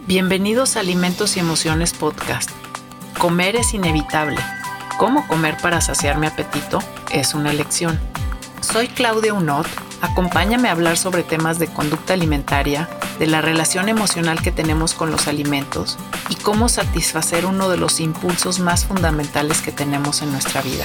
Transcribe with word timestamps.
Bienvenidos 0.00 0.76
a 0.76 0.80
Alimentos 0.80 1.36
y 1.36 1.40
Emociones 1.40 1.94
Podcast. 1.94 2.50
Comer 3.18 3.56
es 3.56 3.72
inevitable. 3.72 4.38
¿Cómo 4.98 5.26
comer 5.26 5.56
para 5.62 5.80
saciar 5.80 6.18
mi 6.18 6.26
apetito? 6.26 6.80
Es 7.10 7.32
una 7.32 7.50
elección. 7.50 7.98
Soy 8.60 8.88
Claudia 8.88 9.32
Unot. 9.32 9.66
Acompáñame 10.02 10.68
a 10.68 10.72
hablar 10.72 10.98
sobre 10.98 11.22
temas 11.22 11.58
de 11.58 11.68
conducta 11.68 12.12
alimentaria, 12.12 12.86
de 13.18 13.26
la 13.26 13.40
relación 13.40 13.88
emocional 13.88 14.42
que 14.42 14.52
tenemos 14.52 14.92
con 14.92 15.10
los 15.10 15.26
alimentos 15.26 15.96
y 16.28 16.34
cómo 16.34 16.68
satisfacer 16.68 17.46
uno 17.46 17.70
de 17.70 17.78
los 17.78 18.00
impulsos 18.00 18.60
más 18.60 18.84
fundamentales 18.84 19.62
que 19.62 19.72
tenemos 19.72 20.20
en 20.20 20.32
nuestra 20.32 20.60
vida, 20.60 20.84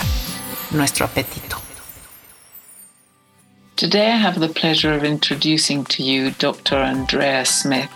nuestro 0.71 1.05
apetito. 1.05 1.59
Today 3.75 4.11
I 4.11 4.17
have 4.17 4.39
the 4.39 4.49
pleasure 4.49 4.93
of 4.93 5.05
introducing 5.05 5.85
to 5.85 6.03
you 6.03 6.31
Dr. 6.37 6.75
Andrea 6.75 7.45
Smith, 7.45 7.89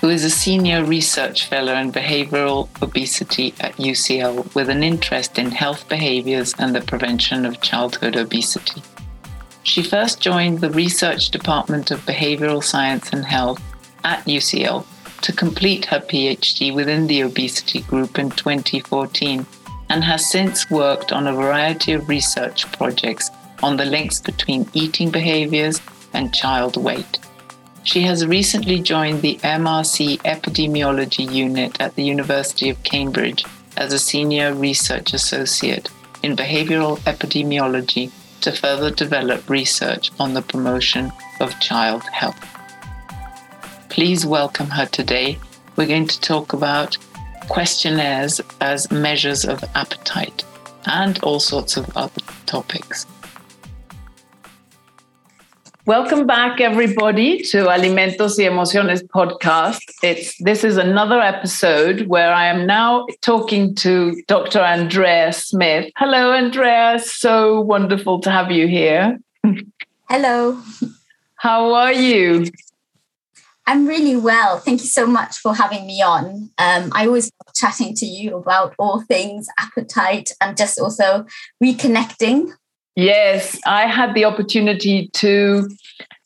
who 0.00 0.08
is 0.08 0.24
a 0.24 0.30
senior 0.30 0.84
research 0.84 1.46
fellow 1.46 1.74
in 1.74 1.90
behavioral 1.90 2.68
obesity 2.82 3.52
at 3.60 3.76
UCL 3.76 4.54
with 4.54 4.68
an 4.68 4.82
interest 4.82 5.38
in 5.38 5.50
health 5.50 5.88
behaviors 5.88 6.54
and 6.58 6.74
the 6.74 6.80
prevention 6.80 7.44
of 7.44 7.60
childhood 7.60 8.16
obesity. 8.16 8.82
She 9.64 9.82
first 9.82 10.20
joined 10.20 10.60
the 10.60 10.70
research 10.70 11.30
department 11.30 11.90
of 11.90 12.06
behavioral 12.06 12.62
science 12.62 13.12
and 13.12 13.24
health 13.24 13.60
at 14.04 14.24
UCL 14.24 14.86
to 15.22 15.32
complete 15.32 15.84
her 15.86 16.00
PhD 16.00 16.72
within 16.72 17.06
the 17.06 17.22
obesity 17.22 17.80
group 17.80 18.18
in 18.18 18.30
2014 18.30 19.44
and 19.90 20.04
has 20.04 20.30
since 20.30 20.70
worked 20.70 21.12
on 21.12 21.26
a 21.26 21.32
variety 21.32 21.92
of 21.92 22.08
research 22.08 22.70
projects 22.72 23.30
on 23.62 23.76
the 23.76 23.84
links 23.84 24.20
between 24.20 24.68
eating 24.74 25.10
behaviors 25.10 25.80
and 26.12 26.32
child 26.32 26.76
weight. 26.76 27.18
She 27.88 28.02
has 28.02 28.26
recently 28.26 28.80
joined 28.80 29.22
the 29.22 29.36
MRC 29.36 30.18
Epidemiology 30.18 31.32
Unit 31.32 31.80
at 31.80 31.94
the 31.94 32.04
University 32.04 32.68
of 32.68 32.82
Cambridge 32.82 33.46
as 33.78 33.94
a 33.94 33.98
senior 33.98 34.52
research 34.52 35.14
associate 35.14 35.88
in 36.22 36.36
behavioral 36.36 36.98
epidemiology 37.12 38.10
to 38.42 38.52
further 38.52 38.90
develop 38.90 39.48
research 39.48 40.10
on 40.20 40.34
the 40.34 40.42
promotion 40.42 41.10
of 41.40 41.58
child 41.60 42.02
health. 42.02 42.38
Please 43.88 44.26
welcome 44.26 44.68
her 44.68 44.84
today. 44.84 45.38
We're 45.76 45.86
going 45.86 46.08
to 46.08 46.20
talk 46.20 46.52
about 46.52 46.98
questionnaires 47.48 48.38
as 48.60 48.90
measures 48.90 49.46
of 49.46 49.64
appetite 49.74 50.44
and 50.84 51.18
all 51.20 51.40
sorts 51.40 51.78
of 51.78 51.96
other 51.96 52.20
topics. 52.44 53.06
Welcome 55.88 56.26
back, 56.26 56.60
everybody, 56.60 57.40
to 57.44 57.70
Alimentos 57.70 58.36
y 58.36 58.44
Emociones 58.44 59.02
podcast. 59.02 59.80
It's 60.02 60.36
this 60.36 60.62
is 60.62 60.76
another 60.76 61.18
episode 61.18 62.08
where 62.08 62.30
I 62.30 62.44
am 62.48 62.66
now 62.66 63.06
talking 63.22 63.74
to 63.76 64.22
Dr. 64.26 64.58
Andrea 64.58 65.32
Smith. 65.32 65.90
Hello, 65.96 66.32
Andrea. 66.32 66.98
So 66.98 67.62
wonderful 67.62 68.20
to 68.20 68.30
have 68.30 68.50
you 68.50 68.68
here. 68.68 69.18
Hello. 70.10 70.60
How 71.36 71.72
are 71.72 71.94
you? 71.94 72.44
I'm 73.66 73.86
really 73.86 74.16
well. 74.16 74.58
Thank 74.58 74.82
you 74.82 74.88
so 74.88 75.06
much 75.06 75.38
for 75.38 75.54
having 75.54 75.86
me 75.86 76.02
on. 76.02 76.50
Um, 76.58 76.92
I 76.92 77.06
always 77.06 77.32
love 77.46 77.54
chatting 77.54 77.94
to 77.94 78.04
you 78.04 78.36
about 78.36 78.74
all 78.78 79.00
things 79.00 79.46
appetite 79.58 80.32
and 80.42 80.54
just 80.54 80.78
also 80.78 81.24
reconnecting 81.64 82.52
Yes, 82.98 83.56
I 83.64 83.86
had 83.86 84.12
the 84.14 84.24
opportunity 84.24 85.08
to 85.12 85.68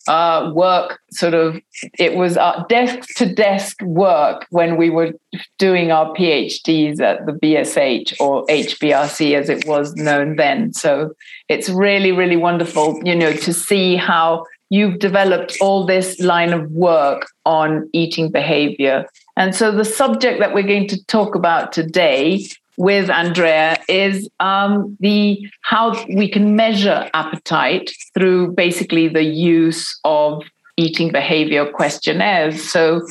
uh, 0.09 0.51
work 0.55 1.01
sort 1.11 1.35
of, 1.35 1.61
it 1.99 2.15
was 2.15 2.39
desk 2.71 3.07
to 3.17 3.27
desk 3.27 3.83
work 3.83 4.47
when 4.49 4.79
we 4.79 4.89
were 4.89 5.13
doing 5.59 5.93
our 5.93 6.15
PhDs 6.15 6.99
at 6.99 7.27
the 7.27 7.33
BSH 7.33 8.19
or 8.19 8.47
HBRC 8.47 9.39
as 9.39 9.51
it 9.51 9.67
was 9.67 9.95
known 9.97 10.37
then. 10.37 10.73
So 10.73 11.13
it's 11.51 11.69
really, 11.69 12.11
really 12.11 12.39
wonderful, 12.39 12.99
you 13.05 13.17
know, 13.17 13.35
to 13.35 13.53
see 13.53 13.97
how 13.97 14.47
you've 14.71 14.99
developed 14.99 15.59
all 15.61 15.85
this 15.85 16.21
line 16.21 16.55
of 16.55 16.71
work 16.71 17.27
on 17.45 17.87
eating 17.93 18.31
behavior. 18.31 19.05
And 19.37 19.55
so 19.55 19.73
the 19.73 19.85
subject 19.85 20.41
that 20.41 20.55
we're 20.55 20.63
going 20.63 20.89
to 20.89 21.05
talk 21.05 21.35
about 21.35 21.75
today 21.75 22.49
with 22.77 23.11
Andrea 23.11 23.79
is 23.89 24.29
um, 24.41 24.97
the 25.01 25.39
how 25.63 26.05
we 26.15 26.29
can 26.29 26.57
measure 26.57 27.09
appetite 27.15 27.91
through 28.15 28.53
basically 28.53 29.09
the 29.09 29.23
use 29.23 29.99
of 30.05 30.43
eating 30.77 31.13
behavior 31.13 31.71
questionnaires. 31.71 32.71
So 32.71 33.07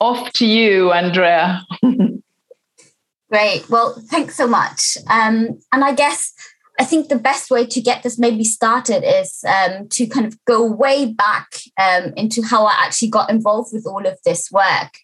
off 0.00 0.32
to 0.34 0.46
you, 0.46 0.92
Andrea. 0.92 1.62
Great. 3.30 3.68
Well, 3.68 4.00
thanks 4.08 4.36
so 4.36 4.46
much. 4.46 4.96
Um, 5.08 5.58
and 5.72 5.84
I 5.84 5.94
guess 5.94 6.32
I 6.78 6.84
think 6.84 7.08
the 7.08 7.18
best 7.18 7.50
way 7.50 7.66
to 7.66 7.80
get 7.80 8.02
this 8.02 8.18
maybe 8.18 8.44
started 8.44 9.02
is 9.02 9.42
um, 9.48 9.88
to 9.88 10.06
kind 10.06 10.26
of 10.26 10.42
go 10.44 10.64
way 10.64 11.12
back 11.12 11.48
um, 11.80 12.12
into 12.16 12.42
how 12.42 12.66
I 12.66 12.74
actually 12.78 13.08
got 13.08 13.30
involved 13.30 13.70
with 13.72 13.86
all 13.86 14.06
of 14.06 14.18
this 14.24 14.50
work 14.52 14.98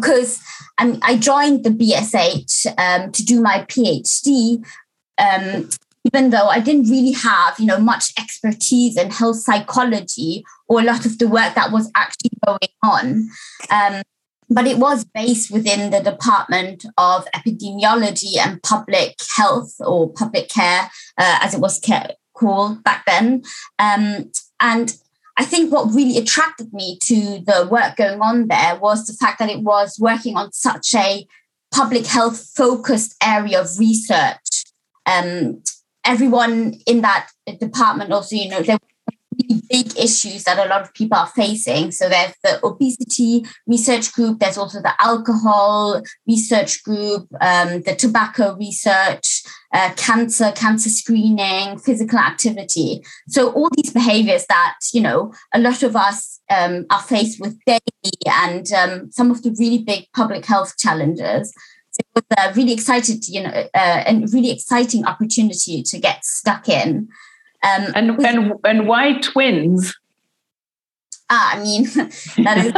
because 0.00 0.40
I 0.78 1.16
joined 1.16 1.64
the 1.64 1.70
BSH 1.70 2.66
um, 2.78 3.12
to 3.12 3.24
do 3.24 3.40
my 3.40 3.64
PhD, 3.68 4.64
um, 5.18 5.68
even 6.04 6.30
though 6.30 6.48
I 6.48 6.60
didn't 6.60 6.90
really 6.90 7.12
have, 7.12 7.58
you 7.58 7.66
know, 7.66 7.78
much 7.78 8.12
expertise 8.18 8.96
in 8.96 9.10
health 9.10 9.36
psychology 9.36 10.44
or 10.68 10.80
a 10.80 10.84
lot 10.84 11.06
of 11.06 11.18
the 11.18 11.28
work 11.28 11.54
that 11.54 11.72
was 11.72 11.90
actually 11.94 12.30
going 12.44 12.58
on. 12.82 13.28
Um, 13.70 14.02
but 14.48 14.66
it 14.66 14.78
was 14.78 15.04
based 15.04 15.50
within 15.50 15.90
the 15.90 16.00
Department 16.00 16.84
of 16.96 17.26
Epidemiology 17.34 18.36
and 18.38 18.62
Public 18.62 19.16
Health 19.36 19.74
or 19.80 20.12
Public 20.12 20.48
Care, 20.48 20.90
uh, 21.18 21.38
as 21.42 21.54
it 21.54 21.60
was 21.60 21.80
called 22.34 22.84
back 22.84 23.04
then. 23.06 23.42
Um, 23.78 24.30
and 24.60 24.96
I 25.36 25.44
think 25.44 25.72
what 25.72 25.94
really 25.94 26.16
attracted 26.16 26.72
me 26.72 26.98
to 27.02 27.40
the 27.44 27.68
work 27.70 27.96
going 27.96 28.20
on 28.20 28.48
there 28.48 28.76
was 28.76 29.06
the 29.06 29.12
fact 29.12 29.38
that 29.38 29.50
it 29.50 29.60
was 29.60 29.98
working 29.98 30.36
on 30.36 30.52
such 30.52 30.94
a 30.94 31.26
public 31.74 32.06
health 32.06 32.50
focused 32.56 33.14
area 33.22 33.60
of 33.60 33.78
research. 33.78 34.64
Um, 35.04 35.62
everyone 36.04 36.74
in 36.86 37.02
that 37.02 37.28
department 37.60 38.12
also, 38.12 38.34
you 38.36 38.48
know, 38.48 38.62
there 38.62 38.78
really 39.40 39.62
big 39.70 39.98
issues 39.98 40.44
that 40.44 40.58
a 40.58 40.68
lot 40.68 40.82
of 40.82 40.94
people 40.94 41.18
are 41.18 41.26
facing. 41.26 41.90
So 41.90 42.08
there's 42.08 42.34
the 42.42 42.64
obesity 42.64 43.44
research 43.66 44.12
group, 44.12 44.38
there's 44.38 44.58
also 44.58 44.80
the 44.80 44.94
alcohol 45.00 46.02
research 46.26 46.82
group, 46.84 47.26
um, 47.40 47.82
the 47.82 47.94
tobacco 47.96 48.56
research, 48.56 49.42
uh, 49.72 49.92
cancer, 49.96 50.52
cancer 50.52 50.88
screening, 50.88 51.78
physical 51.78 52.18
activity. 52.18 53.02
So 53.28 53.52
all 53.52 53.68
these 53.76 53.92
behaviors 53.92 54.46
that 54.46 54.76
you 54.92 55.00
know 55.00 55.32
a 55.52 55.58
lot 55.58 55.82
of 55.82 55.96
us 55.96 56.40
um, 56.50 56.86
are 56.90 57.02
faced 57.02 57.40
with 57.40 57.58
daily, 57.66 57.80
and 58.26 58.70
um, 58.72 59.10
some 59.12 59.30
of 59.30 59.42
the 59.42 59.54
really 59.58 59.82
big 59.82 60.06
public 60.14 60.44
health 60.46 60.76
challenges. 60.78 61.52
So 61.90 62.00
it 62.14 62.24
was 62.28 62.46
a 62.46 62.54
really 62.54 62.74
excited, 62.74 63.26
you 63.26 63.42
know, 63.42 63.50
uh, 63.50 63.68
and 64.06 64.30
really 64.32 64.50
exciting 64.50 65.06
opportunity 65.06 65.82
to 65.82 65.98
get 65.98 66.24
stuck 66.24 66.68
in. 66.68 67.08
Um, 67.66 67.92
and 67.94 68.24
and 68.24 68.52
and 68.64 68.88
why 68.88 69.18
twins? 69.20 69.94
Ah, 71.28 71.56
I 71.56 71.62
mean, 71.62 71.84
that 72.44 72.58
is 72.58 72.72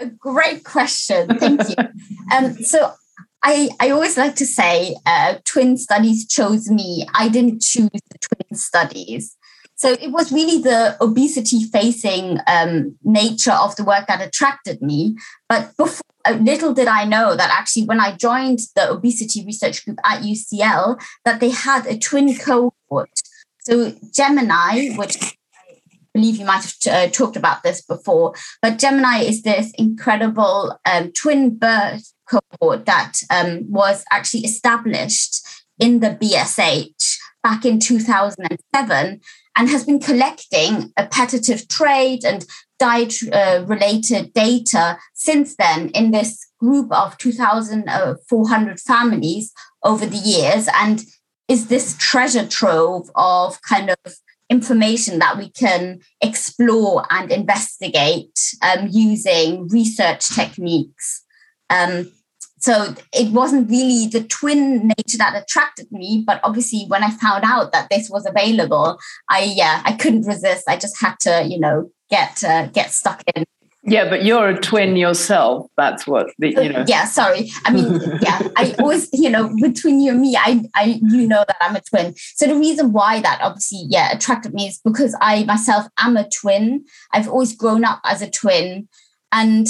a 0.00 0.06
great 0.06 0.64
question. 0.64 1.38
Thank 1.38 1.68
you. 1.68 1.76
Um, 2.32 2.54
so 2.62 2.94
I, 3.42 3.68
I 3.78 3.90
always 3.90 4.16
like 4.16 4.36
to 4.36 4.46
say 4.46 4.96
uh, 5.04 5.34
twin 5.44 5.76
studies 5.76 6.26
chose 6.26 6.70
me. 6.70 7.06
I 7.14 7.28
didn't 7.28 7.60
choose 7.60 7.90
the 7.92 8.18
twin 8.18 8.56
studies. 8.56 9.36
So 9.74 9.92
it 10.00 10.12
was 10.12 10.32
really 10.32 10.62
the 10.62 10.96
obesity 11.00 11.64
facing 11.64 12.38
um, 12.46 12.96
nature 13.02 13.52
of 13.52 13.74
the 13.76 13.84
work 13.84 14.06
that 14.06 14.26
attracted 14.26 14.80
me. 14.80 15.16
But 15.48 15.76
before, 15.76 16.00
uh, 16.24 16.38
little 16.40 16.72
did 16.72 16.86
I 16.86 17.04
know 17.04 17.34
that 17.34 17.50
actually 17.50 17.84
when 17.84 17.98
I 18.00 18.16
joined 18.16 18.60
the 18.76 18.90
obesity 18.90 19.44
research 19.44 19.84
group 19.84 19.98
at 20.04 20.22
UCL, 20.22 21.02
that 21.24 21.40
they 21.40 21.50
had 21.50 21.86
a 21.86 21.98
twin 21.98 22.36
cohort. 22.38 23.20
So 23.64 23.94
Gemini, 24.12 24.90
which 24.96 25.16
I 25.22 25.78
believe 26.14 26.36
you 26.36 26.44
might 26.44 26.64
have 26.64 26.74
uh, 26.90 27.10
talked 27.10 27.36
about 27.36 27.62
this 27.62 27.82
before, 27.82 28.34
but 28.60 28.78
Gemini 28.78 29.20
is 29.20 29.42
this 29.42 29.72
incredible 29.78 30.78
um, 30.84 31.12
twin 31.12 31.56
birth 31.56 32.12
cohort 32.28 32.86
that 32.86 33.18
um, 33.30 33.70
was 33.70 34.04
actually 34.10 34.44
established 34.44 35.46
in 35.78 36.00
the 36.00 36.10
BSH 36.10 37.18
back 37.42 37.64
in 37.64 37.78
2007 37.78 39.20
and 39.56 39.68
has 39.68 39.84
been 39.84 40.00
collecting 40.00 40.92
appetitive 40.96 41.68
trait 41.68 42.24
and 42.24 42.46
diet 42.78 43.14
uh, 43.32 43.62
related 43.66 44.32
data 44.32 44.98
since 45.14 45.54
then 45.56 45.88
in 45.90 46.10
this 46.10 46.48
group 46.58 46.90
of 46.92 47.16
2,400 47.18 48.80
families 48.80 49.52
over 49.84 50.06
the 50.06 50.16
years. 50.16 50.68
And 50.74 51.04
is 51.48 51.66
this 51.68 51.96
treasure 51.98 52.46
trove 52.46 53.10
of 53.14 53.60
kind 53.62 53.90
of 53.90 54.14
information 54.50 55.18
that 55.18 55.38
we 55.38 55.50
can 55.50 56.00
explore 56.20 57.04
and 57.10 57.32
investigate 57.32 58.38
um, 58.62 58.88
using 58.90 59.66
research 59.68 60.28
techniques 60.34 61.24
Um, 61.70 62.12
so 62.58 62.94
it 63.12 63.32
wasn't 63.32 63.68
really 63.70 64.06
the 64.06 64.22
twin 64.22 64.86
nature 64.86 65.18
that 65.18 65.34
attracted 65.34 65.90
me, 65.90 66.22
but 66.24 66.40
obviously 66.44 66.84
when 66.86 67.02
I 67.02 67.10
found 67.10 67.42
out 67.44 67.72
that 67.72 67.88
this 67.90 68.08
was 68.08 68.24
available, 68.24 68.98
I 69.28 69.52
yeah 69.56 69.82
I 69.84 69.94
couldn't 69.94 70.26
resist. 70.26 70.68
I 70.68 70.76
just 70.76 71.00
had 71.00 71.18
to 71.20 71.44
you 71.44 71.58
know 71.58 71.90
get 72.08 72.44
uh, 72.44 72.66
get 72.66 72.92
stuck 72.92 73.22
in. 73.34 73.44
Yeah, 73.84 74.08
but 74.08 74.24
you're 74.24 74.48
a 74.48 74.60
twin 74.60 74.96
yourself. 74.96 75.66
That's 75.76 76.06
what 76.06 76.28
the, 76.38 76.50
you 76.50 76.72
know. 76.72 76.84
Yeah, 76.86 77.04
sorry. 77.04 77.50
I 77.64 77.72
mean, 77.72 78.00
yeah, 78.20 78.48
I 78.56 78.74
always, 78.78 79.08
you 79.12 79.28
know, 79.28 79.52
between 79.60 80.00
you 80.00 80.12
and 80.12 80.20
me, 80.20 80.36
I, 80.36 80.62
I, 80.74 81.00
you 81.02 81.26
know 81.26 81.44
that 81.46 81.56
I'm 81.60 81.74
a 81.74 81.80
twin. 81.80 82.14
So 82.36 82.46
the 82.46 82.54
reason 82.54 82.92
why 82.92 83.20
that 83.20 83.40
obviously, 83.42 83.84
yeah, 83.88 84.12
attracted 84.12 84.54
me 84.54 84.68
is 84.68 84.80
because 84.84 85.16
I 85.20 85.42
myself 85.44 85.86
am 85.98 86.16
a 86.16 86.28
twin. 86.28 86.84
I've 87.12 87.28
always 87.28 87.56
grown 87.56 87.84
up 87.84 88.00
as 88.04 88.22
a 88.22 88.30
twin, 88.30 88.88
and 89.32 89.66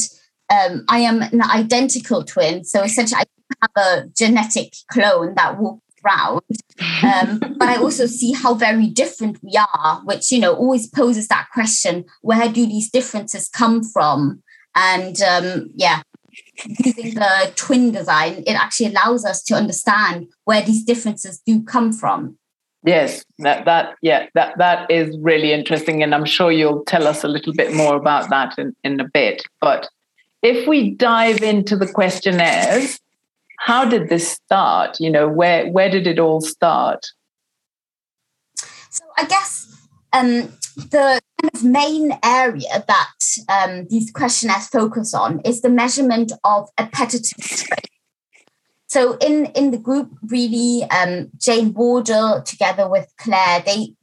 um, 0.51 0.85
I 0.91 0.99
am 0.99 1.23
an 1.23 1.41
identical 1.43 2.23
twin. 2.23 2.65
So 2.65 2.83
essentially, 2.83 3.23
I 3.23 3.25
have 3.63 3.87
a 3.87 4.09
genetic 4.09 4.75
clone 4.91 5.35
that 5.37 5.59
walks 5.59 5.83
around. 6.05 6.43
Um, 7.03 7.39
but 7.59 7.69
I 7.69 7.77
also 7.77 8.07
see 8.07 8.33
how 8.33 8.55
very 8.55 8.89
different 8.89 9.43
we 9.43 9.57
are, 9.57 10.01
which, 10.05 10.31
you 10.31 10.39
know, 10.39 10.55
always 10.55 10.87
poses 10.89 11.29
that 11.29 11.49
question 11.53 12.05
where 12.23 12.49
do 12.49 12.67
these 12.67 12.91
differences 12.91 13.49
come 13.49 13.83
from? 13.83 14.43
And 14.75 15.21
um, 15.23 15.71
yeah, 15.75 16.03
using 16.85 17.15
the 17.15 17.53
twin 17.57 17.93
design, 17.93 18.43
it 18.47 18.55
actually 18.55 18.87
allows 18.87 19.25
us 19.25 19.43
to 19.45 19.55
understand 19.55 20.29
where 20.45 20.63
these 20.63 20.85
differences 20.85 21.41
do 21.45 21.63
come 21.63 21.93
from. 21.93 22.39
Yes, 22.85 23.25
that 23.39 23.65
that 23.67 23.95
yeah, 24.03 24.27
that 24.35 24.59
that 24.59 24.91
is 24.91 25.17
really 25.21 25.53
interesting, 25.53 26.03
and 26.03 26.13
I'm 26.13 26.25
sure 26.25 26.51
you'll 26.51 26.85
tell 26.85 27.07
us 27.07 27.23
a 27.23 27.29
little 27.29 27.53
bit 27.53 27.73
more 27.75 27.95
about 27.95 28.29
that 28.31 28.59
in, 28.59 28.75
in 28.83 28.99
a 28.99 29.09
bit. 29.09 29.43
But 29.61 29.89
if 30.43 30.67
we 30.67 30.91
dive 30.91 31.43
into 31.43 31.77
the 31.77 31.87
questionnaires, 31.87 32.99
how 33.65 33.85
did 33.85 34.09
this 34.09 34.33
start? 34.33 34.99
You 34.99 35.11
know, 35.11 35.29
where 35.29 35.71
where 35.71 35.89
did 35.89 36.07
it 36.09 36.19
all 36.19 36.41
start? 36.41 37.07
So 38.91 39.05
I 39.17 39.25
guess 39.25 39.89
um, 40.13 40.53
the 40.77 41.21
kind 41.41 41.55
of 41.55 41.65
main 41.65 42.19
area 42.25 42.85
that 42.89 43.19
um, 43.49 43.87
these 43.89 44.11
questionnaires 44.11 44.67
focus 44.67 45.15
on 45.15 45.41
is 45.45 45.63
the 45.63 45.71
measurement 45.71 46.33
of 46.43 46.71
appetitive. 46.77 47.69
So 48.89 49.17
in 49.19 49.47
in 49.55 49.71
the 49.71 49.79
group, 49.79 50.11
really, 50.27 50.83
um, 50.91 51.31
Jane 51.39 51.73
Wardle 51.73 52.43
together 52.43 52.91
with 52.91 53.15
Clare, 53.17 53.63
they, 53.65 53.95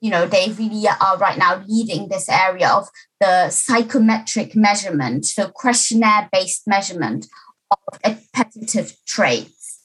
you 0.00 0.10
know, 0.10 0.26
they 0.26 0.52
really 0.58 0.86
are 0.86 1.16
right 1.16 1.38
now 1.38 1.64
leading 1.66 2.08
this 2.08 2.28
area 2.28 2.68
of 2.68 2.88
the 3.18 3.48
psychometric 3.48 4.54
measurement, 4.54 5.24
so 5.24 5.48
questionnaire-based 5.48 6.64
measurement 6.66 7.26
of 7.70 7.98
appetitive 8.04 8.96
traits. 9.06 9.82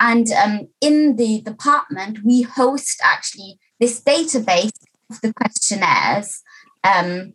And 0.00 0.30
um, 0.32 0.68
in 0.80 1.16
the 1.16 1.42
department, 1.42 2.20
we 2.24 2.42
host 2.42 3.00
actually 3.04 3.58
this 3.78 4.00
database 4.00 4.72
of 5.10 5.20
the 5.20 5.32
questionnaires. 5.34 6.42
Um, 6.84 7.34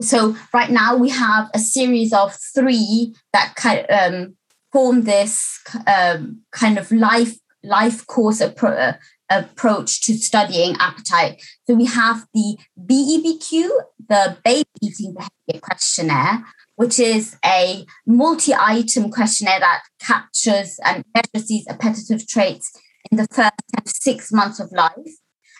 so 0.00 0.36
right 0.52 0.70
now 0.70 0.96
we 0.96 1.10
have 1.10 1.48
a 1.54 1.58
series 1.58 2.12
of 2.12 2.36
three 2.54 3.14
that 3.32 3.54
kind 3.54 3.86
um, 3.88 4.36
form 4.72 5.02
this 5.02 5.60
um, 5.86 6.40
kind 6.50 6.78
of 6.78 6.90
life 6.90 7.36
life 7.62 8.04
course 8.08 8.40
appro- 8.40 8.76
uh, 8.76 8.92
approach 9.30 10.00
to 10.02 10.14
studying 10.14 10.76
appetite. 10.80 11.40
So 11.66 11.74
we 11.74 11.84
have 11.86 12.26
the 12.34 12.58
BEBQ, 12.78 13.68
the 14.08 14.36
Baby 14.44 14.68
Eating 14.82 15.14
Behavior 15.14 15.60
Questionnaire, 15.60 16.44
which 16.76 16.98
is 16.98 17.36
a 17.44 17.86
multi-item 18.06 19.10
questionnaire 19.10 19.60
that 19.60 19.82
captures 20.00 20.78
and 20.84 21.04
measures 21.14 21.48
these 21.48 21.66
appetitive 21.68 22.26
traits 22.26 22.72
in 23.10 23.18
the 23.18 23.26
first 23.30 24.02
six 24.02 24.32
months 24.32 24.58
of 24.60 24.72
life. 24.72 25.16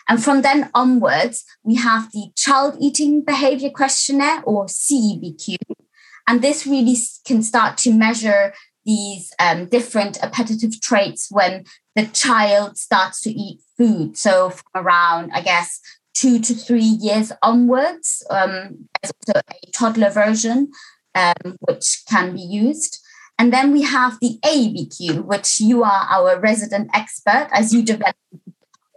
And 0.07 0.21
from 0.21 0.41
then 0.41 0.69
onwards, 0.73 1.45
we 1.63 1.75
have 1.75 2.11
the 2.11 2.27
Child 2.35 2.77
Eating 2.79 3.23
Behavior 3.23 3.69
Questionnaire, 3.69 4.41
or 4.43 4.65
CEBQ. 4.65 5.55
And 6.27 6.41
this 6.41 6.65
really 6.65 6.97
can 7.25 7.41
start 7.41 7.77
to 7.79 7.93
measure 7.93 8.53
these 8.85 9.31
um, 9.39 9.67
different 9.67 10.21
appetitive 10.21 10.81
traits 10.81 11.29
when 11.31 11.63
the 11.95 12.05
child 12.07 12.77
starts 12.77 13.21
to 13.21 13.31
eat 13.31 13.61
food. 13.77 14.17
So 14.17 14.49
from 14.49 14.83
around, 14.83 15.31
I 15.33 15.41
guess, 15.41 15.79
two 16.13 16.39
to 16.39 16.53
three 16.53 16.81
years 16.81 17.31
onwards. 17.41 18.25
Um, 18.29 18.89
there's 19.01 19.13
also 19.27 19.39
a 19.39 19.71
toddler 19.71 20.09
version, 20.09 20.71
um, 21.15 21.57
which 21.61 22.03
can 22.09 22.33
be 22.33 22.41
used. 22.41 22.99
And 23.39 23.51
then 23.51 23.71
we 23.71 23.81
have 23.81 24.19
the 24.19 24.39
ABQ, 24.45 25.25
which 25.25 25.59
you 25.59 25.83
are 25.83 26.07
our 26.09 26.39
resident 26.39 26.89
expert 26.93 27.49
as 27.51 27.73
you 27.73 27.81
develop 27.81 28.15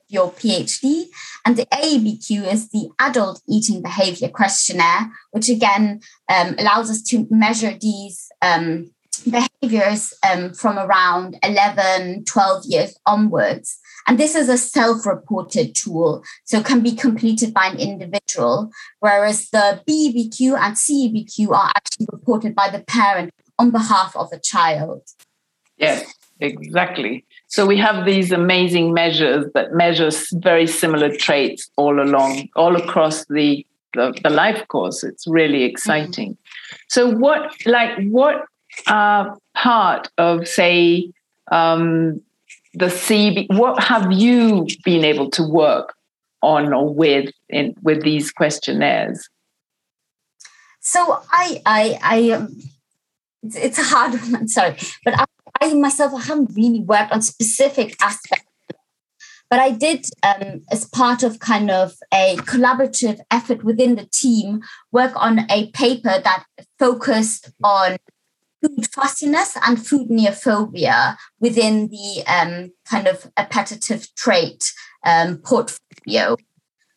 your 0.09 0.31
PhD. 0.33 1.07
And 1.45 1.57
the 1.57 1.67
ABQ 1.67 2.53
is 2.53 2.71
the 2.71 2.89
Adult 3.01 3.43
Eating 3.49 3.83
Behavior 3.83 4.29
Questionnaire, 4.29 5.11
which 5.31 5.49
again 5.49 6.01
um, 6.29 6.55
allows 6.59 6.91
us 6.91 7.03
to 7.05 7.27
measure 7.31 7.77
these 7.81 8.29
um, 8.43 8.91
behaviors 9.29 10.13
um, 10.29 10.53
from 10.53 10.79
around 10.79 11.39
11, 11.43 12.25
12 12.25 12.65
years 12.67 12.99
onwards. 13.07 13.79
And 14.07 14.19
this 14.19 14.35
is 14.35 14.49
a 14.49 14.57
self 14.57 15.05
reported 15.05 15.75
tool, 15.75 16.23
so 16.45 16.63
can 16.63 16.81
be 16.81 16.95
completed 16.95 17.53
by 17.53 17.67
an 17.67 17.79
individual, 17.79 18.71
whereas 19.01 19.51
the 19.51 19.83
BBQ 19.89 20.57
and 20.59 20.77
CBQ 20.77 21.51
are 21.51 21.73
actually 21.77 22.07
reported 22.13 22.55
by 22.55 22.71
the 22.71 22.81
parent 22.81 23.33
on 23.59 23.71
behalf 23.71 24.15
of 24.17 24.31
the 24.31 24.39
child. 24.39 25.03
Yes, 25.77 26.13
exactly. 26.41 27.25
So 27.49 27.67
we 27.67 27.77
have 27.79 28.07
these 28.07 28.33
amazing 28.33 28.95
measures 28.95 29.47
that 29.55 29.73
measure 29.73 30.11
very 30.35 30.67
similar 30.67 31.15
traits 31.15 31.71
all 31.77 32.01
along, 32.01 32.49
all 32.57 32.77
across 32.77 33.25
the, 33.27 33.67
the, 33.95 34.19
the 34.23 34.31
life 34.31 34.67
course. 34.69 35.05
It's 35.05 35.27
really 35.27 35.65
exciting. 35.65 36.33
Mm-hmm. 36.33 36.77
So 36.89 37.11
what, 37.11 37.53
like, 37.67 37.91
what 38.09 38.45
uh, 38.87 39.35
part 39.55 40.09
of, 40.19 40.47
say, 40.47 41.13
um, 41.51 42.21
the 42.77 42.87
CB? 42.87 43.47
What 43.57 43.83
have 43.83 44.13
you 44.13 44.67
been 44.85 45.05
able 45.05 45.31
to 45.31 45.43
work 45.43 45.95
on 46.43 46.73
or 46.73 46.93
with 46.93 47.31
in 47.49 47.75
with 47.83 48.03
these 48.03 48.31
questionnaires? 48.31 49.29
So 50.81 51.21
I, 51.33 51.61
I, 51.67 51.99
I, 52.01 52.31
um, 52.31 52.57
it's, 53.43 53.57
it's 53.57 53.79
a 53.79 53.83
hard 53.83 54.13
one. 54.13 54.47
Sorry, 54.47 54.77
but 55.05 55.19
I, 55.19 55.25
I 55.61 55.75
myself 55.75 56.15
I 56.15 56.21
haven't 56.21 56.55
really 56.55 56.81
worked 56.81 57.13
on 57.13 57.23
specific 57.23 57.97
aspects 58.01 58.47
but 59.49 59.61
I 59.61 59.71
did, 59.71 60.07
um, 60.23 60.63
as 60.71 60.87
part 60.87 61.23
of 61.23 61.39
kind 61.39 61.71
of 61.71 61.95
a 62.13 62.37
collaborative 62.39 63.21
effort 63.31 63.63
within 63.63 63.95
the 63.95 64.07
team, 64.07 64.63
work 64.91 65.13
on 65.15 65.51
a 65.51 65.71
paper 65.71 66.21
that 66.25 66.45
focused 66.79 67.51
on 67.63 67.97
food 68.63 68.87
fussiness 68.93 69.57
and 69.67 69.85
food 69.85 70.09
neophobia 70.09 71.17
within 71.41 71.89
the 71.89 72.25
um, 72.27 72.73
kind 72.89 73.07
of 73.07 73.31
appetitive 73.37 74.15
trait 74.15 74.73
um, 75.05 75.39
portfolio. 75.39 76.37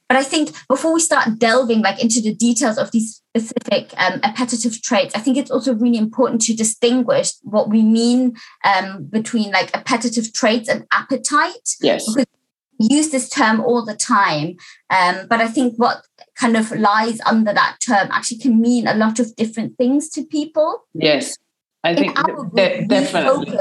But 0.09 0.17
I 0.17 0.23
think 0.23 0.55
before 0.67 0.91
we 0.91 1.01
start 1.01 1.37
delving 1.37 1.81
like 1.81 2.01
into 2.01 2.19
the 2.19 2.33
details 2.33 2.79
of 2.79 2.89
these 2.89 3.21
specific 3.37 3.93
um, 3.97 4.19
appetitive 4.23 4.81
traits, 4.81 5.13
I 5.13 5.19
think 5.19 5.37
it's 5.37 5.51
also 5.51 5.75
really 5.75 5.99
important 5.99 6.41
to 6.43 6.55
distinguish 6.55 7.33
what 7.43 7.69
we 7.69 7.83
mean 7.83 8.35
um, 8.65 9.05
between 9.05 9.51
like 9.51 9.69
appetitive 9.75 10.33
traits 10.33 10.67
and 10.67 10.87
appetite. 10.91 11.75
Yes. 11.79 12.07
Because 12.07 12.25
we 12.79 12.87
use 12.89 13.09
this 13.09 13.29
term 13.29 13.61
all 13.61 13.85
the 13.85 13.95
time, 13.95 14.55
um, 14.89 15.27
but 15.29 15.41
I 15.41 15.47
think 15.47 15.75
what 15.75 16.03
kind 16.35 16.57
of 16.57 16.71
lies 16.71 17.21
under 17.27 17.53
that 17.53 17.77
term 17.85 18.07
actually 18.09 18.39
can 18.39 18.59
mean 18.59 18.87
a 18.87 18.95
lot 18.95 19.19
of 19.19 19.35
different 19.35 19.77
things 19.77 20.09
to 20.11 20.23
people. 20.25 20.85
Yes. 20.95 21.37
I 21.83 21.95
think 21.95 22.15
de- 22.55 22.85
definitely. 22.85 23.57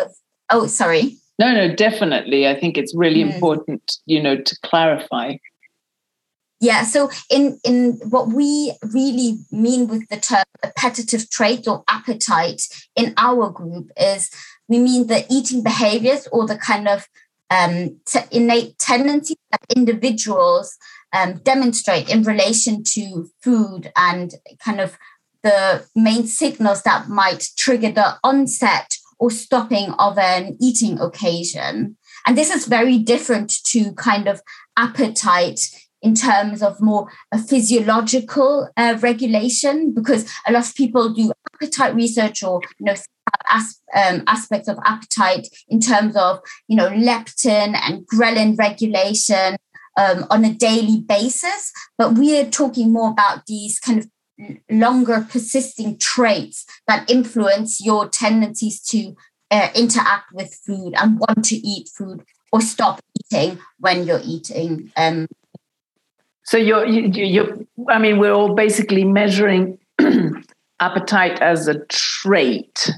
Oh, 0.51 0.67
sorry. 0.67 1.17
No, 1.39 1.53
no, 1.55 1.75
definitely. 1.75 2.49
I 2.49 2.59
think 2.59 2.77
it's 2.77 2.95
really 2.97 3.23
mm. 3.23 3.33
important, 3.33 3.97
you 4.07 4.23
know, 4.23 4.37
to 4.37 4.59
clarify. 4.65 5.35
Yeah. 6.61 6.83
So, 6.83 7.11
in 7.31 7.61
in 7.65 8.01
what 8.09 8.29
we 8.29 8.73
really 8.93 9.39
mean 9.53 9.87
with 9.87 10.09
the 10.09 10.17
term 10.17 10.45
appetitive 10.65 11.31
trait 11.31 11.69
or 11.69 11.85
appetite 11.89 12.63
in 12.97 13.15
our 13.17 13.51
group 13.51 13.91
is 13.97 14.31
we 14.67 14.79
mean 14.79 15.07
the 15.07 15.25
eating 15.31 15.63
behaviors 15.63 16.27
or 16.33 16.47
the 16.47 16.59
kind 16.59 16.89
of 16.89 17.07
um, 17.51 18.01
t- 18.05 18.19
innate 18.33 18.79
tendencies 18.79 19.37
that 19.53 19.61
individuals 19.75 20.77
um, 21.13 21.39
demonstrate 21.45 22.09
in 22.09 22.23
relation 22.23 22.83
to 22.83 23.31
food 23.41 23.93
and 23.97 24.35
kind 24.63 24.81
of 24.81 24.99
the 25.49 25.87
main 25.95 26.25
signals 26.27 26.83
that 26.83 27.09
might 27.09 27.43
trigger 27.57 27.93
the 27.93 28.09
onset 28.23 28.89
or 29.19 29.31
stopping 29.31 29.89
of 29.99 30.19
an 30.19 30.57
eating 30.61 31.01
occasion. 31.01 31.97
And 32.27 32.37
this 32.37 32.51
is 32.57 32.67
very 32.67 32.99
different 32.99 33.51
to 33.73 33.93
kind 34.09 34.29
of 34.29 34.43
appetite 34.77 35.61
in 36.01 36.15
terms 36.15 36.63
of 36.63 36.81
more 36.81 37.11
a 37.37 37.39
physiological 37.39 38.69
uh, 38.77 38.97
regulation, 39.01 39.93
because 39.99 40.23
a 40.47 40.53
lot 40.53 40.69
of 40.69 40.75
people 40.75 41.05
do 41.13 41.33
appetite 41.55 41.95
research 41.95 42.43
or 42.43 42.61
you 42.79 42.87
know 42.87 42.95
as, 43.51 43.81
um, 43.95 44.23
aspects 44.27 44.69
of 44.69 44.79
appetite 44.85 45.49
in 45.69 45.81
terms 45.81 46.17
of, 46.17 46.41
you 46.69 46.77
know, 46.77 46.91
leptin 46.91 47.71
and 47.85 48.07
ghrelin 48.07 48.57
regulation 48.59 49.57
um, 49.97 50.27
on 50.31 50.45
a 50.45 50.55
daily 50.55 51.01
basis. 51.01 51.73
But 51.97 52.15
we're 52.15 52.51
talking 52.51 52.93
more 52.93 53.11
about 53.11 53.47
these 53.47 53.79
kind 53.81 53.99
of 53.99 54.07
longer 54.71 55.27
persisting 55.29 55.99
traits 55.99 56.67
that 56.87 57.11
influence 57.11 57.85
your 57.85 58.09
tendencies 58.09 58.81
to 58.81 59.15
uh, 59.51 59.69
interact 59.75 60.33
with 60.33 60.55
food 60.67 60.95
and 60.97 61.19
want 61.19 61.45
to 61.47 61.57
eat 61.57 61.89
food 61.89 62.23
or 62.53 62.61
stop 62.61 63.01
eating 63.19 63.59
when 63.79 64.07
you're 64.07 64.23
eating. 64.25 64.93
Um, 64.97 65.27
so 66.45 66.57
you're, 66.57 66.87
you, 66.87 67.09
you're, 67.25 67.59
I 67.89 67.99
mean, 67.99 68.19
we're 68.19 68.33
all 68.33 68.55
basically 68.55 69.05
measuring 69.05 69.79
appetite 70.81 71.41
as 71.41 71.69
a 71.69 71.85
trait. 71.87 72.91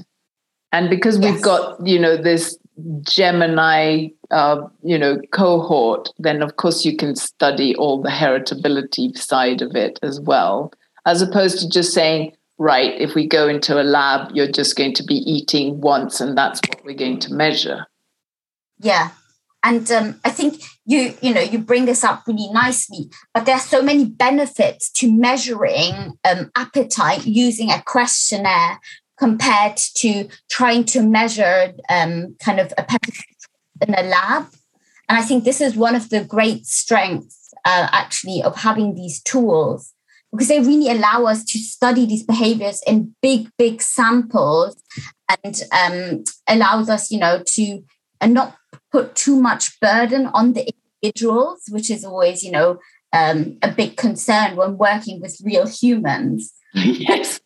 And 0.71 0.89
because 0.89 1.19
yes. 1.19 1.33
we've 1.33 1.43
got, 1.43 1.85
you 1.85 1.99
know, 1.99 2.15
this 2.15 2.57
Gemini, 3.01 4.07
uh, 4.31 4.61
you 4.83 4.97
know, 4.97 5.19
cohort, 5.31 6.09
then 6.17 6.41
of 6.41 6.55
course 6.55 6.85
you 6.85 6.95
can 6.95 7.15
study 7.15 7.75
all 7.75 8.01
the 8.01 8.09
heritability 8.09 9.17
side 9.17 9.61
of 9.61 9.75
it 9.75 9.99
as 10.01 10.21
well, 10.21 10.71
as 11.05 11.21
opposed 11.21 11.59
to 11.59 11.69
just 11.69 11.93
saying, 11.93 12.35
right, 12.57 12.93
if 12.99 13.15
we 13.15 13.27
go 13.27 13.47
into 13.47 13.81
a 13.81 13.83
lab, 13.83 14.31
you're 14.33 14.51
just 14.51 14.75
going 14.75 14.93
to 14.93 15.03
be 15.03 15.15
eating 15.15 15.81
once 15.81 16.21
and 16.21 16.37
that's 16.37 16.59
what 16.67 16.83
we're 16.85 16.95
going 16.95 17.19
to 17.19 17.33
measure. 17.33 17.87
Yeah. 18.79 19.11
And 19.63 19.89
um, 19.91 20.19
I 20.25 20.31
think 20.31 20.63
you, 20.85 21.13
you 21.21 21.33
know, 21.33 21.41
you 21.41 21.59
bring 21.59 21.85
this 21.85 22.03
up 22.03 22.23
really 22.27 22.49
nicely, 22.51 23.09
but 23.33 23.45
there 23.45 23.55
are 23.55 23.61
so 23.61 23.81
many 23.81 24.05
benefits 24.05 24.89
to 24.93 25.11
measuring 25.11 26.13
um, 26.23 26.51
appetite 26.55 27.25
using 27.25 27.69
a 27.69 27.81
questionnaire 27.83 28.79
compared 29.17 29.77
to 29.77 30.27
trying 30.49 30.83
to 30.83 31.03
measure 31.03 31.73
um, 31.89 32.35
kind 32.43 32.59
of 32.59 32.73
a 32.77 32.85
in 33.87 33.93
a 33.93 34.03
lab. 34.03 34.47
And 35.07 35.17
I 35.17 35.21
think 35.21 35.43
this 35.43 35.61
is 35.61 35.75
one 35.75 35.95
of 35.95 36.09
the 36.09 36.23
great 36.23 36.65
strengths, 36.65 37.53
uh, 37.65 37.87
actually, 37.91 38.41
of 38.41 38.55
having 38.55 38.95
these 38.95 39.21
tools 39.21 39.93
because 40.31 40.47
they 40.47 40.59
really 40.59 40.89
allow 40.89 41.25
us 41.25 41.43
to 41.43 41.57
study 41.57 42.05
these 42.05 42.23
behaviors 42.23 42.81
in 42.87 43.13
big, 43.21 43.49
big 43.57 43.81
samples 43.81 44.81
and 45.43 45.61
um, 45.71 46.23
allows 46.47 46.89
us, 46.89 47.11
you 47.11 47.19
know, 47.19 47.43
to 47.45 47.83
and 48.21 48.33
not 48.33 48.55
put 48.91 49.15
too 49.15 49.39
much 49.39 49.79
burden 49.79 50.27
on 50.27 50.53
the 50.53 50.71
individuals, 51.01 51.63
which 51.69 51.89
is 51.89 52.05
always, 52.05 52.43
you 52.43 52.51
know, 52.51 52.79
um, 53.13 53.57
a 53.61 53.71
big 53.71 53.97
concern 53.97 54.55
when 54.55 54.77
working 54.77 55.19
with 55.19 55.41
real 55.43 55.67
humans. 55.67 56.53
yes. 56.73 57.41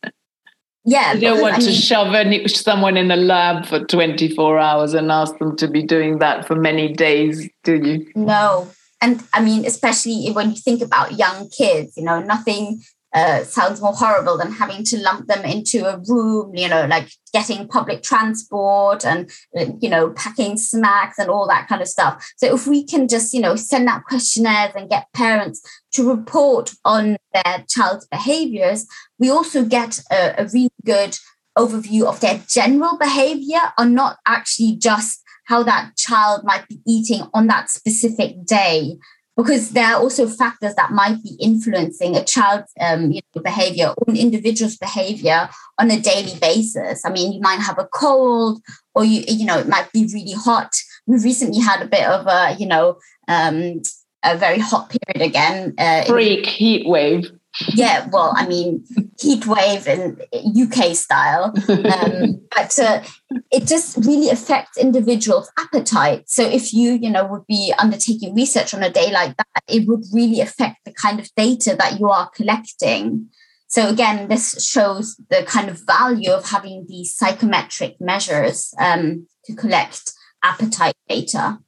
Yeah. 0.84 1.14
You 1.14 1.22
don't 1.22 1.42
want 1.42 1.56
I 1.56 1.60
to 1.60 1.66
mean, 1.66 1.76
shove 1.76 2.14
any, 2.14 2.48
someone 2.48 2.98
in 2.98 3.10
a 3.10 3.16
lab 3.16 3.66
for 3.66 3.84
24 3.84 4.60
hours 4.60 4.94
and 4.94 5.12
ask 5.12 5.36
them 5.40 5.56
to 5.58 5.68
be 5.68 5.82
doing 5.82 6.20
that 6.20 6.46
for 6.46 6.56
many 6.56 6.94
days, 6.94 7.50
do 7.64 7.76
you? 7.76 8.12
No, 8.16 8.70
and 9.02 9.24
I 9.34 9.42
mean, 9.42 9.66
especially 9.66 10.30
when 10.32 10.52
you 10.52 10.58
think 10.58 10.82
about 10.82 11.18
young 11.18 11.50
kids, 11.50 11.94
you 11.98 12.04
know, 12.04 12.20
nothing 12.20 12.82
uh, 13.16 13.46
sounds 13.46 13.82
more 13.82 13.94
horrible 13.94 14.38
than 14.38 14.52
having 14.52 14.84
to 14.84 14.98
lump 14.98 15.26
them 15.28 15.46
into 15.46 15.86
a 15.86 16.02
room, 16.06 16.54
you 16.54 16.68
know, 16.68 16.86
like 16.86 17.10
getting 17.32 17.66
public 17.66 18.04
transport 18.04 19.06
and, 19.06 19.32
uh, 19.58 19.68
you 19.80 19.90
know, 19.90 20.10
packing 20.10 20.58
snacks 20.58 21.18
and 21.18 21.30
all 21.30 21.48
that 21.48 21.68
kind 21.70 21.82
of 21.82 21.88
stuff. 21.88 22.30
So 22.36 22.54
if 22.54 22.68
we 22.68 22.84
can 22.84 23.08
just, 23.08 23.34
you 23.34 23.40
know, 23.40 23.56
send 23.56 23.88
out 23.88 24.04
questionnaires 24.04 24.74
and 24.76 24.90
get 24.90 25.08
parents 25.14 25.62
to 25.94 26.10
report 26.10 26.74
on 26.84 27.16
their 27.34 27.66
child's 27.70 28.06
behaviors, 28.08 28.86
we 29.18 29.30
also 29.30 29.64
get 29.64 29.98
a, 30.12 30.42
a 30.42 30.50
really 30.54 30.70
good 30.84 31.18
overview 31.58 32.04
of 32.04 32.20
their 32.20 32.44
general 32.50 32.98
behavior 32.98 33.62
and 33.78 33.96
not 33.96 34.18
actually 34.28 34.76
just 34.76 35.22
how 35.46 35.64
that 35.64 35.96
child 35.98 36.44
might 36.44 36.68
be 36.68 36.80
eating 36.86 37.22
on 37.34 37.48
that 37.48 37.70
specific 37.70 38.46
day 38.46 38.98
because 39.38 39.72
there 39.72 39.94
are 39.94 40.02
also 40.02 40.28
factors 40.28 40.76
that 40.76 40.92
might 40.92 41.22
be 41.22 41.36
influencing 41.42 42.16
a 42.16 42.24
child's 42.24 42.72
um, 42.80 43.12
you 43.12 43.22
know, 43.36 43.42
behavior 43.42 43.88
or 43.88 44.06
an 44.08 44.16
individual's 44.16 44.78
behavior 44.78 45.50
on 45.78 45.92
a 45.92 46.00
daily 46.00 46.38
basis. 46.40 47.06
I 47.06 47.10
mean, 47.10 47.34
you 47.34 47.42
might 47.42 47.60
have 47.60 47.78
a 47.78 47.86
cold, 47.86 48.62
or 48.94 49.04
you 49.04 49.24
you 49.28 49.46
know 49.46 49.60
it 49.60 49.68
might 49.68 49.92
be 49.92 50.10
really 50.14 50.34
hot. 50.34 50.76
We 51.06 51.18
recently 51.18 51.60
had 51.60 51.82
a 51.82 51.88
bit 51.88 52.06
of 52.06 52.28
a 52.28 52.56
you 52.58 52.66
know 52.66 52.98
um, 53.28 53.82
a 54.24 54.38
very 54.38 54.60
hot 54.60 54.90
period 54.90 55.30
again. 55.30 55.74
Uh, 55.78 56.06
Freak 56.06 56.46
heat 56.46 56.88
wave 56.88 57.30
yeah, 57.74 58.08
well, 58.12 58.34
I 58.36 58.48
mean, 58.48 58.86
heat 59.20 59.46
wave 59.46 59.88
in 59.88 60.20
UK 60.34 60.96
style, 60.96 61.54
um, 61.70 62.42
but 62.56 62.80
uh, 62.80 63.04
it 63.52 63.66
just 63.66 63.98
really 63.98 64.30
affects 64.30 64.78
individuals' 64.78 65.52
appetite. 65.58 66.30
So 66.30 66.44
if 66.44 66.74
you, 66.74 66.94
you 66.94 67.10
know, 67.10 67.26
would 67.26 67.48
be 67.48 67.74
undertaking 67.78 68.36
research 68.36 68.74
on 68.74 68.84
a 68.84 68.90
day 68.90 69.12
like 69.12 69.38
that, 69.38 69.64
it 69.68 69.88
would 69.88 70.04
really 70.14 70.42
affect 70.42 70.86
the 70.86 70.92
kind 70.92 71.20
of 71.20 71.30
data 71.36 71.76
that 71.78 72.00
you 72.00 72.10
are 72.10 72.30
collecting. 72.30 73.30
So 73.68 73.90
again, 73.90 74.28
this 74.28 74.66
shows 74.66 75.20
the 75.30 75.44
kind 75.44 75.70
of 75.70 75.82
value 75.86 76.32
of 76.32 76.50
having 76.50 76.86
these 76.88 77.16
psychometric 77.16 78.00
measures 78.00 78.74
um, 78.80 79.28
to 79.46 79.56
collect 79.56 80.14
appetite 80.44 80.96
data. 81.10 81.60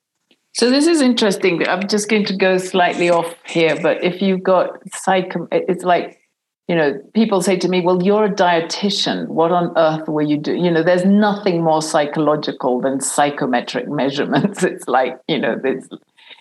So 0.57 0.71
this 0.71 0.87
is 0.87 1.01
interesting. 1.01 1.67
I'm 1.67 1.87
just 1.87 2.09
going 2.09 2.25
to 2.25 2.35
go 2.35 2.57
slightly 2.57 3.11
off 3.11 3.31
here, 3.45 3.77
but 3.79 4.03
if 4.03 4.23
you've 4.23 4.41
got 4.41 4.71
psycho, 4.91 5.47
it's 5.51 5.83
like, 5.83 6.19
you 6.67 6.75
know, 6.75 6.99
people 7.13 7.43
say 7.43 7.57
to 7.57 7.67
me, 7.67 7.81
well, 7.81 8.01
you're 8.01 8.25
a 8.25 8.33
dietitian. 8.33 9.27
What 9.27 9.51
on 9.51 9.77
earth 9.77 10.07
were 10.07 10.23
you 10.23 10.35
doing? 10.35 10.65
You 10.65 10.71
know, 10.71 10.81
there's 10.81 11.05
nothing 11.05 11.63
more 11.63 11.83
psychological 11.83 12.81
than 12.81 13.01
psychometric 13.01 13.87
measurements. 14.01 14.63
It's 14.63 14.87
like, 14.87 15.19
you 15.27 15.37
know, 15.37 15.61
it's, 15.63 15.89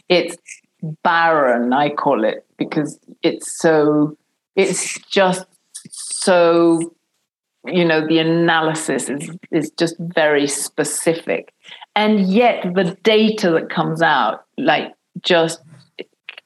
it's 0.09 0.37
barren, 1.05 1.75
I 1.75 1.91
call 1.91 2.25
it, 2.25 2.47
because 2.57 2.99
it's 3.23 3.59
so, 3.61 4.17
it's 4.55 4.99
just 5.11 5.45
so, 5.91 6.95
you 7.67 7.85
know, 7.85 8.07
the 8.07 8.21
analysis 8.21 9.11
is, 9.11 9.31
is 9.51 9.71
just 9.73 9.97
very 9.99 10.47
specific 10.47 11.53
and 11.97 12.29
yet 12.29 12.63
the 12.75 12.97
data 13.03 13.51
that 13.51 13.71
comes 13.71 14.03
out 14.03 14.45
like 14.59 14.93
just 15.23 15.61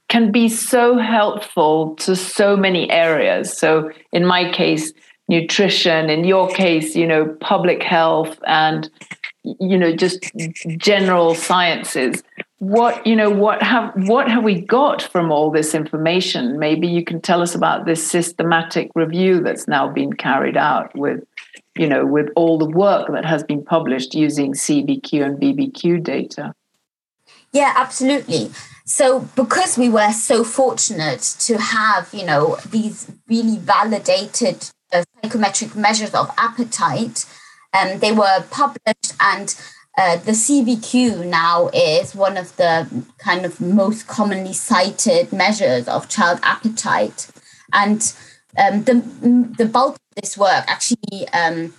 can 0.09 0.33
be 0.33 0.49
so 0.49 0.97
helpful 0.97 1.95
to 1.97 2.17
so 2.17 2.57
many 2.57 2.91
areas. 2.91 3.57
So 3.57 3.91
in 4.13 4.25
my 4.25 4.51
case 4.51 4.93
nutrition 5.29 6.11
in 6.11 6.25
your 6.25 6.49
case 6.49 6.97
you 6.97 7.07
know 7.07 7.25
public 7.41 7.85
health 7.85 8.37
and 8.49 8.91
you 9.45 9.79
know 9.79 9.95
just 9.95 10.25
general 10.77 11.35
sciences. 11.35 12.23
What 12.59 13.07
you 13.07 13.17
know 13.17 13.31
what 13.31 13.63
have 13.63 13.93
what 14.07 14.29
have 14.29 14.45
we 14.45 14.61
got 14.61 15.01
from 15.03 15.33
all 15.33 15.51
this 15.51 15.75
information? 15.75 16.59
Maybe 16.59 16.87
you 16.87 17.05
can 17.05 17.21
tell 17.21 17.41
us 17.41 17.55
about 17.55 17.87
this 17.87 18.07
systematic 18.07 18.91
review 18.95 19.41
that's 19.41 19.67
now 19.67 19.89
been 19.89 20.13
carried 20.13 20.57
out 20.57 20.95
with 20.95 21.25
you 21.81 21.89
know, 21.89 22.05
with 22.05 22.29
all 22.37 22.59
the 22.59 22.69
work 22.69 23.11
that 23.11 23.25
has 23.25 23.43
been 23.43 23.65
published 23.65 24.15
using 24.15 24.53
CBQ 24.53 25.25
and 25.25 25.41
BBQ 25.41 26.05
data. 26.05 26.53
Yeah, 27.53 27.73
absolutely. 27.75 28.51
So, 28.85 29.21
because 29.35 29.79
we 29.79 29.89
were 29.89 30.13
so 30.13 30.45
fortunate 30.45 31.23
to 31.41 31.57
have, 31.57 32.13
you 32.13 32.27
know, 32.27 32.59
these 32.71 33.11
really 33.29 33.57
validated 33.57 34.69
uh, 34.93 35.05
psychometric 35.23 35.75
measures 35.75 36.13
of 36.13 36.31
appetite, 36.37 37.25
um, 37.73 37.99
they 38.01 38.13
were 38.13 38.45
published, 38.51 39.15
and 39.19 39.55
uh, 39.97 40.17
the 40.17 40.33
CBQ 40.33 41.25
now 41.25 41.71
is 41.73 42.15
one 42.15 42.37
of 42.37 42.55
the 42.57 43.07
kind 43.17 43.47
of 43.47 43.59
most 43.59 44.07
commonly 44.07 44.53
cited 44.53 45.33
measures 45.33 45.89
of 45.89 46.11
child 46.11 46.41
appetite. 46.43 47.31
And 47.73 48.13
um, 48.59 48.85
the 48.85 48.97
the 49.57 49.65
bulk 49.65 49.97
this 50.21 50.37
work 50.37 50.65
actually 50.67 51.29
um, 51.33 51.75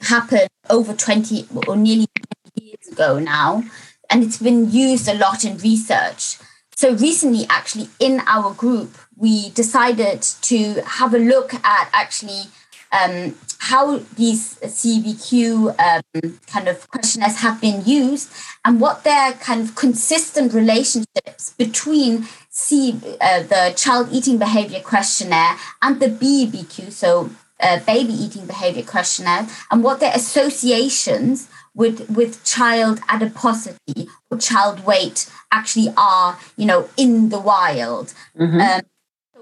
happened 0.00 0.48
over 0.70 0.94
20 0.94 1.46
or 1.66 1.76
nearly 1.76 2.06
20 2.54 2.66
years 2.66 2.88
ago 2.90 3.18
now, 3.18 3.64
and 4.10 4.22
it's 4.22 4.38
been 4.38 4.70
used 4.70 5.08
a 5.08 5.14
lot 5.14 5.44
in 5.44 5.58
research. 5.58 6.38
So 6.76 6.94
recently, 6.94 7.46
actually, 7.48 7.88
in 8.00 8.20
our 8.26 8.52
group, 8.52 8.96
we 9.16 9.50
decided 9.50 10.22
to 10.22 10.82
have 10.82 11.14
a 11.14 11.18
look 11.18 11.54
at 11.54 11.88
actually 11.92 12.42
um, 12.90 13.36
how 13.58 13.98
these 14.16 14.56
CBQ 14.56 15.78
um, 15.78 16.38
kind 16.46 16.68
of 16.68 16.88
questionnaires 16.90 17.40
have 17.40 17.60
been 17.60 17.84
used 17.84 18.30
and 18.64 18.80
what 18.80 19.04
their 19.04 19.32
kind 19.34 19.60
of 19.60 19.74
consistent 19.74 20.52
relationships 20.52 21.54
between 21.56 22.26
C, 22.50 23.00
uh, 23.20 23.42
the 23.42 23.72
child 23.76 24.08
eating 24.12 24.38
behavior 24.38 24.80
questionnaire 24.80 25.56
and 25.80 25.98
the 26.00 26.08
BBQ, 26.08 26.92
so 26.92 27.30
uh, 27.60 27.80
baby 27.80 28.12
eating 28.12 28.46
behavior 28.46 28.82
questionnaire, 28.82 29.46
and 29.70 29.82
what 29.82 30.00
their 30.00 30.12
associations 30.14 31.48
with 31.74 32.08
with 32.10 32.44
child 32.44 33.00
adiposity 33.08 34.08
or 34.30 34.38
child 34.38 34.84
weight 34.84 35.30
actually 35.50 35.92
are, 35.96 36.38
you 36.56 36.66
know, 36.66 36.88
in 36.96 37.28
the 37.28 37.40
wild. 37.40 38.14
Mm-hmm. 38.38 38.60
Um, 38.60 38.80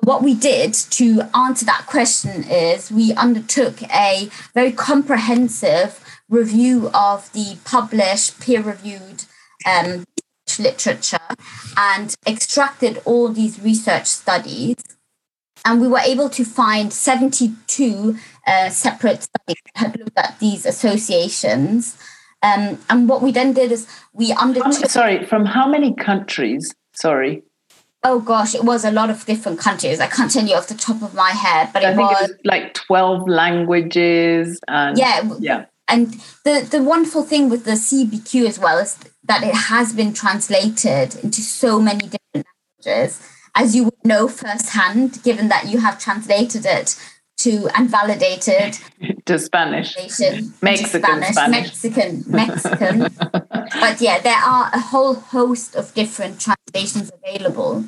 what 0.00 0.22
we 0.22 0.34
did 0.34 0.74
to 0.74 1.22
answer 1.34 1.64
that 1.64 1.86
question 1.86 2.42
is 2.44 2.90
we 2.90 3.12
undertook 3.14 3.82
a 3.84 4.28
very 4.52 4.72
comprehensive 4.72 6.02
review 6.28 6.90
of 6.92 7.32
the 7.32 7.56
published 7.64 8.40
peer-reviewed 8.40 9.24
um, 9.64 10.04
literature 10.58 11.18
and 11.76 12.14
extracted 12.26 13.00
all 13.04 13.28
these 13.28 13.60
research 13.60 14.06
studies. 14.06 14.76
And 15.64 15.80
we 15.80 15.88
were 15.88 16.00
able 16.00 16.28
to 16.30 16.44
find 16.44 16.92
72 16.92 18.16
uh, 18.46 18.68
separate 18.68 19.22
studies 19.22 19.62
that 19.74 19.76
had 19.76 19.98
looked 19.98 20.18
at 20.18 20.38
these 20.40 20.66
associations. 20.66 21.96
Um, 22.42 22.78
and 22.90 23.08
what 23.08 23.22
we 23.22 23.30
then 23.30 23.52
did 23.52 23.70
is 23.70 23.86
we 24.12 24.32
undertook. 24.32 24.90
Sorry, 24.90 25.24
from 25.24 25.44
how 25.44 25.68
many 25.68 25.94
countries? 25.94 26.74
Sorry. 26.92 27.44
Oh 28.04 28.18
gosh, 28.18 28.54
it 28.54 28.64
was 28.64 28.84
a 28.84 28.90
lot 28.90 29.10
of 29.10 29.24
different 29.26 29.60
countries. 29.60 30.00
I 30.00 30.08
can't 30.08 30.30
tell 30.30 30.44
you 30.44 30.56
off 30.56 30.66
the 30.66 30.74
top 30.74 31.02
of 31.02 31.14
my 31.14 31.30
head, 31.30 31.70
but 31.72 31.84
I 31.84 31.92
it 31.92 31.96
was, 31.96 32.20
it 32.20 32.30
was 32.30 32.40
like 32.44 32.74
12 32.74 33.28
languages 33.28 34.58
and 34.66 34.98
yeah, 34.98 35.30
yeah. 35.38 35.66
And 35.86 36.14
the 36.44 36.66
the 36.68 36.82
wonderful 36.82 37.22
thing 37.22 37.48
with 37.48 37.64
the 37.64 37.72
CBQ 37.72 38.48
as 38.48 38.58
well 38.58 38.78
is 38.78 38.98
that 39.24 39.44
it 39.44 39.54
has 39.54 39.92
been 39.92 40.12
translated 40.12 41.14
into 41.22 41.42
so 41.42 41.78
many 41.78 42.08
different 42.08 42.46
languages, 42.84 43.22
as 43.54 43.74
you 43.74 43.84
would 43.84 44.04
know 44.04 44.28
firsthand, 44.28 45.22
given 45.22 45.48
that 45.48 45.68
you 45.68 45.78
have 45.78 45.98
translated 45.98 46.64
it 46.66 46.96
to 47.38 47.68
and 47.74 47.90
validated 47.90 48.78
to 49.26 49.38
Spanish, 49.38 49.96
Mexican, 49.96 50.52
Spanish, 50.52 51.32
Spanish, 51.32 51.36
Mexican, 51.36 52.24
Mexican. 52.26 52.98
but 53.80 54.00
yeah, 54.00 54.20
there 54.20 54.36
are 54.36 54.70
a 54.72 54.80
whole 54.80 55.14
host 55.14 55.74
of 55.74 55.92
different 55.94 56.40
translations 56.40 57.10
available. 57.22 57.84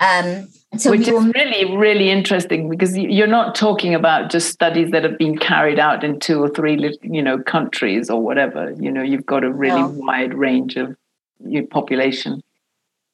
Um, 0.00 0.48
so 0.78 0.90
Which 0.90 1.06
is 1.06 1.24
really, 1.34 1.76
really 1.76 2.10
interesting 2.10 2.68
because 2.68 2.96
you're 2.96 3.26
not 3.26 3.54
talking 3.54 3.94
about 3.94 4.30
just 4.30 4.48
studies 4.48 4.90
that 4.90 5.04
have 5.04 5.18
been 5.18 5.36
carried 5.36 5.78
out 5.78 6.02
in 6.02 6.18
two 6.18 6.42
or 6.42 6.48
three, 6.48 6.98
you 7.02 7.22
know, 7.22 7.38
countries 7.38 8.08
or 8.08 8.20
whatever. 8.20 8.72
You 8.80 8.90
know, 8.90 9.02
you've 9.02 9.26
got 9.26 9.44
a 9.44 9.52
really 9.52 9.82
no. 9.82 9.88
wide 9.88 10.34
range 10.34 10.76
of 10.76 10.96
your 11.44 11.66
population. 11.66 12.42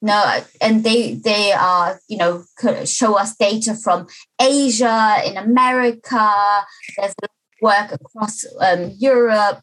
No, 0.00 0.40
and 0.61 0.85
they 0.85 1.14
they 1.14 1.52
are 1.52 1.99
you 2.09 2.19
know 2.19 2.45
show 2.85 3.14
us 3.14 3.37
data 3.37 3.75
from 3.75 4.07
Asia, 4.40 5.17
in 5.25 5.37
America. 5.37 6.64
There's 6.97 7.14
work 7.61 7.90
across 7.93 8.45
um, 8.61 8.93
Europe, 8.99 9.61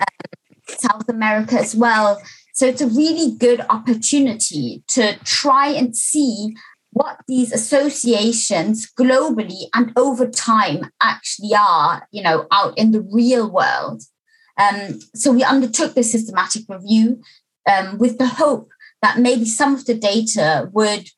um, 0.00 0.28
South 0.68 1.08
America 1.08 1.56
as 1.58 1.74
well. 1.74 2.22
So 2.54 2.66
it's 2.66 2.80
a 2.80 2.86
really 2.86 3.36
good 3.36 3.60
opportunity 3.68 4.84
to 4.88 5.18
try 5.24 5.68
and 5.68 5.96
see 5.96 6.54
what 6.90 7.18
these 7.26 7.52
associations 7.52 8.90
globally 8.92 9.64
and 9.74 9.92
over 9.96 10.28
time 10.28 10.90
actually 11.00 11.54
are, 11.58 12.06
you 12.12 12.22
know, 12.22 12.46
out 12.52 12.76
in 12.76 12.92
the 12.92 13.00
real 13.00 13.50
world. 13.50 14.02
Um, 14.58 15.00
so 15.14 15.32
we 15.32 15.42
undertook 15.42 15.94
this 15.94 16.12
systematic 16.12 16.64
review 16.68 17.22
um, 17.68 17.96
with 17.96 18.18
the 18.18 18.26
hope 18.26 18.70
that 19.02 19.18
maybe 19.18 19.44
some 19.44 19.74
of 19.74 19.84
the 19.84 19.94
data 19.94 20.70
would 20.72 21.10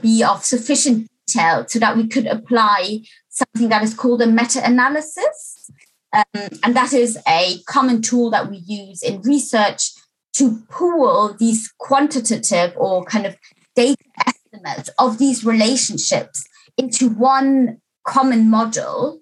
be 0.00 0.24
of 0.24 0.44
sufficient 0.44 1.08
detail 1.26 1.64
so 1.68 1.78
that 1.78 1.96
we 1.96 2.08
could 2.08 2.26
apply 2.26 3.00
something 3.28 3.68
that 3.68 3.82
is 3.82 3.94
called 3.94 4.22
a 4.22 4.26
meta-analysis. 4.26 5.70
Um, 6.12 6.48
and 6.64 6.74
that 6.74 6.92
is 6.92 7.18
a 7.28 7.58
common 7.66 8.00
tool 8.00 8.30
that 8.30 8.50
we 8.50 8.56
use 8.66 9.02
in 9.02 9.20
research 9.22 9.90
to 10.34 10.62
pool 10.70 11.36
these 11.38 11.72
quantitative 11.78 12.72
or 12.76 13.04
kind 13.04 13.26
of 13.26 13.36
data 13.76 13.96
estimates 14.26 14.88
of 14.98 15.18
these 15.18 15.44
relationships 15.44 16.46
into 16.76 17.10
one 17.10 17.80
common 18.06 18.50
model. 18.50 19.20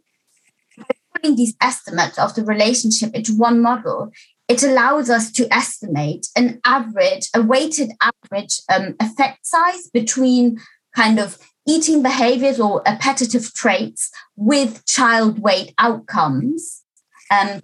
Putting 1.13 1.37
these 1.37 1.57
estimates 1.63 2.19
of 2.19 2.35
the 2.35 2.45
relationship 2.45 3.15
into 3.15 3.35
one 3.35 3.63
model, 3.63 4.13
it 4.49 4.63
allows 4.63 5.11
us 5.11 5.31
to 5.33 5.53
estimate 5.53 6.29
an 6.37 6.61
average, 6.65 7.29
a 7.35 7.43
weighted 7.43 7.91
average 8.01 8.61
um, 8.73 8.95
effect 9.01 9.47
size 9.47 9.89
between 9.89 10.59
kind 10.95 11.19
of 11.19 11.39
eating 11.67 12.03
behaviors 12.03 12.61
or 12.61 12.83
appetitive 12.87 13.53
traits 13.55 14.11
with 14.37 14.87
child 14.87 15.41
weight 15.41 15.75
outcomes. 15.79 16.83
Um, 17.31 17.61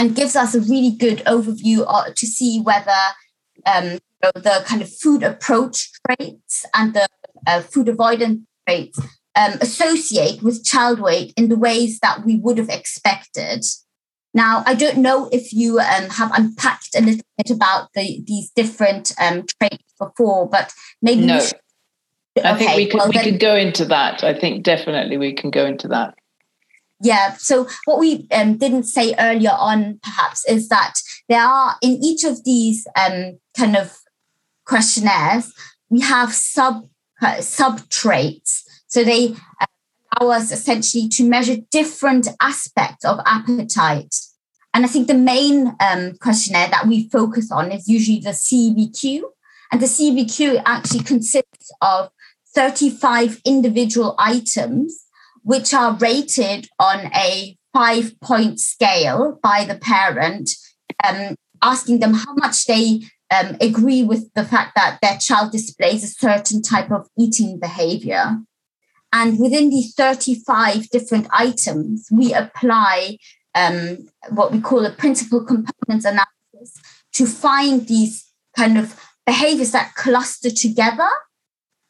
and 0.00 0.16
gives 0.16 0.34
us 0.34 0.54
a 0.54 0.60
really 0.60 0.92
good 0.92 1.18
overview 1.26 1.84
to 2.14 2.26
see 2.26 2.58
whether 2.58 2.90
um, 3.66 3.98
the 4.22 4.62
kind 4.64 4.80
of 4.80 4.90
food 4.90 5.22
approach 5.22 5.90
traits 6.06 6.64
and 6.74 6.94
the 6.94 7.06
uh, 7.46 7.60
food 7.60 7.86
avoidance 7.86 8.40
traits 8.66 8.98
um, 9.36 9.52
associate 9.60 10.42
with 10.42 10.64
child 10.64 11.00
weight 11.00 11.34
in 11.36 11.50
the 11.50 11.58
ways 11.58 11.98
that 12.00 12.24
we 12.24 12.36
would 12.36 12.56
have 12.56 12.70
expected. 12.70 13.62
Now, 14.32 14.62
I 14.66 14.74
don't 14.74 14.98
know 14.98 15.28
if 15.32 15.52
you 15.52 15.80
um, 15.80 16.08
have 16.10 16.30
unpacked 16.32 16.94
a 16.94 17.00
little 17.00 17.24
bit 17.36 17.50
about 17.50 17.88
the, 17.94 18.22
these 18.26 18.50
different 18.50 19.12
um, 19.20 19.44
traits 19.58 19.92
before, 19.98 20.48
but 20.48 20.72
maybe. 21.02 21.26
No. 21.26 21.40
Should... 21.40 21.58
I 22.44 22.56
think 22.56 22.76
we 22.76 22.86
could, 22.86 22.98
well, 22.98 23.08
we 23.08 23.14
then... 23.14 23.24
could 23.24 23.40
go 23.40 23.56
into 23.56 23.84
that. 23.86 24.22
I 24.22 24.38
think 24.38 24.62
definitely 24.62 25.16
we 25.16 25.32
can 25.32 25.50
go 25.50 25.66
into 25.66 25.88
that. 25.88 26.14
Yeah. 27.02 27.34
So 27.38 27.66
what 27.86 27.98
we 27.98 28.28
um, 28.30 28.56
didn't 28.56 28.84
say 28.84 29.14
earlier 29.18 29.52
on, 29.58 29.98
perhaps, 30.02 30.44
is 30.46 30.68
that 30.68 30.94
there 31.28 31.42
are 31.42 31.76
in 31.82 31.98
each 32.02 32.24
of 32.24 32.44
these 32.44 32.86
um, 32.96 33.38
kind 33.56 33.76
of 33.76 33.98
questionnaires, 34.64 35.52
we 35.88 36.00
have 36.00 36.32
sub 36.32 36.84
uh, 37.20 37.40
sub 37.40 37.88
traits. 37.88 38.64
So 38.86 39.02
they 39.02 39.34
uh, 39.60 39.66
allow 40.18 40.36
us 40.36 40.50
essentially 40.50 41.08
to 41.08 41.24
measure 41.24 41.56
different 41.70 42.28
aspects 42.40 43.04
of 43.04 43.20
appetite. 43.26 44.14
And 44.72 44.84
I 44.84 44.88
think 44.88 45.08
the 45.08 45.14
main 45.14 45.74
um, 45.80 46.14
questionnaire 46.20 46.68
that 46.68 46.86
we 46.86 47.08
focus 47.08 47.50
on 47.50 47.72
is 47.72 47.88
usually 47.88 48.20
the 48.20 48.30
CBQ. 48.30 49.22
And 49.72 49.80
the 49.80 49.86
CBQ 49.86 50.62
actually 50.66 51.04
consists 51.04 51.72
of 51.80 52.10
35 52.54 53.40
individual 53.44 54.14
items 54.18 55.06
which 55.42 55.72
are 55.72 55.94
rated 55.94 56.68
on 56.78 57.10
a 57.14 57.56
five 57.72 58.18
point 58.20 58.60
scale 58.60 59.38
by 59.42 59.64
the 59.64 59.76
parent, 59.76 60.50
um, 61.06 61.34
asking 61.62 62.00
them 62.00 62.14
how 62.14 62.34
much 62.34 62.66
they 62.66 63.00
um, 63.34 63.56
agree 63.60 64.02
with 64.02 64.32
the 64.34 64.44
fact 64.44 64.72
that 64.74 64.98
their 65.00 65.16
child 65.18 65.52
displays 65.52 66.04
a 66.04 66.08
certain 66.08 66.62
type 66.62 66.90
of 66.90 67.08
eating 67.18 67.58
behavior. 67.58 68.38
And 69.12 69.38
within 69.38 69.70
these 69.70 69.94
35 69.94 70.88
different 70.90 71.26
items, 71.32 72.08
we 72.12 72.32
apply 72.32 73.18
um, 73.54 74.08
what 74.30 74.52
we 74.52 74.60
call 74.60 74.86
a 74.86 74.92
principal 74.92 75.44
components 75.44 76.04
analysis 76.04 76.80
to 77.14 77.26
find 77.26 77.88
these 77.88 78.30
kind 78.56 78.78
of 78.78 78.98
behaviors 79.26 79.72
that 79.72 79.94
cluster 79.94 80.50
together. 80.50 81.08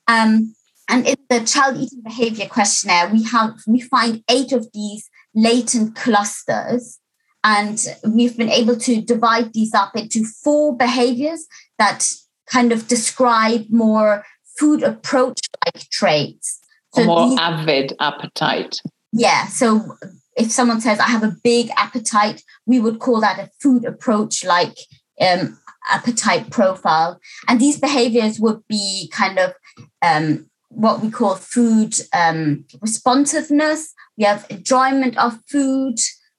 Um, 0.09 0.55
and 0.89 1.07
in 1.07 1.17
the 1.29 1.41
child 1.41 1.77
eating 1.77 2.03
behavior 2.03 2.47
questionnaire, 2.47 3.09
we 3.09 3.23
have 3.25 3.61
we 3.67 3.81
find 3.81 4.25
eight 4.29 4.53
of 4.53 4.69
these 4.73 5.09
latent 5.35 5.95
clusters. 5.95 6.99
And 7.43 7.83
we've 8.07 8.37
been 8.37 8.51
able 8.51 8.77
to 8.77 9.01
divide 9.01 9.53
these 9.53 9.73
up 9.73 9.97
into 9.97 10.25
four 10.25 10.77
behaviors 10.77 11.47
that 11.79 12.07
kind 12.47 12.73
of 12.73 12.89
describe 12.89 13.67
more 13.71 14.25
food 14.59 14.83
approach 14.83 15.41
like 15.65 15.89
traits. 15.89 16.60
So 16.95 17.05
more 17.05 17.29
these, 17.29 17.39
avid 17.39 17.93
appetite. 18.01 18.81
Yeah. 19.13 19.47
So 19.47 19.97
if 20.37 20.51
someone 20.51 20.81
says, 20.81 20.99
I 20.99 21.09
have 21.09 21.23
a 21.23 21.37
big 21.43 21.71
appetite, 21.77 22.43
we 22.67 22.81
would 22.81 22.99
call 22.99 23.21
that 23.21 23.39
a 23.39 23.51
food 23.61 23.85
approach 23.85 24.45
like 24.45 24.77
um, 25.21 25.59
appetite 25.89 26.51
profile. 26.51 27.21
And 27.49 27.61
these 27.61 27.79
behaviors 27.79 28.41
would 28.41 28.67
be 28.69 29.11
kind 29.13 29.39
of 29.39 29.55
um, 30.03 30.51
what 30.69 31.01
we 31.03 31.11
call 31.11 31.35
food 31.35 31.95
um, 32.13 32.65
responsiveness. 32.81 33.95
We 34.17 34.25
have 34.25 34.47
enjoyment 34.51 35.17
of 35.19 35.39
food. 35.49 35.97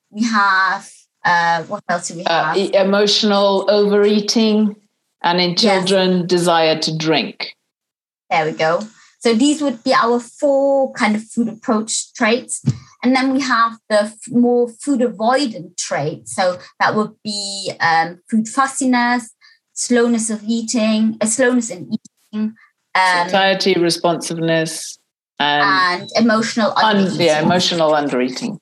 We 0.09 0.23
have 0.23 0.89
uh, 1.23 1.63
what 1.63 1.83
else 1.87 2.07
do 2.07 2.15
we 2.15 2.23
uh, 2.25 2.53
have? 2.53 2.57
Uh, 2.57 2.77
emotional 2.79 3.69
overeating, 3.69 4.75
and 5.21 5.39
in 5.39 5.55
children, 5.55 6.19
yes. 6.19 6.27
desire 6.27 6.79
to 6.79 6.97
drink. 6.97 7.55
There 8.29 8.45
we 8.45 8.53
go. 8.53 8.81
So 9.21 9.35
these 9.35 9.61
would 9.61 9.83
be 9.83 9.93
our 9.93 10.19
four 10.19 10.91
kind 10.93 11.15
of 11.15 11.23
food 11.23 11.47
approach 11.47 12.11
traits. 12.13 12.63
And 13.03 13.15
then 13.15 13.33
we 13.33 13.41
have 13.41 13.77
the 13.87 14.13
more 14.29 14.67
food 14.67 15.01
avoidant 15.01 15.77
traits. 15.77 16.35
So 16.35 16.57
that 16.79 16.95
would 16.95 17.13
be 17.23 17.71
um, 17.79 18.19
food 18.29 18.47
fussiness, 18.47 19.33
slowness 19.73 20.31
of 20.31 20.43
eating, 20.43 21.17
a 21.21 21.25
uh, 21.25 21.27
slowness 21.27 21.69
in 21.69 21.91
eating, 21.93 22.55
um, 22.95 23.29
satiety, 23.29 23.75
responsiveness, 23.75 24.97
and, 25.39 26.01
and 26.01 26.11
emotional 26.17 26.73
un- 26.77 27.15
yeah, 27.15 27.41
emotional 27.41 27.91
undereating. 27.91 28.59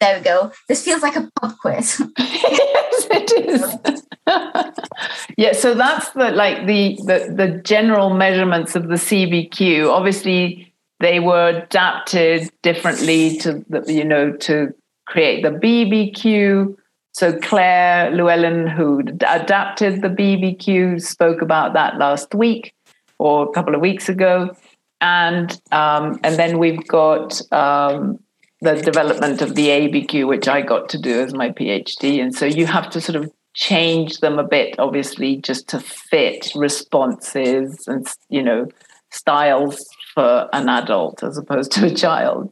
There 0.00 0.18
we 0.18 0.24
go. 0.24 0.52
This 0.68 0.84
feels 0.84 1.02
like 1.02 1.16
a 1.16 1.28
pub 1.40 1.58
quiz. 1.60 2.00
yes, 2.18 3.06
it 3.10 3.32
is. 3.48 4.02
yeah, 5.36 5.52
so 5.52 5.74
that's 5.74 6.10
the 6.10 6.30
like 6.30 6.66
the, 6.66 6.96
the 7.04 7.34
the 7.34 7.60
general 7.64 8.10
measurements 8.10 8.76
of 8.76 8.88
the 8.88 8.94
CBQ. 8.94 9.88
Obviously, 9.90 10.72
they 11.00 11.18
were 11.18 11.48
adapted 11.48 12.48
differently 12.62 13.36
to 13.38 13.64
the, 13.68 13.84
you 13.92 14.04
know 14.04 14.32
to 14.38 14.72
create 15.06 15.42
the 15.42 15.50
BBQ. 15.50 16.76
So 17.14 17.38
Clare 17.40 18.10
Llewellyn, 18.10 18.66
who 18.68 19.00
adapted 19.00 20.00
the 20.00 20.08
BBQ, 20.08 21.02
spoke 21.02 21.42
about 21.42 21.74
that 21.74 21.98
last 21.98 22.34
week 22.34 22.74
or 23.18 23.48
a 23.48 23.52
couple 23.52 23.74
of 23.74 23.80
weeks 23.80 24.08
ago, 24.08 24.54
and 25.00 25.60
um, 25.72 26.20
and 26.22 26.36
then 26.36 26.58
we've 26.58 26.86
got 26.86 27.42
um, 27.52 28.20
the 28.60 28.76
development 28.76 29.42
of 29.42 29.56
the 29.56 29.66
ABQ, 29.66 30.28
which 30.28 30.46
I 30.46 30.62
got 30.62 30.88
to 30.90 30.98
do 30.98 31.20
as 31.20 31.34
my 31.34 31.50
PhD, 31.50 32.22
and 32.22 32.32
so 32.32 32.46
you 32.46 32.66
have 32.66 32.88
to 32.90 33.00
sort 33.00 33.16
of 33.16 33.32
change 33.54 34.18
them 34.18 34.38
a 34.38 34.44
bit, 34.44 34.78
obviously, 34.78 35.36
just 35.36 35.68
to 35.68 35.80
fit 35.80 36.52
responses 36.54 37.86
and 37.86 38.06
you 38.28 38.42
know 38.42 38.68
styles 39.10 39.86
for 40.14 40.48
an 40.52 40.68
adult 40.68 41.22
as 41.22 41.36
opposed 41.38 41.72
to 41.72 41.86
a 41.86 41.94
child. 41.94 42.50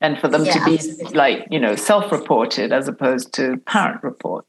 And 0.00 0.18
for 0.18 0.28
them 0.28 0.44
yeah, 0.44 0.52
to 0.52 0.64
be 0.64 0.74
absolutely. 0.74 1.16
like 1.16 1.46
you 1.50 1.58
know 1.58 1.74
self-reported 1.74 2.72
as 2.72 2.88
opposed 2.88 3.32
to 3.34 3.56
parent 3.66 4.02
report 4.02 4.44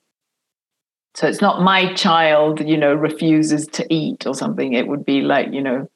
so 1.17 1.25
it's 1.25 1.41
not 1.41 1.63
my 1.63 1.91
child 1.95 2.59
you 2.59 2.77
know 2.77 2.93
refuses 2.93 3.65
to 3.67 3.91
eat 3.91 4.27
or 4.27 4.35
something. 4.35 4.73
It 4.73 4.87
would 4.87 5.03
be 5.03 5.21
like 5.21 5.51
you 5.51 5.63
know 5.63 5.89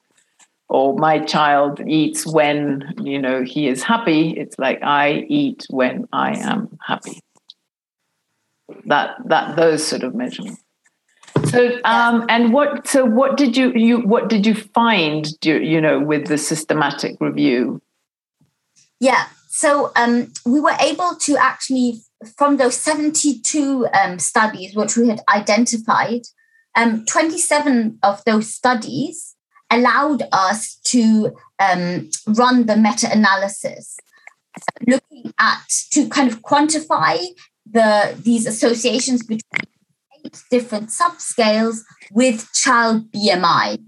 or 0.68 0.96
my 0.96 1.20
child 1.20 1.80
eats 1.86 2.26
when 2.26 2.92
you 3.00 3.20
know 3.20 3.44
he 3.44 3.68
is 3.68 3.84
happy. 3.84 4.30
It's 4.30 4.58
like 4.58 4.82
i 4.82 5.24
eat 5.28 5.64
when 5.70 6.08
i 6.12 6.36
am 6.36 6.76
happy 6.84 7.22
that 8.92 9.16
that 9.26 9.56
those 9.56 9.84
sort 9.84 10.02
of 10.02 10.14
measurements. 10.14 10.62
So 11.50 11.60
um 11.84 12.26
and 12.28 12.52
what 12.52 12.86
so 12.86 13.04
what 13.04 13.36
did 13.36 13.56
you 13.56 13.72
you 13.72 14.00
what 14.00 14.28
did 14.28 14.46
you 14.46 14.54
find 14.54 15.28
do, 15.40 15.60
you 15.72 15.80
know 15.80 15.98
with 16.00 16.26
the 16.26 16.38
systematic 16.38 17.16
review? 17.20 17.80
Yeah 19.00 19.26
so 19.54 19.92
um, 19.96 20.32
we 20.46 20.60
were 20.60 20.74
able 20.80 21.14
to 21.20 21.36
actually, 21.36 22.00
from 22.38 22.56
those 22.56 22.74
72 22.74 23.86
um, 23.92 24.18
studies 24.18 24.74
which 24.74 24.96
we 24.96 25.08
had 25.08 25.20
identified, 25.28 26.22
um, 26.74 27.04
27 27.04 27.98
of 28.02 28.24
those 28.24 28.52
studies 28.52 29.36
allowed 29.70 30.22
us 30.32 30.76
to 30.84 31.36
um, 31.58 32.08
run 32.28 32.64
the 32.64 32.78
meta 32.78 33.12
analysis, 33.12 33.98
looking 34.88 35.34
at 35.38 35.68
to 35.90 36.08
kind 36.08 36.32
of 36.32 36.40
quantify 36.40 37.22
the 37.70 38.16
these 38.22 38.46
associations 38.46 39.22
between 39.22 39.66
eight 40.24 40.42
different 40.50 40.88
subscales 40.88 41.80
with 42.10 42.48
child 42.52 43.10
BMI. 43.12 43.78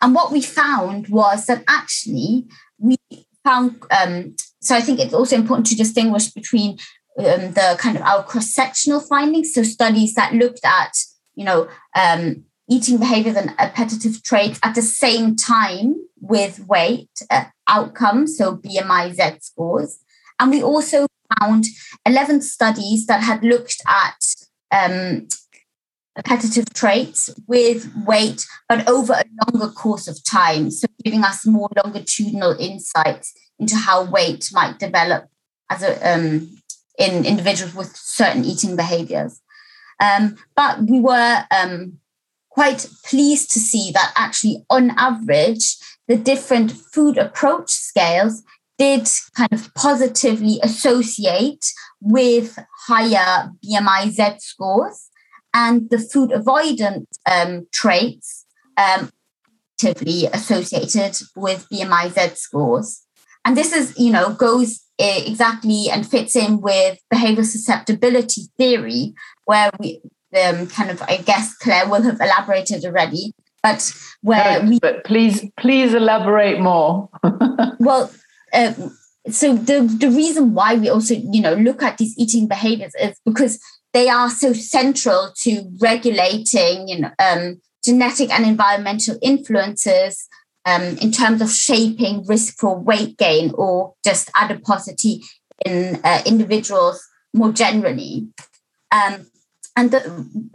And 0.00 0.14
what 0.14 0.30
we 0.30 0.40
found 0.42 1.08
was 1.08 1.46
that 1.46 1.64
actually 1.68 2.46
we 2.78 2.96
found 3.42 3.82
um, 3.90 4.36
so 4.60 4.74
I 4.74 4.80
think 4.80 5.00
it's 5.00 5.14
also 5.14 5.36
important 5.36 5.66
to 5.68 5.76
distinguish 5.76 6.28
between 6.28 6.78
um, 7.18 7.52
the 7.52 7.76
kind 7.78 7.96
of 7.96 8.02
our 8.02 8.22
cross-sectional 8.22 9.00
findings, 9.00 9.54
so 9.54 9.62
studies 9.62 10.14
that 10.14 10.34
looked 10.34 10.64
at, 10.64 10.92
you 11.34 11.44
know, 11.44 11.68
um, 11.96 12.44
eating 12.68 12.98
behaviors 12.98 13.36
and 13.36 13.54
appetitive 13.58 14.22
traits 14.22 14.60
at 14.62 14.74
the 14.74 14.82
same 14.82 15.34
time 15.36 15.96
with 16.20 16.66
weight 16.66 17.10
uh, 17.30 17.44
outcomes, 17.66 18.36
so 18.36 18.56
BMI 18.56 19.14
Z 19.14 19.38
scores. 19.40 19.98
And 20.38 20.50
we 20.50 20.62
also 20.62 21.06
found 21.38 21.64
11 22.06 22.42
studies 22.42 23.06
that 23.06 23.22
had 23.22 23.42
looked 23.42 23.76
at 23.86 24.16
um, 24.70 25.28
appetitive 26.16 26.72
traits 26.74 27.30
with 27.46 27.90
weight, 28.06 28.44
but 28.68 28.88
over 28.88 29.14
a 29.14 29.24
longer 29.50 29.72
course 29.72 30.08
of 30.08 30.22
time. 30.24 30.70
So 30.70 30.86
giving 31.04 31.24
us 31.24 31.46
more 31.46 31.68
longitudinal 31.84 32.56
insights 32.58 33.32
into 33.58 33.76
how 33.76 34.04
weight 34.04 34.50
might 34.52 34.78
develop 34.78 35.28
as 35.70 35.82
a 35.82 36.14
um, 36.14 36.56
in 36.98 37.24
individuals 37.24 37.74
with 37.74 37.96
certain 37.96 38.44
eating 38.44 38.76
behaviors. 38.76 39.40
Um, 40.02 40.36
but 40.56 40.82
we 40.82 41.00
were 41.00 41.44
um, 41.50 41.98
quite 42.50 42.88
pleased 43.04 43.50
to 43.52 43.60
see 43.60 43.92
that 43.92 44.12
actually, 44.16 44.64
on 44.68 44.90
average, 44.98 45.76
the 46.08 46.16
different 46.16 46.72
food 46.72 47.18
approach 47.18 47.70
scales 47.70 48.42
did 48.78 49.08
kind 49.36 49.52
of 49.52 49.72
positively 49.74 50.60
associate 50.62 51.64
with 52.00 52.58
higher 52.86 53.50
BMI 53.64 54.10
Z 54.10 54.36
scores, 54.38 55.10
and 55.52 55.90
the 55.90 55.98
food 55.98 56.30
avoidant 56.30 57.06
um, 57.30 57.66
traits 57.72 58.46
um, 58.76 59.10
associated 59.82 61.16
with 61.36 61.66
BMI 61.72 62.12
Z 62.12 62.36
scores. 62.36 63.02
And 63.44 63.56
this 63.56 63.72
is, 63.72 63.98
you 63.98 64.12
know, 64.12 64.32
goes 64.32 64.80
eh, 64.98 65.22
exactly 65.26 65.86
and 65.90 66.06
fits 66.06 66.36
in 66.36 66.60
with 66.60 66.98
behavior 67.10 67.44
susceptibility 67.44 68.42
theory, 68.58 69.14
where 69.44 69.70
we 69.78 70.00
um, 70.36 70.66
kind 70.66 70.90
of, 70.90 71.02
I 71.02 71.18
guess 71.18 71.56
Clare 71.56 71.88
will 71.88 72.02
have 72.02 72.20
elaborated 72.20 72.84
already, 72.84 73.32
but 73.62 73.92
where 74.22 74.62
no, 74.62 74.68
we. 74.68 74.78
But 74.80 75.04
please, 75.04 75.44
please 75.58 75.94
elaborate 75.94 76.60
more. 76.60 77.08
well, 77.78 78.10
um, 78.52 78.96
so 79.30 79.54
the 79.54 79.80
the 79.80 80.10
reason 80.10 80.54
why 80.54 80.74
we 80.74 80.88
also 80.88 81.14
you 81.14 81.40
know 81.40 81.54
look 81.54 81.82
at 81.82 81.98
these 81.98 82.16
eating 82.18 82.48
behaviors 82.48 82.94
is 83.00 83.18
because 83.24 83.60
they 83.92 84.08
are 84.08 84.30
so 84.30 84.52
central 84.52 85.32
to 85.36 85.70
regulating 85.80 86.88
you 86.88 87.00
know 87.00 87.10
um, 87.18 87.60
genetic 87.84 88.30
and 88.30 88.44
environmental 88.44 89.18
influences 89.22 90.28
um, 90.66 90.82
in 90.98 91.10
terms 91.10 91.40
of 91.40 91.50
shaping 91.50 92.24
risk 92.26 92.58
for 92.58 92.78
weight 92.78 93.16
gain 93.16 93.52
or 93.54 93.94
just 94.04 94.30
adiposity 94.36 95.22
in 95.64 96.00
uh, 96.04 96.22
individuals 96.26 97.02
more 97.34 97.52
generally. 97.52 98.28
Um, 98.92 99.26
and 99.76 99.90
the 99.90 100.50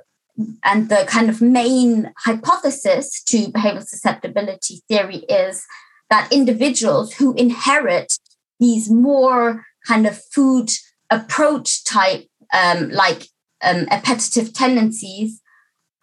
and 0.63 0.89
the 0.89 1.05
kind 1.07 1.29
of 1.29 1.41
main 1.41 2.11
hypothesis 2.17 3.23
to 3.23 3.51
behavioral 3.51 3.85
susceptibility 3.85 4.81
theory 4.87 5.17
is 5.29 5.65
that 6.13 6.31
individuals 6.31 7.11
who 7.15 7.33
inherit 7.33 8.19
these 8.59 8.87
more 8.87 9.65
kind 9.87 10.05
of 10.05 10.21
food 10.31 10.69
approach 11.09 11.83
type, 11.85 12.27
um, 12.53 12.89
like 12.89 13.29
um, 13.63 13.87
appetitive 13.89 14.53
tendencies, 14.53 15.41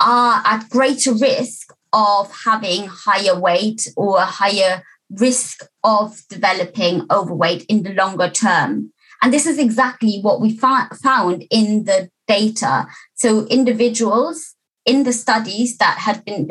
are 0.01 0.43
at 0.45 0.69
greater 0.69 1.15
risk 1.15 1.73
of 1.93 2.29
having 2.45 2.89
higher 2.89 3.39
weight 3.39 3.87
or 3.97 4.19
a 4.19 4.25
higher 4.25 4.83
risk 5.11 5.65
of 5.85 6.21
developing 6.29 7.07
overweight 7.09 7.65
in 7.69 7.85
the 7.85 7.95
longer 7.95 8.29
term. 8.29 8.93
And 9.23 9.33
this 9.33 9.47
is 9.47 9.61
exactly 9.61 10.19
what 10.23 10.41
we 10.41 10.57
found 10.57 11.45
in 11.53 11.85
the 11.85 12.11
data. 12.27 12.89
So, 13.15 13.47
individuals 13.47 14.57
in 14.85 15.05
the 15.05 15.13
studies 15.13 15.79
that 15.79 15.99
had 15.99 16.25
been 16.25 16.49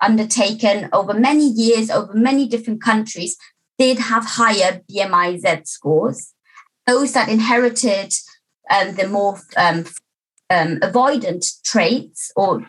undertaken 0.00 0.88
over 0.92 1.14
many 1.14 1.46
years, 1.46 1.90
over 1.90 2.14
many 2.14 2.48
different 2.48 2.82
countries, 2.82 3.36
did 3.78 3.98
have 3.98 4.24
higher 4.24 4.82
BMI 4.90 5.38
Z 5.38 5.64
scores. 5.64 6.32
Those 6.86 7.12
that 7.12 7.28
inherited 7.28 8.12
um, 8.70 8.94
the 8.94 9.08
more 9.08 9.38
um, 9.56 9.84
um, 10.50 10.76
avoidant 10.80 11.44
traits 11.64 12.32
or 12.36 12.66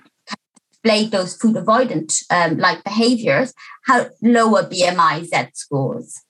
displayed 0.72 1.12
those 1.12 1.36
food 1.36 1.56
avoidant 1.56 2.24
um, 2.30 2.58
like 2.58 2.84
behaviors 2.84 3.54
had 3.86 4.12
lower 4.22 4.64
BMI 4.64 5.26
Z 5.26 5.50
scores. 5.54 6.22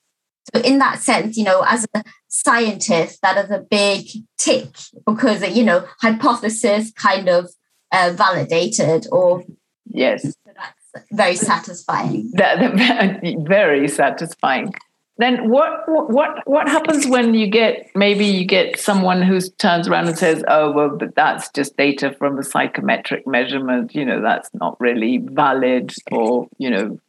So 0.54 0.62
in 0.62 0.78
that 0.78 1.00
sense, 1.00 1.36
you 1.36 1.44
know, 1.44 1.62
as 1.66 1.86
a 1.94 2.02
scientist, 2.28 3.20
that 3.22 3.36
is 3.44 3.50
a 3.50 3.58
big 3.58 4.06
tick 4.38 4.68
because 5.06 5.46
you 5.54 5.64
know 5.64 5.86
hypothesis 6.00 6.90
kind 6.92 7.28
of 7.28 7.50
uh, 7.92 8.12
validated 8.16 9.06
or 9.12 9.44
yes, 9.86 10.22
so 10.22 10.52
that's 10.56 10.77
very 11.12 11.36
satisfying. 11.36 12.30
That, 12.34 12.58
that, 12.76 13.20
very 13.46 13.88
satisfying. 13.88 14.74
Then 15.16 15.50
what 15.50 15.70
what 15.88 16.46
what 16.46 16.68
happens 16.68 17.06
when 17.08 17.34
you 17.34 17.48
get 17.48 17.90
maybe 17.96 18.24
you 18.24 18.44
get 18.44 18.78
someone 18.78 19.20
who 19.20 19.40
turns 19.40 19.88
around 19.88 20.06
and 20.06 20.16
says 20.16 20.44
oh 20.46 20.70
well 20.70 20.96
but 20.96 21.16
that's 21.16 21.50
just 21.50 21.76
data 21.76 22.14
from 22.16 22.38
a 22.38 22.44
psychometric 22.44 23.26
measurement 23.26 23.96
you 23.96 24.04
know 24.04 24.22
that's 24.22 24.48
not 24.54 24.80
really 24.80 25.18
valid 25.18 25.92
or 26.12 26.46
you 26.58 26.70
know 26.70 27.00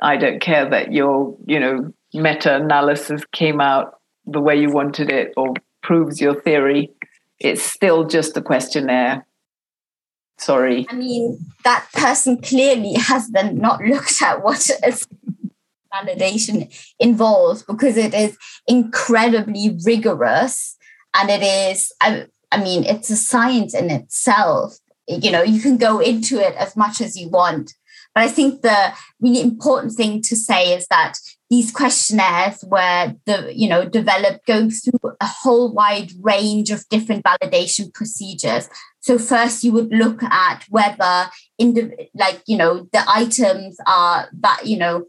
i 0.00 0.16
don't 0.16 0.40
care 0.40 0.70
that 0.70 0.90
your 0.90 1.36
you 1.44 1.60
know 1.60 1.92
meta 2.14 2.56
analysis 2.56 3.22
came 3.30 3.60
out 3.60 4.00
the 4.26 4.40
way 4.40 4.56
you 4.56 4.70
wanted 4.70 5.10
it 5.10 5.32
or 5.36 5.54
proves 5.82 6.20
your 6.20 6.40
theory. 6.40 6.90
It's 7.38 7.62
still 7.62 8.06
just 8.06 8.36
a 8.36 8.42
questionnaire 8.42 9.26
sorry. 10.40 10.86
I 10.88 10.94
mean 10.94 11.38
that 11.64 11.86
person 11.92 12.40
clearly 12.40 12.94
has 12.94 13.28
then 13.28 13.58
not 13.58 13.82
looked 13.82 14.22
at 14.22 14.42
what 14.42 14.68
validation 15.92 16.72
involves 16.98 17.62
because 17.62 17.96
it 17.96 18.14
is 18.14 18.36
incredibly 18.66 19.76
rigorous 19.84 20.76
and 21.14 21.30
it 21.30 21.42
is 21.42 21.92
I, 22.00 22.26
I 22.52 22.62
mean 22.62 22.84
it's 22.84 23.10
a 23.10 23.16
science 23.16 23.74
in 23.74 23.90
itself. 23.90 24.78
You 25.06 25.30
know 25.30 25.42
you 25.42 25.60
can 25.60 25.76
go 25.76 25.98
into 25.98 26.38
it 26.38 26.54
as 26.56 26.76
much 26.76 27.00
as 27.00 27.16
you 27.16 27.28
want. 27.28 27.74
But 28.14 28.24
i 28.24 28.28
think 28.28 28.62
the 28.62 28.92
really 29.20 29.40
important 29.40 29.92
thing 29.92 30.20
to 30.22 30.34
say 30.36 30.74
is 30.74 30.86
that 30.88 31.14
these 31.48 31.72
questionnaires 31.72 32.64
were 32.66 33.14
the 33.26 33.52
you 33.54 33.68
know 33.68 33.84
developed 33.84 34.46
going 34.46 34.70
through 34.70 35.12
a 35.20 35.26
whole 35.26 35.72
wide 35.72 36.10
range 36.20 36.70
of 36.70 36.88
different 36.88 37.24
validation 37.24 37.92
procedures 37.92 38.68
so 39.00 39.18
first 39.18 39.64
you 39.64 39.72
would 39.72 39.90
look 39.90 40.22
at 40.22 40.64
whether 40.68 41.30
in 41.58 41.74
the 41.74 42.08
like 42.14 42.42
you 42.46 42.56
know 42.56 42.88
the 42.92 43.02
items 43.08 43.78
are 43.86 44.28
that 44.32 44.66
you 44.66 44.78
know 44.78 45.06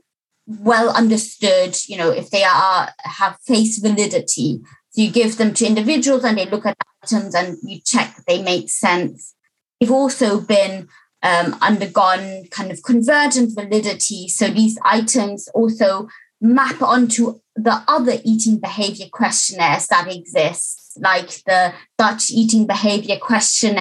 well 0.48 0.90
understood 0.90 1.78
you 1.88 1.98
know 1.98 2.10
if 2.10 2.30
they 2.30 2.44
are 2.44 2.90
have 3.00 3.38
face 3.46 3.80
validity. 3.80 4.62
So 4.90 5.02
you 5.02 5.12
give 5.12 5.38
them 5.38 5.54
to 5.54 5.66
individuals 5.66 6.26
and 6.26 6.38
they 6.38 6.46
look 6.46 6.66
at 6.66 6.78
items 7.04 7.34
and 7.34 7.58
you 7.64 7.80
check 7.86 8.16
they 8.28 8.42
make 8.42 8.70
sense. 8.70 9.36
They've 9.80 9.92
also 9.92 10.42
been 10.42 10.90
um, 11.24 11.56
undergone 11.62 12.48
kind 12.52 12.72
of 12.72 12.84
convergent 12.84 13.54
validity. 13.56 14.28
So 14.28 14.48
these 14.48 14.78
items 14.84 15.48
also 15.54 16.08
map 16.42 16.82
onto 16.82 17.40
the 17.56 17.84
other 17.88 18.18
eating 18.24 18.60
behavior 18.60 19.08
questionnaires 19.12 19.88
that 19.88 20.12
exist, 20.12 20.81
like 21.00 21.44
the 21.46 21.74
Dutch 21.98 22.32
eating 22.32 22.68
behavior 22.68 23.18
questionnaire 23.18 23.80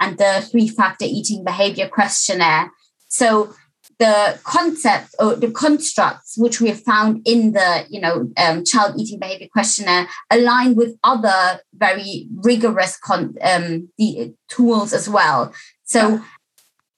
and 0.00 0.18
the 0.18 0.46
three 0.50 0.68
factor 0.68 1.04
eating 1.04 1.44
behavior 1.44 1.88
questionnaire. 1.88 2.70
So 3.08 3.54
the 3.98 4.38
concept 4.42 5.14
or 5.20 5.36
the 5.36 5.50
constructs 5.50 6.36
which 6.36 6.60
we 6.60 6.68
have 6.68 6.82
found 6.82 7.22
in 7.24 7.52
the 7.52 7.86
you 7.88 8.00
know 8.00 8.28
um, 8.36 8.64
child 8.64 8.98
eating 8.98 9.20
behavior 9.20 9.46
questionnaire 9.52 10.08
align 10.30 10.74
with 10.74 10.96
other 11.04 11.60
very 11.74 12.26
rigorous 12.34 12.96
con- 12.96 13.36
um, 13.42 13.88
the 13.98 14.34
tools 14.48 14.92
as 14.92 15.08
well 15.08 15.52
so 15.84 16.20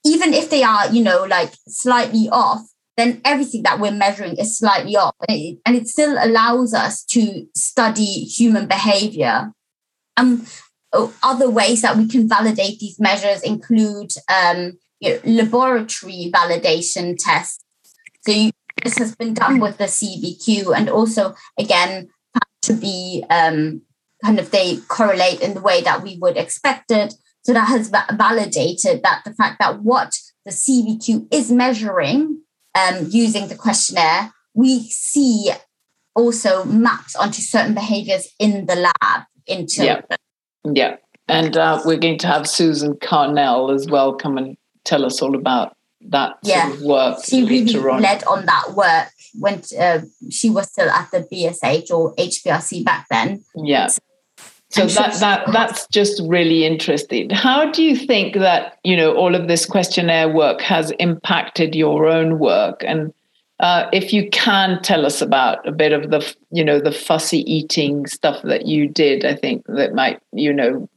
even 0.06 0.32
if 0.32 0.48
they 0.48 0.62
are 0.62 0.90
you 0.90 1.02
know 1.02 1.24
like 1.24 1.52
slightly 1.68 2.28
off 2.30 2.62
then 2.96 3.20
everything 3.24 3.62
that 3.64 3.80
we're 3.80 3.90
measuring 3.90 4.36
is 4.36 4.58
slightly 4.58 4.96
off. 4.96 5.14
And 5.28 5.58
it, 5.66 5.88
still 5.88 6.16
allows 6.20 6.72
us 6.74 7.04
to 7.06 7.46
study 7.56 8.24
human 8.24 8.66
behavior. 8.66 9.52
Um, 10.16 10.46
other 11.22 11.50
ways 11.50 11.82
that 11.82 11.96
we 11.96 12.08
can 12.08 12.28
validate 12.28 12.78
these 12.78 13.00
measures 13.00 13.42
include 13.42 14.12
um, 14.32 14.78
you 15.00 15.10
know, 15.10 15.20
laboratory 15.24 16.30
validation 16.32 17.16
tests. 17.18 17.64
So 18.22 18.32
you, 18.32 18.50
this 18.82 18.98
has 18.98 19.14
been 19.16 19.34
done 19.34 19.58
with 19.58 19.78
the 19.78 19.84
CBQ 19.84 20.76
and 20.76 20.88
also, 20.88 21.34
again, 21.58 22.08
to 22.62 22.74
be 22.74 23.24
um, 23.28 23.82
kind 24.24 24.38
of 24.38 24.50
they 24.50 24.78
correlate 24.88 25.40
in 25.40 25.54
the 25.54 25.60
way 25.60 25.82
that 25.82 26.02
we 26.02 26.16
would 26.18 26.36
expect 26.36 26.90
it. 26.90 27.14
So 27.42 27.52
that 27.52 27.68
has 27.68 27.90
validated 27.90 29.02
that 29.02 29.22
the 29.24 29.34
fact 29.34 29.58
that 29.60 29.82
what 29.82 30.16
the 30.44 30.50
CBQ 30.50 31.32
is 31.32 31.50
measuring 31.50 32.43
um, 32.74 33.06
using 33.08 33.48
the 33.48 33.54
questionnaire, 33.54 34.32
we 34.54 34.88
see 34.88 35.50
also 36.14 36.64
maps 36.64 37.16
onto 37.16 37.42
certain 37.42 37.74
behaviors 37.74 38.28
in 38.38 38.66
the 38.66 38.76
lab 38.76 39.22
into 39.46 39.84
yeah. 39.84 40.00
yeah. 40.64 40.96
And 41.26 41.56
uh, 41.56 41.80
we're 41.84 41.98
going 41.98 42.18
to 42.18 42.26
have 42.26 42.46
susan 42.46 42.94
carnell 42.94 43.74
as 43.74 43.86
well 43.88 44.14
come 44.14 44.38
and 44.38 44.56
tell 44.84 45.04
us 45.04 45.22
all 45.22 45.34
about 45.34 45.76
that 46.08 46.36
yeah. 46.42 46.68
sort 46.68 46.74
of 46.74 46.82
work 46.82 47.24
she 47.24 47.44
really 47.44 47.76
on. 47.76 48.02
led 48.02 48.22
on 48.24 48.44
that 48.44 48.72
work 48.74 49.08
when 49.38 49.62
uh, 49.78 50.00
she 50.30 50.50
was 50.50 50.70
still 50.70 50.90
at 50.90 51.10
the 51.10 51.20
bsh 51.32 51.90
or 51.90 52.14
hbrc 52.14 52.84
back 52.84 53.06
then. 53.10 53.42
Yeah. 53.56 53.86
So 53.88 54.00
that 54.74 55.14
that 55.20 55.52
that's 55.52 55.86
just 55.88 56.22
really 56.24 56.64
interesting. 56.64 57.30
How 57.30 57.70
do 57.70 57.82
you 57.82 57.96
think 57.96 58.34
that 58.34 58.78
you 58.84 58.96
know 58.96 59.14
all 59.14 59.34
of 59.34 59.48
this 59.48 59.66
questionnaire 59.66 60.28
work 60.28 60.60
has 60.60 60.90
impacted 60.98 61.74
your 61.74 62.06
own 62.06 62.38
work? 62.38 62.82
And 62.86 63.12
uh, 63.60 63.88
if 63.92 64.12
you 64.12 64.28
can 64.30 64.82
tell 64.82 65.06
us 65.06 65.22
about 65.22 65.66
a 65.66 65.72
bit 65.72 65.92
of 65.92 66.10
the 66.10 66.34
you 66.50 66.64
know 66.64 66.80
the 66.80 66.92
fussy 66.92 67.40
eating 67.50 68.06
stuff 68.06 68.42
that 68.42 68.66
you 68.66 68.88
did 68.88 69.24
i 69.24 69.34
think 69.34 69.64
that 69.66 69.94
might 69.94 70.20
you 70.32 70.52
know 70.52 70.88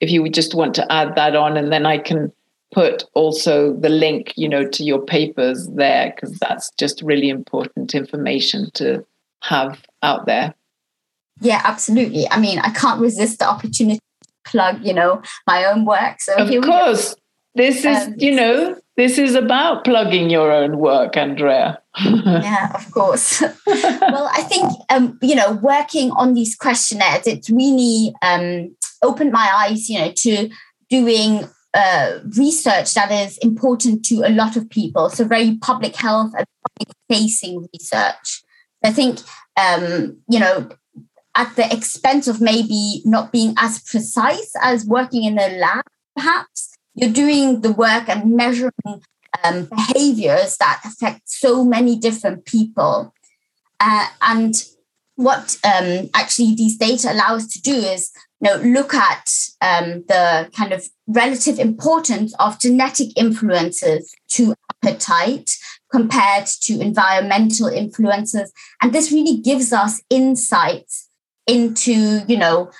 if 0.00 0.10
you 0.10 0.22
would 0.22 0.34
just 0.34 0.54
want 0.54 0.74
to 0.74 0.92
add 0.92 1.14
that 1.16 1.34
on 1.34 1.56
and 1.56 1.72
then 1.72 1.84
i 1.84 1.98
can 1.98 2.32
put 2.72 3.04
also 3.14 3.74
the 3.74 3.88
link 3.88 4.32
you 4.36 4.48
know 4.48 4.66
to 4.66 4.84
your 4.84 5.00
papers 5.00 5.68
there 5.74 6.12
because 6.14 6.38
that's 6.38 6.70
just 6.78 7.02
really 7.02 7.28
important 7.28 7.94
information 7.94 8.70
to 8.72 9.04
have 9.42 9.82
out 10.02 10.26
there 10.26 10.54
yeah, 11.42 11.60
absolutely. 11.64 12.30
I 12.30 12.38
mean, 12.38 12.58
I 12.60 12.70
can't 12.70 13.00
resist 13.00 13.40
the 13.40 13.48
opportunity 13.48 13.98
to 13.98 14.50
plug, 14.50 14.84
you 14.84 14.94
know, 14.94 15.22
my 15.46 15.64
own 15.64 15.84
work. 15.84 16.20
So 16.20 16.34
of 16.36 16.64
course, 16.64 17.16
this 17.54 17.84
is, 17.84 18.06
um, 18.06 18.14
you 18.16 18.30
know, 18.32 18.76
this 18.96 19.18
is 19.18 19.34
about 19.34 19.84
plugging 19.84 20.30
your 20.30 20.52
own 20.52 20.78
work, 20.78 21.16
Andrea. 21.16 21.80
yeah, 22.04 22.70
of 22.74 22.90
course. 22.92 23.40
well, 23.66 24.30
I 24.32 24.42
think, 24.42 24.70
um, 24.88 25.18
you 25.20 25.34
know, 25.34 25.52
working 25.62 26.12
on 26.12 26.34
these 26.34 26.54
questionnaires, 26.54 27.26
it's 27.26 27.50
really 27.50 28.14
um, 28.22 28.74
opened 29.02 29.32
my 29.32 29.50
eyes, 29.54 29.90
you 29.90 29.98
know, 29.98 30.12
to 30.12 30.48
doing 30.88 31.48
uh, 31.74 32.18
research 32.36 32.94
that 32.94 33.10
is 33.10 33.36
important 33.38 34.04
to 34.04 34.22
a 34.22 34.30
lot 34.30 34.56
of 34.56 34.70
people. 34.70 35.10
So 35.10 35.24
very 35.24 35.56
public 35.56 35.96
health 35.96 36.32
and 36.36 36.46
public 36.68 36.96
facing 37.08 37.66
research. 37.74 38.42
I 38.84 38.92
think, 38.92 39.20
um, 39.56 40.18
you 40.28 40.38
know, 40.38 40.68
at 41.34 41.56
the 41.56 41.72
expense 41.72 42.28
of 42.28 42.40
maybe 42.40 43.02
not 43.04 43.32
being 43.32 43.54
as 43.58 43.80
precise 43.80 44.52
as 44.62 44.84
working 44.84 45.24
in 45.24 45.38
a 45.38 45.48
lab, 45.58 45.84
perhaps. 46.14 46.76
You're 46.94 47.12
doing 47.12 47.62
the 47.62 47.72
work 47.72 48.08
and 48.08 48.36
measuring 48.36 48.72
um, 49.42 49.64
behaviors 49.64 50.58
that 50.58 50.82
affect 50.84 51.22
so 51.24 51.64
many 51.64 51.96
different 51.96 52.44
people. 52.44 53.14
Uh, 53.80 54.08
and 54.20 54.54
what 55.16 55.56
um, 55.64 56.10
actually 56.14 56.54
these 56.54 56.76
data 56.76 57.12
allow 57.12 57.36
us 57.36 57.46
to 57.46 57.62
do 57.62 57.72
is 57.72 58.12
you 58.40 58.50
know, 58.50 58.56
look 58.56 58.92
at 58.92 59.30
um, 59.60 60.04
the 60.08 60.50
kind 60.54 60.72
of 60.72 60.84
relative 61.06 61.58
importance 61.58 62.34
of 62.38 62.60
genetic 62.60 63.08
influences 63.16 64.14
to 64.28 64.54
appetite 64.70 65.50
compared 65.90 66.46
to 66.46 66.80
environmental 66.80 67.68
influences. 67.68 68.52
And 68.82 68.92
this 68.92 69.12
really 69.12 69.38
gives 69.38 69.72
us 69.72 70.02
insights 70.10 71.08
into 71.46 72.20
you 72.26 72.36
know 72.36 72.70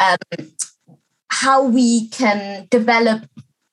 um, 0.00 0.16
how 1.30 1.62
we 1.62 2.08
can 2.08 2.66
develop 2.70 3.24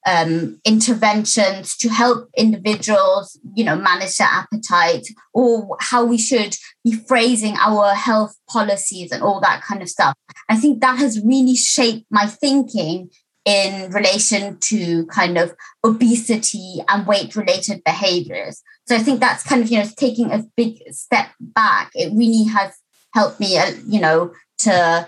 um, 0.08 0.60
interventions 0.65 1.75
to 1.77 1.89
help 1.89 2.29
individuals 2.38 3.39
you 3.55 3.63
know 3.63 3.75
manage 3.75 4.17
their 4.17 4.27
appetite 4.27 5.08
or 5.34 5.75
how 5.79 6.05
we 6.05 6.17
should 6.17 6.55
be 6.84 6.93
phrasing 6.93 7.55
our 7.58 7.95
health 7.95 8.36
policies 8.49 9.12
and 9.12 9.23
all 9.23 9.41
that 9.41 9.62
kind 9.62 9.81
of 9.81 9.89
stuff. 9.89 10.15
I 10.49 10.58
think 10.58 10.81
that 10.81 10.99
has 10.99 11.23
really 11.23 11.55
shaped 11.55 12.05
my 12.12 12.27
thinking 12.27 13.10
in 13.45 13.91
relation 13.91 14.58
to 14.60 15.05
kind 15.08 15.38
of 15.38 15.53
obesity 15.84 16.84
and 16.89 17.05
weight 17.05 17.36
related 17.36 17.84
behaviors. 17.84 18.62
So 18.88 18.95
i 18.95 18.99
think 18.99 19.19
that's 19.19 19.43
kind 19.43 19.62
of 19.63 19.69
you 19.69 19.79
know 19.79 19.89
taking 19.97 20.31
a 20.31 20.43
big 20.55 20.77
step 20.91 21.29
back. 21.39 21.91
It 21.95 22.12
really 22.13 22.43
has 22.51 22.75
helped 23.15 23.39
me, 23.39 23.58
uh, 23.58 23.71
you 23.88 23.99
know, 23.99 24.32
to 24.60 25.08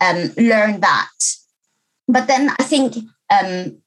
um, 0.00 0.30
learn 0.36 0.80
that. 0.80 1.08
But 2.06 2.28
then 2.28 2.50
I 2.50 2.62
think 2.62 2.94
um, 3.30 3.78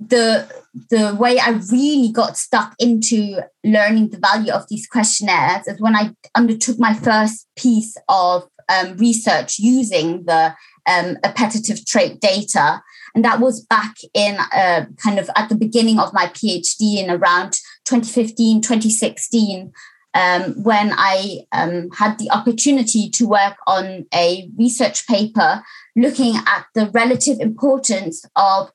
the 0.00 0.50
the 0.90 1.16
way 1.18 1.38
I 1.38 1.50
really 1.70 2.10
got 2.12 2.36
stuck 2.36 2.74
into 2.78 3.40
learning 3.62 4.10
the 4.10 4.18
value 4.18 4.52
of 4.52 4.68
these 4.68 4.86
questionnaires 4.86 5.66
is 5.66 5.80
when 5.80 5.94
I 5.96 6.14
undertook 6.34 6.78
my 6.78 6.92
first 6.92 7.46
piece 7.56 7.96
of 8.08 8.48
um, 8.68 8.96
research 8.96 9.58
using 9.58 10.24
the 10.24 10.54
um, 10.86 11.16
appetitive 11.22 11.86
trait 11.86 12.20
data. 12.20 12.82
And 13.14 13.24
that 13.24 13.38
was 13.38 13.64
back 13.64 13.94
in 14.12 14.36
uh, 14.36 14.86
kind 15.02 15.18
of 15.20 15.30
at 15.36 15.48
the 15.48 15.54
beginning 15.54 16.00
of 16.00 16.12
my 16.12 16.26
PhD 16.26 16.96
in 16.96 17.10
around 17.10 17.52
2015, 17.84 18.60
2016, 18.60 19.72
um, 20.14 20.62
when 20.62 20.92
I 20.96 21.40
um, 21.52 21.90
had 21.90 22.18
the 22.18 22.30
opportunity 22.30 23.10
to 23.10 23.26
work 23.26 23.56
on 23.66 24.06
a 24.14 24.48
research 24.56 25.06
paper 25.06 25.62
looking 25.96 26.36
at 26.36 26.66
the 26.74 26.90
relative 26.90 27.40
importance 27.40 28.24
of 28.36 28.70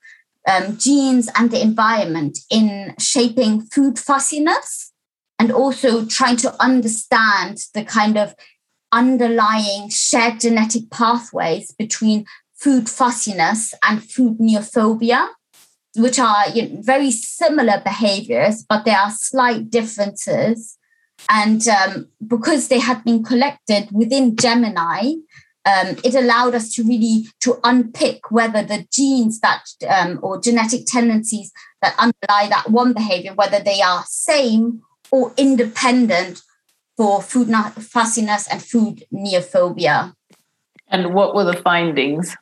um, 0.48 0.78
genes 0.78 1.30
and 1.36 1.52
the 1.52 1.62
environment 1.62 2.40
in 2.50 2.94
shaping 3.00 3.62
food 3.62 3.98
fussiness 3.98 4.92
and 5.38 5.52
also 5.52 6.06
trying 6.06 6.38
to 6.38 6.62
understand 6.62 7.60
the 7.74 7.84
kind 7.84 8.18
of 8.18 8.36
underlying 8.92 9.90
shared 9.90 10.40
genetic 10.40 10.90
pathways 10.90 11.72
between 11.78 12.26
food 12.56 12.90
fussiness 12.90 13.74
and 13.84 14.04
food 14.04 14.38
neophobia 14.40 15.30
which 15.96 16.20
are 16.20 16.50
you 16.50 16.70
know, 16.70 16.82
very 16.82 17.12
similar 17.12 17.82
behaviors 17.84 18.66
but 18.68 18.84
there 18.86 18.98
are 18.98 19.12
slight 19.12 19.70
differences 19.70 20.78
and 21.30 21.68
um, 21.68 22.08
because 22.26 22.68
they 22.68 22.80
had 22.80 23.04
been 23.04 23.24
collected 23.24 23.90
within 23.92 24.36
Gemini, 24.36 25.14
um, 25.66 25.98
it 26.04 26.16
allowed 26.16 26.56
us 26.56 26.74
to 26.76 26.84
really 26.84 27.28
to 27.42 27.60
unpick 27.64 28.32
whether 28.32 28.64
the 28.64 28.88
genes 28.92 29.40
that 29.42 29.66
um, 29.88 30.20
or 30.24 30.40
genetic 30.40 30.86
tendencies 30.86 31.52
that 31.82 31.96
underlie 31.98 32.48
that 32.50 32.70
one 32.70 32.94
behavior, 32.94 33.34
whether 33.34 33.60
they 33.60 33.82
are 33.82 34.04
same 34.08 34.82
or 35.12 35.34
independent 35.38 36.42
for 36.98 37.22
food 37.22 37.50
fussiness 37.78 38.48
and 38.48 38.64
food 38.64 39.04
neophobia. 39.14 40.14
And 40.88 41.14
what 41.14 41.36
were 41.36 41.46
the 41.46 41.62
findings? 41.62 42.36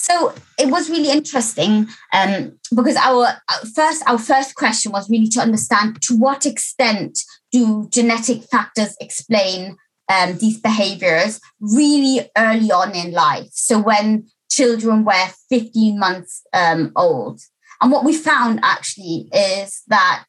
So 0.00 0.32
it 0.56 0.68
was 0.70 0.88
really 0.88 1.10
interesting 1.10 1.88
um, 2.12 2.56
because 2.74 2.94
our 2.96 3.42
first 3.74 4.02
our 4.06 4.18
first 4.18 4.54
question 4.54 4.92
was 4.92 5.10
really 5.10 5.26
to 5.28 5.40
understand 5.40 6.00
to 6.02 6.16
what 6.16 6.46
extent 6.46 7.18
do 7.50 7.88
genetic 7.90 8.44
factors 8.44 8.96
explain 9.00 9.76
um, 10.08 10.38
these 10.38 10.60
behaviors 10.60 11.40
really 11.60 12.30
early 12.36 12.70
on 12.70 12.94
in 12.94 13.10
life. 13.10 13.48
So 13.50 13.80
when 13.80 14.28
children 14.48 15.04
were 15.04 15.28
15 15.50 15.98
months 15.98 16.42
um, 16.52 16.92
old. 16.94 17.40
And 17.80 17.90
what 17.90 18.04
we 18.04 18.14
found 18.14 18.60
actually 18.62 19.28
is 19.32 19.82
that 19.88 20.26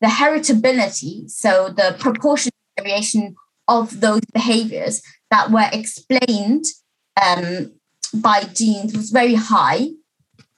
the 0.00 0.08
heritability, 0.08 1.28
so 1.30 1.68
the 1.68 1.94
proportional 1.98 2.52
variation 2.78 3.34
of 3.68 4.00
those 4.00 4.22
behaviors 4.32 5.02
that 5.30 5.50
were 5.50 5.68
explained 5.72 6.64
um, 7.22 7.72
by 8.14 8.44
genes 8.44 8.96
was 8.96 9.10
very 9.10 9.34
high. 9.34 9.88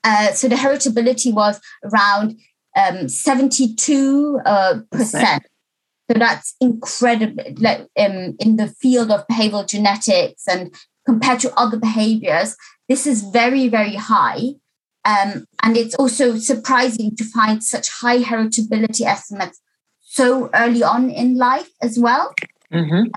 Uh, 0.03 0.33
so 0.33 0.47
the 0.47 0.55
heritability 0.55 1.33
was 1.33 1.61
around 1.83 2.37
um, 2.75 3.07
72 3.07 4.39
uh, 4.45 4.79
percent. 4.91 5.43
So 6.11 6.19
that's 6.19 6.55
incredible 6.59 7.43
like, 7.57 7.87
um, 7.97 8.35
in 8.39 8.57
the 8.57 8.67
field 8.67 9.09
of 9.09 9.25
behavioral 9.27 9.67
genetics 9.67 10.47
and 10.47 10.73
compared 11.05 11.39
to 11.41 11.53
other 11.57 11.77
behaviors, 11.77 12.57
this 12.89 13.07
is 13.07 13.23
very, 13.23 13.69
very 13.69 13.95
high. 13.95 14.55
Um, 15.05 15.45
and 15.61 15.77
it's 15.77 15.95
also 15.95 16.37
surprising 16.37 17.15
to 17.15 17.23
find 17.23 17.63
such 17.63 17.89
high 17.89 18.21
heritability 18.21 19.01
estimates 19.01 19.61
so 20.01 20.49
early 20.53 20.83
on 20.83 21.09
in 21.09 21.37
life 21.37 21.69
as 21.81 21.97
well. 21.97 22.33
Mm-hmm. 22.71 23.09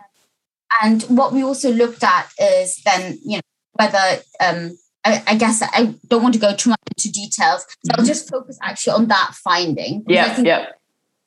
And 0.83 1.03
what 1.05 1.33
we 1.33 1.43
also 1.43 1.71
looked 1.71 2.03
at 2.03 2.29
is 2.39 2.81
then, 2.85 3.19
you 3.25 3.37
know, 3.37 3.43
whether 3.79 4.23
um, 4.41 4.77
I, 5.05 5.23
I, 5.27 5.37
guess 5.37 5.63
I 5.63 5.95
don't 6.09 6.23
want 6.23 6.35
to 6.35 6.41
go 6.41 6.55
too 6.55 6.71
much 6.71 6.81
into 6.97 7.13
details, 7.13 7.63
so 7.63 7.93
mm-hmm. 7.93 8.01
I'll 8.01 8.07
just 8.07 8.29
focus 8.29 8.59
actually 8.63 8.95
on 8.95 9.07
that 9.09 9.33
finding. 9.35 10.05
Yeah, 10.09 10.41
yeah. 10.41 10.67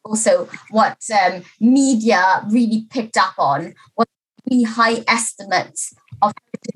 Also, 0.03 0.49
what 0.69 0.97
um, 1.25 1.43
media 1.59 2.43
really 2.49 2.87
picked 2.89 3.17
up 3.17 3.35
on 3.37 3.73
was 3.95 4.07
really 4.49 4.63
high 4.63 5.03
estimates 5.07 5.93
of 6.21 6.33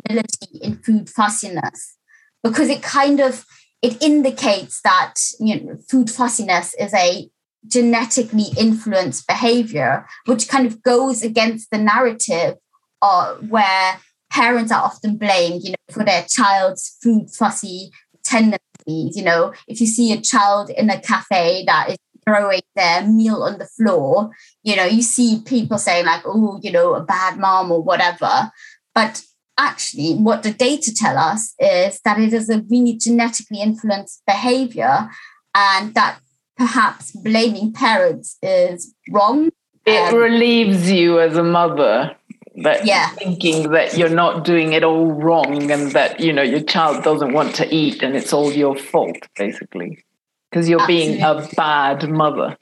heritability 0.09 0.61
in 0.61 0.77
food 0.77 1.09
fussiness, 1.09 1.97
because 2.43 2.69
it 2.69 2.81
kind 2.81 3.19
of 3.19 3.45
it 3.81 4.01
indicates 4.01 4.81
that 4.81 5.15
you 5.39 5.61
know 5.61 5.77
food 5.89 6.09
fussiness 6.09 6.73
is 6.79 6.93
a 6.93 7.29
genetically 7.67 8.47
influenced 8.57 9.27
behavior, 9.27 10.07
which 10.25 10.47
kind 10.47 10.65
of 10.65 10.81
goes 10.83 11.21
against 11.21 11.71
the 11.71 11.77
narrative 11.77 12.55
uh, 13.01 13.35
where 13.35 13.99
parents 14.33 14.71
are 14.71 14.81
often 14.81 15.15
blamed, 15.15 15.63
you 15.63 15.71
know, 15.71 15.93
for 15.93 16.03
their 16.03 16.25
child's 16.27 16.97
food 17.01 17.29
fussy 17.29 17.91
tendencies. 18.25 19.15
You 19.15 19.23
know, 19.23 19.53
if 19.67 19.79
you 19.79 19.87
see 19.87 20.11
a 20.11 20.19
child 20.19 20.69
in 20.71 20.89
a 20.89 20.99
cafe 20.99 21.63
that 21.65 21.91
is 21.91 21.97
throwing 22.25 22.61
their 22.75 23.05
meal 23.07 23.43
on 23.43 23.59
the 23.59 23.67
floor, 23.67 24.31
you 24.63 24.75
know, 24.75 24.85
you 24.85 25.01
see 25.01 25.41
people 25.45 25.77
saying 25.77 26.05
like, 26.05 26.23
oh, 26.25 26.59
you 26.61 26.71
know, 26.71 26.95
a 26.95 27.03
bad 27.03 27.37
mom 27.37 27.71
or 27.71 27.81
whatever. 27.81 28.51
But 28.95 29.23
actually, 29.57 30.15
what 30.15 30.43
the 30.43 30.51
data 30.51 30.93
tell 30.93 31.17
us 31.17 31.53
is 31.59 31.99
that 32.03 32.19
it 32.19 32.33
is 32.33 32.49
a 32.49 32.63
really 32.69 32.93
genetically 32.93 33.61
influenced 33.61 34.23
behavior 34.25 35.09
and 35.55 35.93
that 35.93 36.19
perhaps 36.57 37.11
blaming 37.11 37.71
parents 37.71 38.37
is 38.41 38.93
wrong. 39.11 39.51
It 39.85 40.13
um, 40.13 40.15
relieves 40.15 40.89
you 40.89 41.19
as 41.19 41.35
a 41.35 41.43
mother 41.43 42.15
that 42.57 42.85
yeah. 42.85 43.09
thinking 43.09 43.71
that 43.71 43.97
you're 43.97 44.09
not 44.09 44.45
doing 44.45 44.73
it 44.73 44.83
all 44.83 45.11
wrong 45.11 45.71
and 45.71 45.91
that 45.91 46.19
you 46.19 46.31
know 46.31 46.41
your 46.41 46.61
child 46.61 47.03
doesn't 47.03 47.33
want 47.33 47.55
to 47.55 47.73
eat 47.73 48.03
and 48.03 48.15
it's 48.15 48.31
all 48.31 48.51
your 48.51 48.75
fault 48.75 49.17
basically 49.35 50.03
because 50.49 50.69
you're 50.69 50.81
Absolutely. 50.81 51.13
being 51.15 51.23
a 51.23 51.47
bad 51.55 52.07
mother 52.09 52.55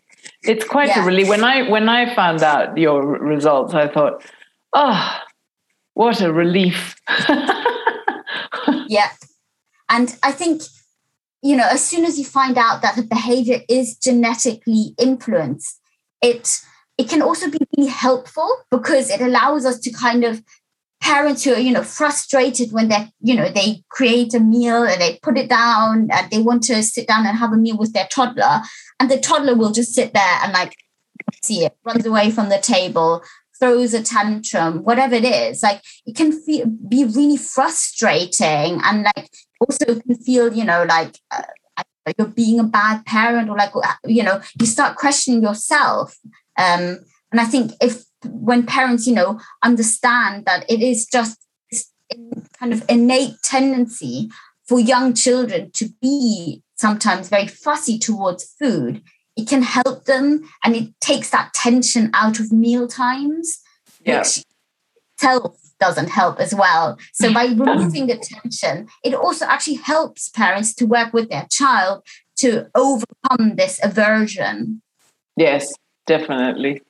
it's 0.44 0.66
quite 0.66 0.88
yeah. 0.88 1.04
a 1.04 1.06
relief 1.06 1.28
when 1.28 1.44
i 1.44 1.70
when 1.70 1.90
i 1.90 2.14
found 2.16 2.42
out 2.42 2.78
your 2.78 3.06
results 3.06 3.74
i 3.74 3.88
thought 3.88 4.24
oh 4.74 5.18
what 5.94 6.22
a 6.22 6.32
relief 6.32 6.96
yeah 8.88 9.10
and 9.90 10.18
i 10.24 10.32
think 10.32 10.62
you 11.42 11.56
know, 11.56 11.68
as 11.70 11.84
soon 11.84 12.06
as 12.06 12.20
you 12.20 12.26
find 12.26 12.58
out 12.58 12.82
that 12.82 12.96
the 12.96 13.04
behavior 13.04 13.62
is 13.68 13.98
genetically 13.98 14.94
influenced, 15.00 15.80
it 16.22 16.62
it 16.98 17.10
can 17.10 17.22
also 17.22 17.50
be 17.50 17.60
really 17.76 17.90
helpful 17.90 18.50
because 18.70 19.10
it 19.10 19.22
allows 19.22 19.66
us 19.66 19.80
to 19.80 19.92
kind 19.92 20.24
of 20.24 20.44
parents 21.02 21.44
who 21.44 21.54
are 21.54 21.60
you 21.60 21.72
know 21.72 21.84
frustrated 21.84 22.72
when 22.72 22.90
they 22.90 23.12
you 23.22 23.36
know 23.36 23.50
they 23.50 23.84
create 23.90 24.34
a 24.34 24.40
meal 24.40 24.84
and 24.84 25.02
they 25.02 25.20
put 25.24 25.38
it 25.38 25.50
down 25.50 26.08
and 26.12 26.30
they 26.30 26.40
want 26.40 26.64
to 26.64 26.82
sit 26.84 27.08
down 27.08 27.26
and 27.26 27.38
have 27.38 27.52
a 27.52 27.58
meal 27.58 27.78
with 27.78 27.94
their 27.94 28.08
toddler 28.12 28.62
and 29.00 29.10
the 29.10 29.20
toddler 29.20 29.56
will 29.56 29.72
just 29.72 29.96
sit 29.96 30.14
there 30.14 30.38
and 30.44 30.54
like 30.54 30.76
see 31.44 31.66
it 31.66 31.76
runs 31.86 32.06
away 32.06 32.30
from 32.30 32.50
the 32.50 32.60
table 32.60 33.24
throws 33.60 33.96
a 33.96 34.04
tantrum 34.04 34.84
whatever 34.84 35.16
it 35.16 35.26
is 35.26 35.64
like 35.64 35.82
it 36.06 36.16
can 36.16 36.32
feel, 36.32 36.66
be 36.68 37.04
really 37.04 37.38
frustrating 37.38 38.80
and 38.84 39.08
like 39.16 39.30
also 39.62 40.00
can 40.00 40.16
feel, 40.16 40.54
you 40.54 40.66
know, 40.66 40.84
like 40.84 41.18
uh, 41.32 41.44
you're 42.18 42.28
being 42.28 42.60
a 42.60 42.64
bad 42.64 43.06
parent 43.06 43.50
or 43.50 43.58
like, 43.58 43.76
uh, 43.76 43.94
you 44.06 44.24
know, 44.24 44.42
you 44.60 44.66
start 44.66 44.98
questioning 44.98 45.44
yourself. 45.44 46.18
Um, 46.58 47.00
and 47.32 47.40
I 47.40 47.46
think 47.46 47.74
if 47.82 48.04
when 48.26 48.66
parents, 48.66 49.08
you 49.08 49.14
know, 49.14 49.40
understand 49.64 50.46
that 50.46 50.70
it 50.70 50.82
is 50.82 51.06
just 51.06 51.38
kind 52.60 52.74
of 52.74 52.84
innate 52.90 53.36
tendency 53.44 54.30
for 54.68 54.80
young 54.80 55.14
children 55.14 55.72
to 55.72 55.90
be 56.02 56.62
sometimes 56.76 57.30
very 57.30 57.48
fussy 57.48 57.98
towards 57.98 58.56
food, 58.60 59.02
it 59.36 59.48
can 59.48 59.62
help 59.62 60.06
them 60.06 60.44
and 60.64 60.76
it 60.76 60.90
takes 61.00 61.30
that 61.30 61.54
tension 61.54 62.12
out 62.14 62.40
of 62.40 62.52
meal 62.52 62.88
times, 62.88 63.60
yeah. 64.06 64.20
which 64.20 64.44
self 65.20 65.58
doesn't 65.80 66.10
help 66.10 66.40
as 66.40 66.54
well. 66.54 66.98
So 67.14 67.34
by 67.34 67.46
removing 67.56 68.08
the 68.08 68.18
tension, 68.18 68.88
it 69.04 69.14
also 69.14 69.46
actually 69.46 69.76
helps 69.76 70.30
parents 70.30 70.74
to 70.76 70.86
work 70.86 71.14
with 71.14 71.30
their 71.30 71.48
child 71.50 72.04
to 72.38 72.68
overcome 72.76 73.56
this 73.56 73.80
aversion. 73.84 74.82
Yes, 75.38 75.74
definitely. 76.06 76.82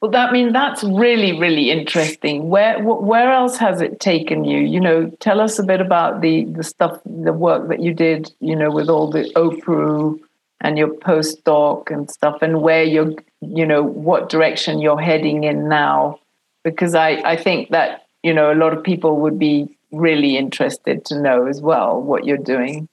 Well, 0.00 0.12
that 0.12 0.28
I 0.30 0.32
mean 0.32 0.52
that's 0.52 0.84
really 0.84 1.38
really 1.38 1.70
interesting. 1.70 2.48
Where 2.48 2.80
where 2.82 3.32
else 3.32 3.56
has 3.58 3.80
it 3.80 3.98
taken 3.98 4.44
you? 4.44 4.60
You 4.60 4.80
know, 4.80 5.10
tell 5.18 5.40
us 5.40 5.58
a 5.58 5.64
bit 5.64 5.80
about 5.80 6.20
the 6.20 6.44
the 6.44 6.62
stuff, 6.62 7.00
the 7.04 7.32
work 7.32 7.68
that 7.68 7.80
you 7.80 7.92
did. 7.92 8.32
You 8.40 8.54
know, 8.54 8.70
with 8.70 8.88
all 8.88 9.10
the 9.10 9.24
OPRU 9.34 10.20
and 10.60 10.78
your 10.78 10.88
postdoc 10.88 11.90
and 11.90 12.10
stuff, 12.10 12.42
and 12.42 12.62
where 12.62 12.84
you're, 12.84 13.12
you 13.40 13.66
know, 13.66 13.82
what 13.82 14.28
direction 14.28 14.80
you're 14.80 15.00
heading 15.00 15.44
in 15.44 15.68
now. 15.68 16.20
Because 16.62 16.94
I 16.94 17.10
I 17.24 17.36
think 17.36 17.70
that 17.70 18.06
you 18.22 18.32
know, 18.32 18.52
a 18.52 18.54
lot 18.54 18.72
of 18.72 18.82
people 18.82 19.16
would 19.20 19.38
be 19.38 19.76
really 19.92 20.36
interested 20.36 21.04
to 21.06 21.20
know 21.20 21.46
as 21.46 21.60
well 21.60 22.00
what 22.00 22.24
you're 22.24 22.36
doing. 22.36 22.88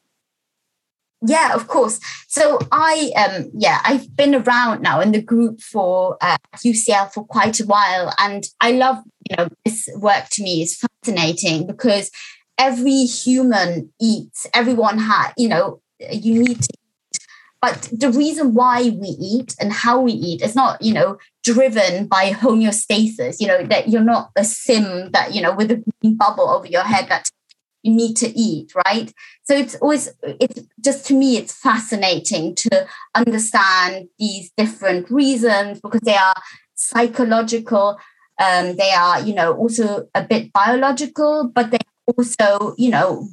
Yeah, 1.26 1.54
of 1.54 1.68
course. 1.68 2.00
So 2.28 2.60
I, 2.72 3.12
um, 3.18 3.52
yeah, 3.54 3.82
I've 3.84 4.16
been 4.16 4.36
around 4.36 4.82
now 4.82 5.00
in 5.02 5.12
the 5.12 5.22
group 5.22 5.62
for 5.62 6.18
uh, 6.22 6.38
UCL 6.58 7.14
for 7.14 7.26
quite 7.26 7.60
a 7.60 7.66
while, 7.66 8.14
and 8.20 8.44
I 8.62 8.72
love, 8.72 8.98
you 9.30 9.38
know, 9.38 9.48
this 9.64 9.90
work 9.96 10.30
to 10.32 10.44
me 10.44 10.62
is 10.62 10.78
fascinating 10.78 11.66
because 11.68 12.12
every 12.58 13.06
human 13.06 13.92
eats. 14.00 14.46
Everyone 14.54 15.00
has, 15.00 15.34
you 15.38 15.48
know, 15.48 15.82
you 16.00 16.44
need 16.44 16.62
to 16.62 16.70
but 17.66 17.90
the 17.92 18.12
reason 18.12 18.54
why 18.54 18.90
we 18.90 19.08
eat 19.20 19.56
and 19.60 19.74
how 19.74 20.00
we 20.00 20.12
eat 20.12 20.44
is 20.44 20.54
not, 20.56 20.80
you 20.84 20.94
know, 20.94 21.18
driven 21.44 22.06
by 22.06 22.30
homeostasis, 22.32 23.40
you 23.40 23.48
know, 23.48 23.64
that 23.66 23.90
you're 23.90 24.04
not 24.04 24.30
a 24.36 24.44
sim 24.44 25.10
that, 25.14 25.34
you 25.34 25.42
know, 25.42 25.56
with 25.56 25.72
a 25.72 25.84
green 26.02 26.16
bubble 26.16 26.48
over 26.48 26.68
your 26.68 26.84
head 26.84 27.08
that 27.10 27.28
you 27.86 27.94
need 27.94 28.16
to 28.18 28.28
eat, 28.38 28.74
right? 28.86 29.14
So 29.44 29.56
it's 29.56 29.76
always, 29.76 30.10
it's 30.24 30.60
just 30.82 31.06
to 31.08 31.14
me, 31.14 31.38
it's 31.38 31.54
fascinating 31.54 32.56
to 32.56 32.88
understand 33.14 34.08
these 34.18 34.52
different 34.58 35.12
reasons 35.12 35.80
because 35.82 36.02
they 36.02 36.16
are 36.16 36.36
psychological, 36.74 38.00
um, 38.42 38.76
they 38.76 38.90
are, 38.90 39.22
you 39.22 39.36
know, 39.36 39.54
also 39.54 40.08
a 40.16 40.24
bit 40.24 40.52
biological, 40.52 41.52
but 41.54 41.70
they 41.70 41.78
also, 42.18 42.74
you 42.78 42.90
know, 42.90 43.28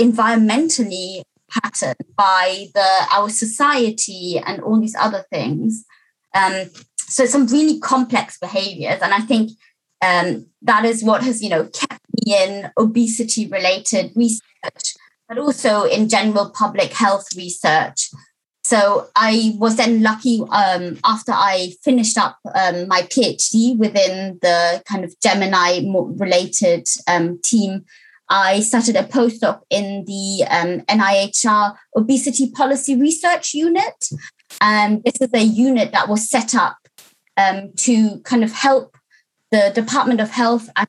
environmentally 0.00 1.22
patterned 1.48 1.94
by 2.16 2.66
the 2.74 3.06
our 3.12 3.28
society 3.28 4.40
and 4.44 4.60
all 4.62 4.80
these 4.80 4.96
other 4.98 5.24
things. 5.30 5.84
Um, 6.34 6.70
so 6.96 7.24
some 7.26 7.46
really 7.46 7.78
complex 7.78 8.38
behaviors, 8.38 9.00
and 9.00 9.14
I 9.14 9.20
think 9.20 9.50
um, 10.02 10.46
that 10.62 10.84
is 10.84 11.04
what 11.04 11.22
has 11.22 11.42
you 11.42 11.50
know 11.50 11.66
kept 11.66 12.01
in 12.26 12.70
obesity 12.76 13.46
related 13.46 14.12
research, 14.14 14.94
but 15.28 15.38
also 15.38 15.84
in 15.84 16.08
general 16.08 16.50
public 16.50 16.92
health 16.92 17.28
research. 17.36 18.10
So 18.64 19.08
I 19.16 19.54
was 19.58 19.76
then 19.76 20.02
lucky 20.02 20.40
um, 20.50 20.98
after 21.04 21.32
I 21.32 21.72
finished 21.82 22.16
up 22.16 22.38
um, 22.54 22.86
my 22.88 23.02
PhD 23.02 23.76
within 23.76 24.38
the 24.40 24.82
kind 24.86 25.04
of 25.04 25.18
Gemini 25.20 25.80
related 25.84 26.86
um, 27.08 27.40
team. 27.42 27.84
I 28.28 28.60
started 28.60 28.96
a 28.96 29.02
postdoc 29.02 29.60
in 29.68 30.04
the 30.06 30.46
um, 30.48 30.80
NIHR 30.86 31.76
Obesity 31.96 32.50
Policy 32.50 32.96
Research 32.96 33.52
Unit. 33.52 34.08
And 34.60 35.02
this 35.04 35.20
is 35.20 35.30
a 35.34 35.42
unit 35.42 35.92
that 35.92 36.08
was 36.08 36.30
set 36.30 36.54
up 36.54 36.78
um, 37.36 37.72
to 37.76 38.20
kind 38.20 38.44
of 38.44 38.52
help 38.52 38.96
the 39.50 39.70
Department 39.74 40.20
of 40.20 40.30
Health 40.30 40.70
and 40.76 40.88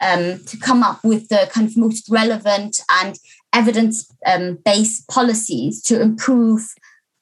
um, 0.00 0.44
to 0.44 0.56
come 0.58 0.82
up 0.82 1.04
with 1.04 1.28
the 1.28 1.48
kind 1.52 1.68
of 1.68 1.76
most 1.76 2.08
relevant 2.08 2.80
and 2.90 3.16
evidence 3.52 4.10
um, 4.26 4.58
based 4.64 5.08
policies 5.08 5.82
to 5.82 6.00
improve 6.00 6.74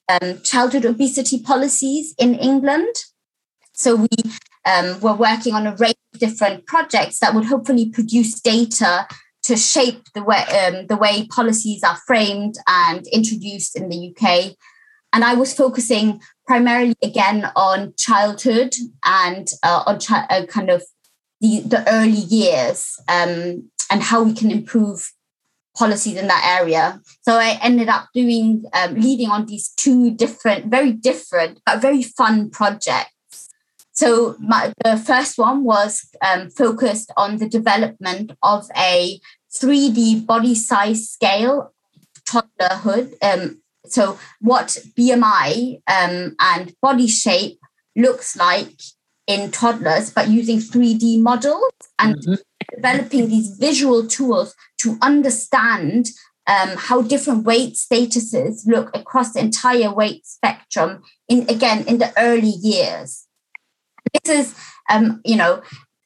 um, 0.09 0.41
childhood 0.43 0.85
obesity 0.85 1.41
policies 1.41 2.15
in 2.19 2.35
England. 2.35 2.95
So 3.73 3.97
we 3.97 4.09
um, 4.65 5.01
were 5.01 5.15
working 5.15 5.55
on 5.55 5.67
a 5.67 5.77
range 5.77 5.97
of 6.15 6.21
different 6.21 6.67
projects 6.67 7.19
that 7.21 7.35
would 7.35 7.47
hopefully 7.47 7.91
produce 7.91 8.41
data 8.41 9.07
to 9.45 9.57
shape 9.57 10.03
the 10.15 10.25
way 10.25 10.43
um, 10.67 10.87
the 10.89 10.97
way 10.97 11.27
policies 11.29 11.83
are 11.85 11.99
framed 12.07 12.57
and 12.67 13.07
introduced 13.09 13.77
in 13.77 13.89
the 13.89 14.11
UK. 14.11 14.57
And 15.13 15.25
I 15.25 15.35
was 15.35 15.55
focusing 15.55 16.21
primarily 16.47 16.97
again 17.03 17.51
on 17.55 17.95
childhood 17.97 18.75
and 19.05 19.49
uh, 19.63 19.85
on 19.87 20.01
chi- 20.01 20.27
uh, 20.29 20.47
kind 20.47 20.69
of 20.69 20.83
the, 21.41 21.61
the 21.61 21.84
early 21.93 22.11
years 22.11 22.99
um, 23.09 23.70
and 23.91 24.03
how 24.03 24.22
we 24.22 24.32
can 24.32 24.51
improve 24.51 25.12
policies 25.76 26.16
in 26.16 26.26
that 26.26 26.59
area. 26.61 27.01
So 27.22 27.34
I 27.34 27.59
ended 27.62 27.89
up 27.89 28.09
doing 28.14 28.64
um, 28.72 28.95
leading 28.95 29.30
on 29.30 29.47
these 29.47 29.68
two 29.68 30.11
different, 30.14 30.66
very 30.66 30.93
different 30.93 31.61
but 31.66 31.80
very 31.80 32.03
fun 32.03 32.51
projects. 32.51 33.12
So 33.93 34.37
my, 34.39 34.72
the 34.84 34.97
first 34.97 35.39
one 35.39 35.64
was 35.64 36.11
um, 36.20 36.51
focused 36.51 37.12
on 37.16 37.39
the 37.39 37.49
development 37.49 38.32
of 38.43 38.66
a 38.76 39.20
3D 39.55 40.26
body 40.26 40.55
size 40.55 41.09
scale 41.09 41.72
toddlerhood. 42.26 43.14
Um, 43.22 43.62
so 43.87 44.18
what 44.41 44.78
BMI 44.99 45.80
um, 45.87 46.37
and 46.41 46.74
body 46.82 47.07
shape 47.07 47.59
looks 47.95 48.37
like 48.37 48.80
in 49.27 49.51
toddlers, 49.51 50.11
but 50.11 50.29
using 50.29 50.59
3D 50.59 51.20
models 51.20 51.72
and 51.99 52.16
mm-hmm. 52.16 52.35
developing 52.74 53.29
these 53.29 53.57
visual 53.59 54.07
tools 54.07 54.55
to 54.79 54.97
understand 55.03 56.07
um, 56.47 56.77
how 56.77 57.03
different 57.03 57.45
weight 57.45 57.74
statuses 57.74 58.66
look 58.66 58.95
across 58.97 59.33
the 59.33 59.41
entire 59.41 59.93
weight 59.93 60.24
spectrum 60.27 61.03
in 61.29 61.49
again 61.49 61.85
in 61.87 61.99
the 61.99 62.12
early 62.16 62.55
years. 62.62 63.27
This 64.24 64.47
is, 64.47 64.55
um, 64.89 65.20
you 65.24 65.37
know, 65.37 65.62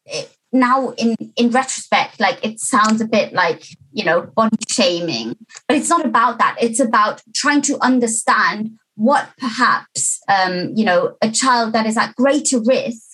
it, 0.06 0.34
now 0.52 0.90
in 0.90 1.14
in 1.36 1.50
retrospect, 1.50 2.18
like 2.18 2.42
it 2.42 2.58
sounds 2.58 3.00
a 3.00 3.06
bit 3.06 3.32
like 3.32 3.64
you 3.92 4.04
know 4.04 4.22
body 4.22 4.56
shaming, 4.68 5.36
but 5.68 5.76
it's 5.76 5.90
not 5.90 6.06
about 6.06 6.38
that. 6.38 6.56
It's 6.60 6.80
about 6.80 7.22
trying 7.34 7.62
to 7.62 7.78
understand 7.82 8.78
what 8.94 9.28
perhaps 9.38 10.20
um, 10.28 10.72
you 10.74 10.84
know 10.84 11.16
a 11.20 11.30
child 11.30 11.74
that 11.74 11.86
is 11.86 11.98
at 11.98 12.14
greater 12.16 12.60
risk 12.60 13.09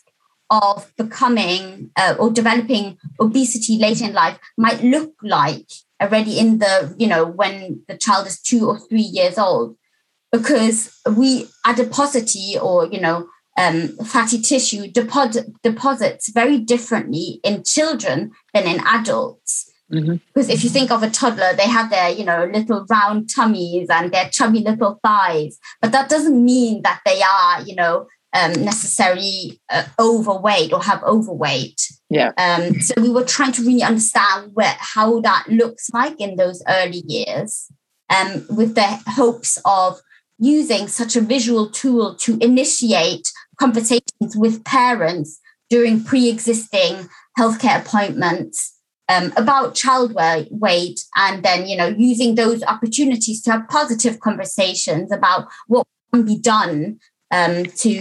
of 0.51 0.93
becoming 0.97 1.91
uh, 1.97 2.15
or 2.19 2.31
developing 2.31 2.99
obesity 3.21 3.79
later 3.79 4.05
in 4.05 4.13
life 4.13 4.39
might 4.57 4.83
look 4.83 5.13
like 5.23 5.67
already 6.01 6.39
in 6.39 6.59
the 6.59 6.95
you 6.99 7.07
know 7.07 7.25
when 7.25 7.83
the 7.89 7.97
child 7.97 8.27
is 8.27 8.41
two 8.41 8.69
or 8.69 8.79
three 8.79 9.01
years 9.01 9.39
old. 9.39 9.77
Because 10.33 10.99
we 11.17 11.47
adiposity 11.65 12.59
or 12.61 12.87
you 12.87 13.01
know 13.01 13.29
um, 13.59 13.89
fatty 14.05 14.41
tissue 14.41 14.91
deposit, 14.91 15.47
deposits 15.63 16.31
very 16.31 16.59
differently 16.59 17.41
in 17.43 17.65
children 17.65 18.33
than 18.53 18.67
in 18.67 18.81
adults. 18.87 19.73
Mm-hmm. 19.93 20.17
because 20.35 20.49
if 20.49 20.65
you 20.65 20.71
think 20.71 20.91
of 20.91 21.05
a 21.05 21.09
toddler 21.09 21.53
they 21.55 21.69
have 21.69 21.91
their 21.91 22.09
you 22.09 22.25
know 22.25 22.51
little 22.53 22.85
round 22.91 23.31
tummies 23.33 23.87
and 23.89 24.11
their 24.11 24.29
chubby 24.31 24.59
little 24.59 24.99
thighs. 25.03 25.59
But 25.81 25.93
that 25.93 26.09
doesn't 26.09 26.45
mean 26.45 26.83
that 26.83 27.03
they 27.07 27.23
are 27.23 27.63
you 27.63 27.77
know 27.77 28.09
um, 28.33 28.53
necessarily 28.65 29.61
uh, 29.71 29.85
overweight 29.99 30.73
or 30.73 30.83
have 30.83 31.03
overweight. 31.03 31.81
Yeah. 32.11 32.33
Um, 32.39 32.81
so 32.81 32.95
we 33.01 33.11
were 33.11 33.25
trying 33.25 33.53
to 33.53 33.63
really 33.63 33.83
understand 33.83 34.51
where 34.55 34.77
how 34.79 35.21
that 35.21 35.47
looks 35.49 35.91
like 35.93 36.21
in 36.21 36.37
those 36.37 36.63
early 36.69 37.03
years, 37.07 37.71
um, 38.11 38.47
with 38.51 38.75
the 38.75 39.01
hopes 39.07 39.59
of 39.65 40.01
using 40.39 40.87
such 40.87 41.17
a 41.17 41.21
visual 41.21 41.71
tool 41.71 42.15
to 42.17 42.37
initiate 42.41 43.27
conversations 43.59 44.37
with 44.37 44.65
parents 44.65 45.41
during 45.71 46.05
pre-existing 46.05 47.09
healthcare 47.39 47.81
appointments 47.81 48.77
um, 49.09 49.33
about 49.37 49.75
child 49.75 50.15
weight 50.51 51.01
and 51.17 51.43
then 51.43 51.67
you 51.67 51.77
know 51.77 51.87
using 51.87 52.35
those 52.35 52.63
opportunities 52.65 53.43
to 53.43 53.53
have 53.53 53.69
positive 53.69 54.21
conversations 54.21 55.13
about 55.13 55.49
what 55.69 55.87
can 56.13 56.25
be 56.25 56.39
done 56.39 56.99
um, 57.31 57.65
to 57.65 58.01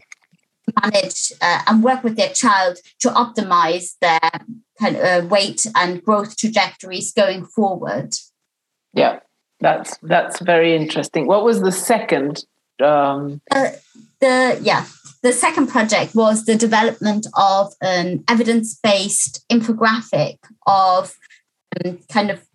manage 0.81 1.31
uh, 1.41 1.61
and 1.67 1.83
work 1.83 2.03
with 2.03 2.15
their 2.15 2.29
child 2.29 2.77
to 2.99 3.09
optimize 3.09 3.95
their 4.01 4.19
kind 4.79 4.95
of 4.95 5.03
uh, 5.03 5.27
weight 5.27 5.65
and 5.75 6.03
growth 6.03 6.37
trajectories 6.37 7.13
going 7.13 7.45
forward. 7.45 8.13
Yeah, 8.93 9.19
that's 9.59 9.97
that's 10.01 10.39
very 10.39 10.75
interesting. 10.75 11.27
What 11.27 11.43
was 11.43 11.61
the 11.61 11.71
second? 11.71 12.45
Um... 12.83 13.41
Uh, 13.51 13.71
the 14.19 14.59
yeah, 14.61 14.85
the 15.21 15.33
second 15.33 15.67
project 15.67 16.15
was 16.15 16.45
the 16.45 16.55
development 16.55 17.27
of 17.37 17.73
an 17.81 18.23
evidence-based 18.27 19.45
infographic 19.49 20.37
of 20.65 21.15
um, 21.83 21.99
kind 22.11 22.31
of 22.31 22.45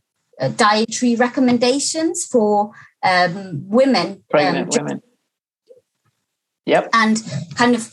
uh, 0.41 0.49
dietary 0.49 1.17
recommendations 1.17 2.25
for 2.25 2.73
um, 3.03 3.69
women, 3.69 4.23
pregnant 4.31 4.79
um, 4.79 4.85
women. 4.85 5.03
Yep. 6.71 6.91
And 6.93 7.23
kind 7.57 7.75
of 7.75 7.93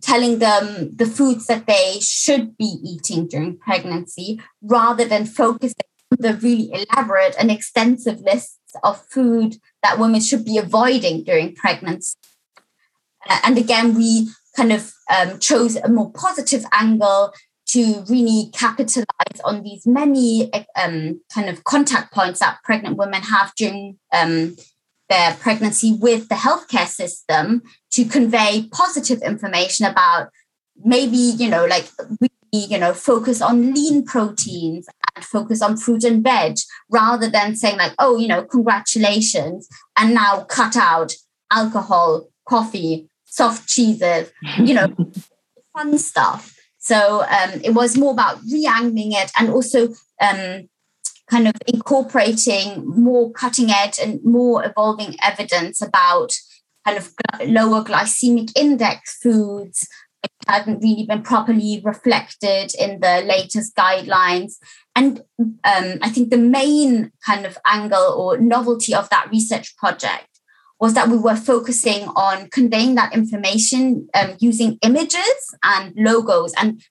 telling 0.00 0.38
them 0.38 0.94
the 0.94 1.06
foods 1.06 1.46
that 1.46 1.66
they 1.66 1.98
should 2.00 2.56
be 2.56 2.76
eating 2.84 3.26
during 3.26 3.58
pregnancy 3.58 4.40
rather 4.62 5.04
than 5.04 5.26
focusing 5.26 5.74
on 6.12 6.18
the 6.20 6.34
really 6.34 6.70
elaborate 6.72 7.34
and 7.38 7.50
extensive 7.50 8.20
lists 8.20 8.58
of 8.84 9.04
food 9.06 9.56
that 9.82 9.98
women 9.98 10.20
should 10.20 10.44
be 10.44 10.58
avoiding 10.58 11.24
during 11.24 11.54
pregnancy. 11.54 12.16
Uh, 13.28 13.40
and 13.44 13.58
again, 13.58 13.94
we 13.94 14.28
kind 14.56 14.72
of 14.72 14.92
um, 15.10 15.38
chose 15.40 15.74
a 15.76 15.88
more 15.88 16.12
positive 16.12 16.64
angle 16.72 17.32
to 17.66 18.04
really 18.08 18.50
capitalize 18.52 19.40
on 19.44 19.62
these 19.62 19.86
many 19.86 20.50
um, 20.76 21.20
kind 21.34 21.48
of 21.48 21.64
contact 21.64 22.12
points 22.12 22.40
that 22.40 22.58
pregnant 22.62 22.96
women 22.96 23.22
have 23.22 23.52
during 23.56 23.98
um, 24.12 24.56
their 25.08 25.34
pregnancy 25.34 25.92
with 25.92 26.28
the 26.28 26.34
healthcare 26.34 26.86
system 26.86 27.62
to 27.92 28.04
convey 28.04 28.68
positive 28.72 29.20
information 29.22 29.86
about 29.86 30.28
maybe 30.84 31.16
you 31.16 31.48
know 31.48 31.64
like 31.66 31.86
we 32.20 32.28
you 32.52 32.78
know 32.78 32.92
focus 32.94 33.42
on 33.42 33.74
lean 33.74 34.04
proteins 34.04 34.86
and 35.14 35.24
focus 35.24 35.60
on 35.60 35.76
fruit 35.76 36.04
and 36.04 36.22
veg 36.22 36.56
rather 36.90 37.28
than 37.28 37.56
saying 37.56 37.76
like 37.76 37.94
oh 37.98 38.18
you 38.18 38.28
know 38.28 38.44
congratulations 38.44 39.68
and 39.96 40.14
now 40.14 40.44
cut 40.44 40.76
out 40.76 41.12
alcohol 41.50 42.28
coffee 42.48 43.08
soft 43.24 43.68
cheeses 43.68 44.30
you 44.58 44.74
know 44.74 44.94
fun 45.78 45.98
stuff. 45.98 46.54
So 46.78 47.22
um, 47.22 47.60
it 47.62 47.74
was 47.74 47.96
more 47.96 48.12
about 48.12 48.38
re-angling 48.50 49.12
it 49.12 49.30
and 49.38 49.50
also 49.50 49.88
um, 50.20 50.68
kind 51.30 51.48
of 51.48 51.54
incorporating 51.66 52.84
more 52.86 53.30
cutting 53.32 53.70
edge 53.70 53.98
and 53.98 54.20
more 54.24 54.64
evolving 54.64 55.16
evidence 55.22 55.82
about 55.82 56.32
kind 56.86 56.96
of 56.96 57.12
lower 57.46 57.84
glycemic 57.84 58.50
index 58.56 59.18
foods 59.22 59.86
hadn't 60.46 60.80
really 60.82 61.04
been 61.06 61.22
properly 61.22 61.80
reflected 61.84 62.72
in 62.78 63.00
the 63.00 63.22
latest 63.26 63.76
guidelines. 63.76 64.54
And 64.96 65.20
um, 65.38 65.98
I 66.02 66.10
think 66.10 66.30
the 66.30 66.38
main 66.38 67.12
kind 67.24 67.46
of 67.46 67.58
angle 67.66 68.14
or 68.16 68.38
novelty 68.38 68.94
of 68.94 69.08
that 69.10 69.28
research 69.30 69.76
project 69.76 70.26
was 70.80 70.94
that 70.94 71.08
we 71.08 71.18
were 71.18 71.36
focusing 71.36 72.04
on 72.08 72.48
conveying 72.50 72.94
that 72.94 73.12
information 73.12 74.08
um, 74.14 74.36
using 74.38 74.78
images 74.82 75.54
and 75.62 75.92
logos 75.96 76.54
and 76.56 76.82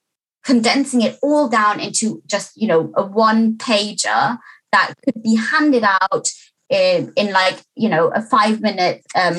condensing 0.48 1.02
it 1.02 1.20
all 1.22 1.50
down 1.50 1.78
into 1.78 2.24
just 2.26 2.56
you 2.56 2.68
know 2.68 2.90
a 2.96 3.04
one 3.06 3.58
pager 3.58 4.40
that 4.72 4.94
could 5.04 5.22
be 5.22 5.36
handed 5.36 5.84
out 5.84 6.30
in, 6.70 7.12
in 7.18 7.34
like 7.34 7.62
you 7.76 7.90
know 7.90 8.08
a 8.16 8.22
five 8.22 8.62
minute 8.62 9.04
um, 9.14 9.36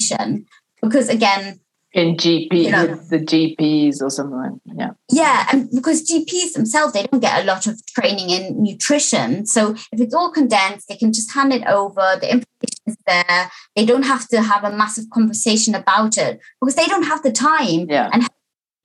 conversation 0.00 0.46
because 0.80 1.10
again 1.10 1.60
in 1.92 2.16
GP 2.16 2.54
you 2.54 2.70
know, 2.70 2.86
the 2.86 3.18
GPs 3.18 4.00
or 4.00 4.08
something. 4.08 4.58
Yeah. 4.64 4.92
Yeah, 5.10 5.46
and 5.52 5.70
because 5.70 6.10
GPs 6.10 6.54
themselves 6.54 6.94
they 6.94 7.02
don't 7.02 7.20
get 7.20 7.42
a 7.42 7.44
lot 7.44 7.66
of 7.66 7.84
training 7.84 8.30
in 8.30 8.62
nutrition, 8.62 9.44
so 9.44 9.74
if 9.92 10.00
it's 10.00 10.14
all 10.14 10.32
condensed, 10.32 10.88
they 10.88 10.96
can 10.96 11.12
just 11.12 11.34
hand 11.34 11.52
it 11.52 11.66
over. 11.66 12.16
The 12.18 12.32
information 12.32 12.84
is 12.86 12.96
there. 13.06 13.50
They 13.76 13.84
don't 13.84 14.04
have 14.04 14.26
to 14.28 14.40
have 14.40 14.64
a 14.64 14.74
massive 14.74 15.10
conversation 15.10 15.74
about 15.74 16.16
it 16.16 16.40
because 16.62 16.76
they 16.76 16.86
don't 16.86 17.02
have 17.02 17.22
the 17.22 17.32
time. 17.32 17.90
Yeah. 17.90 18.08
And 18.10 18.26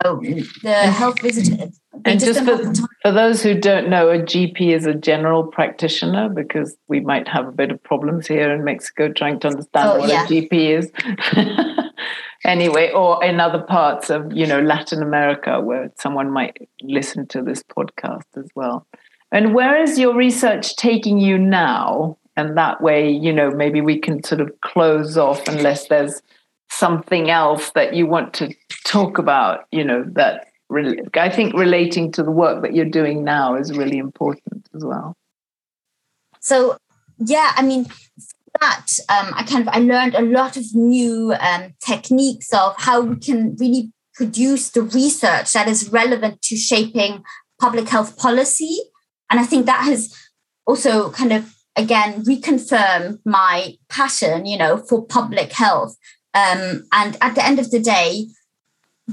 Oh, 0.05 0.19
the 0.19 0.71
health 0.71 1.21
visitors. 1.21 1.79
And 2.05 2.19
just, 2.19 2.45
just 2.45 2.45
for, 2.45 2.87
for 3.01 3.11
those 3.11 3.41
who 3.41 3.59
don't 3.59 3.89
know, 3.89 4.09
a 4.09 4.19
GP 4.19 4.75
is 4.75 4.85
a 4.85 4.93
general 4.93 5.43
practitioner 5.43 6.29
because 6.29 6.77
we 6.87 6.99
might 6.99 7.27
have 7.27 7.47
a 7.47 7.51
bit 7.51 7.71
of 7.71 7.81
problems 7.83 8.27
here 8.27 8.53
in 8.53 8.63
Mexico 8.63 9.11
trying 9.11 9.39
to 9.39 9.47
understand 9.47 9.89
oh, 9.89 9.99
what 9.99 10.09
yeah. 10.09 10.23
a 10.23 10.27
GP 10.27 10.51
is. 10.77 10.91
anyway, 12.45 12.91
or 12.91 13.23
in 13.23 13.39
other 13.39 13.61
parts 13.61 14.09
of 14.09 14.31
you 14.31 14.45
know 14.45 14.61
Latin 14.61 15.01
America 15.01 15.59
where 15.61 15.91
someone 15.97 16.31
might 16.31 16.69
listen 16.81 17.27
to 17.27 17.41
this 17.41 17.63
podcast 17.63 18.25
as 18.35 18.49
well. 18.55 18.85
And 19.31 19.53
where 19.53 19.81
is 19.81 19.99
your 19.99 20.15
research 20.15 20.75
taking 20.75 21.17
you 21.17 21.37
now? 21.37 22.17
And 22.37 22.55
that 22.55 22.81
way, 22.81 23.09
you 23.09 23.33
know, 23.33 23.49
maybe 23.49 23.81
we 23.81 23.99
can 23.99 24.23
sort 24.23 24.41
of 24.41 24.51
close 24.61 25.17
off 25.17 25.47
unless 25.47 25.87
there's 25.87 26.21
something 26.69 27.29
else 27.29 27.71
that 27.71 27.95
you 27.95 28.05
want 28.05 28.33
to 28.35 28.53
talk 28.85 29.17
about, 29.17 29.65
you 29.71 29.83
know, 29.83 30.03
that 30.13 30.47
I 31.15 31.29
think 31.29 31.53
relating 31.53 32.11
to 32.13 32.23
the 32.23 32.31
work 32.31 32.61
that 32.61 32.73
you're 32.73 32.85
doing 32.85 33.23
now 33.23 33.55
is 33.55 33.77
really 33.77 33.97
important 33.97 34.67
as 34.75 34.83
well. 34.83 35.15
So, 36.39 36.77
yeah, 37.17 37.53
I 37.55 37.61
mean, 37.61 37.87
that 38.61 38.87
um, 39.09 39.33
I 39.35 39.43
kind 39.43 39.67
of 39.67 39.73
I 39.73 39.79
learned 39.79 40.15
a 40.15 40.21
lot 40.21 40.57
of 40.57 40.63
new 40.73 41.33
um, 41.39 41.73
techniques 41.85 42.53
of 42.53 42.73
how 42.77 43.01
we 43.01 43.17
can 43.17 43.55
really 43.55 43.91
produce 44.13 44.69
the 44.71 44.81
research 44.81 45.53
that 45.53 45.67
is 45.67 45.89
relevant 45.89 46.41
to 46.43 46.55
shaping 46.55 47.23
public 47.59 47.89
health 47.89 48.17
policy, 48.17 48.79
and 49.29 49.39
I 49.39 49.45
think 49.45 49.65
that 49.65 49.83
has 49.83 50.15
also 50.65 51.11
kind 51.11 51.33
of 51.33 51.53
again 51.75 52.23
reconfirmed 52.23 53.19
my 53.25 53.77
passion, 53.89 54.45
you 54.45 54.57
know, 54.57 54.77
for 54.77 55.05
public 55.05 55.51
health. 55.51 55.95
Um, 56.37 56.85
and 56.91 57.17
at 57.19 57.33
the 57.33 57.43
end 57.43 57.57
of 57.57 57.71
the 57.71 57.79
day, 57.79 58.27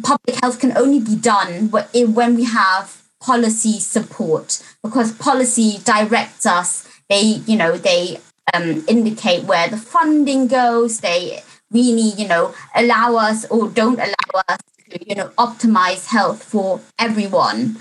public 0.02 0.36
health 0.42 0.60
can 0.60 0.76
only 0.76 1.00
be 1.00 1.16
done 1.16 1.70
when 1.70 2.34
we 2.34 2.44
have 2.44 3.02
policy 3.20 3.80
support. 3.80 4.62
Because 4.82 5.12
policy 5.12 5.78
directs 5.84 6.44
us. 6.44 6.86
They 7.08 7.40
you 7.46 7.56
know 7.56 7.76
they 7.76 8.18
um, 8.52 8.84
indicate 8.88 9.44
where 9.44 9.68
the 9.68 9.78
funding 9.78 10.48
goes. 10.48 11.00
They 11.00 11.42
really 11.70 12.12
you 12.20 12.28
know 12.28 12.54
allow 12.74 13.16
us 13.16 13.46
or 13.46 13.68
don't 13.68 13.98
allow 13.98 14.42
us 14.48 14.58
to 14.90 15.08
you 15.08 15.14
know 15.14 15.28
optimize 15.38 16.06
health 16.06 16.42
for 16.42 16.80
everyone. 16.98 17.78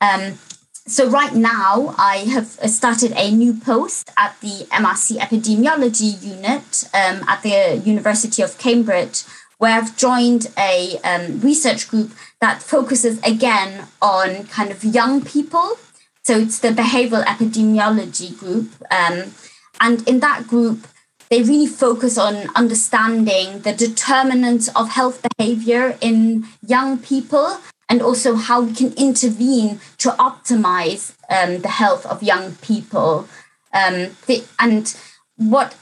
Um, 0.00 0.38
so 0.86 1.08
right 1.08 1.34
now 1.34 1.94
i 1.98 2.18
have 2.18 2.46
started 2.46 3.12
a 3.16 3.30
new 3.30 3.52
post 3.52 4.10
at 4.16 4.38
the 4.40 4.66
mrc 4.70 5.16
epidemiology 5.18 6.22
unit 6.22 6.84
um, 6.94 7.28
at 7.28 7.42
the 7.42 7.82
university 7.84 8.42
of 8.42 8.56
cambridge 8.58 9.24
where 9.58 9.72
I've 9.72 9.96
joined 9.96 10.52
a 10.58 10.98
um, 11.02 11.40
research 11.40 11.88
group 11.88 12.12
that 12.40 12.62
focuses 12.62 13.18
again 13.22 13.86
on 14.02 14.44
kind 14.44 14.70
of 14.70 14.84
young 14.84 15.24
people. 15.24 15.78
So 16.24 16.38
it's 16.38 16.58
the 16.58 16.68
behavioral 16.68 17.24
epidemiology 17.24 18.36
group. 18.38 18.70
Um, 18.90 19.32
and 19.80 20.06
in 20.06 20.20
that 20.20 20.46
group, 20.46 20.86
they 21.30 21.42
really 21.42 21.66
focus 21.66 22.18
on 22.18 22.48
understanding 22.54 23.60
the 23.60 23.72
determinants 23.72 24.68
of 24.76 24.90
health 24.90 25.26
behavior 25.36 25.96
in 26.00 26.46
young 26.66 26.98
people 26.98 27.58
and 27.88 28.02
also 28.02 28.34
how 28.34 28.62
we 28.62 28.74
can 28.74 28.92
intervene 28.94 29.80
to 29.98 30.10
optimize 30.10 31.14
um, 31.30 31.60
the 31.62 31.68
health 31.68 32.04
of 32.06 32.22
young 32.22 32.54
people. 32.56 33.28
Um, 33.72 34.16
the, 34.26 34.44
and 34.58 34.96
what 35.36 35.76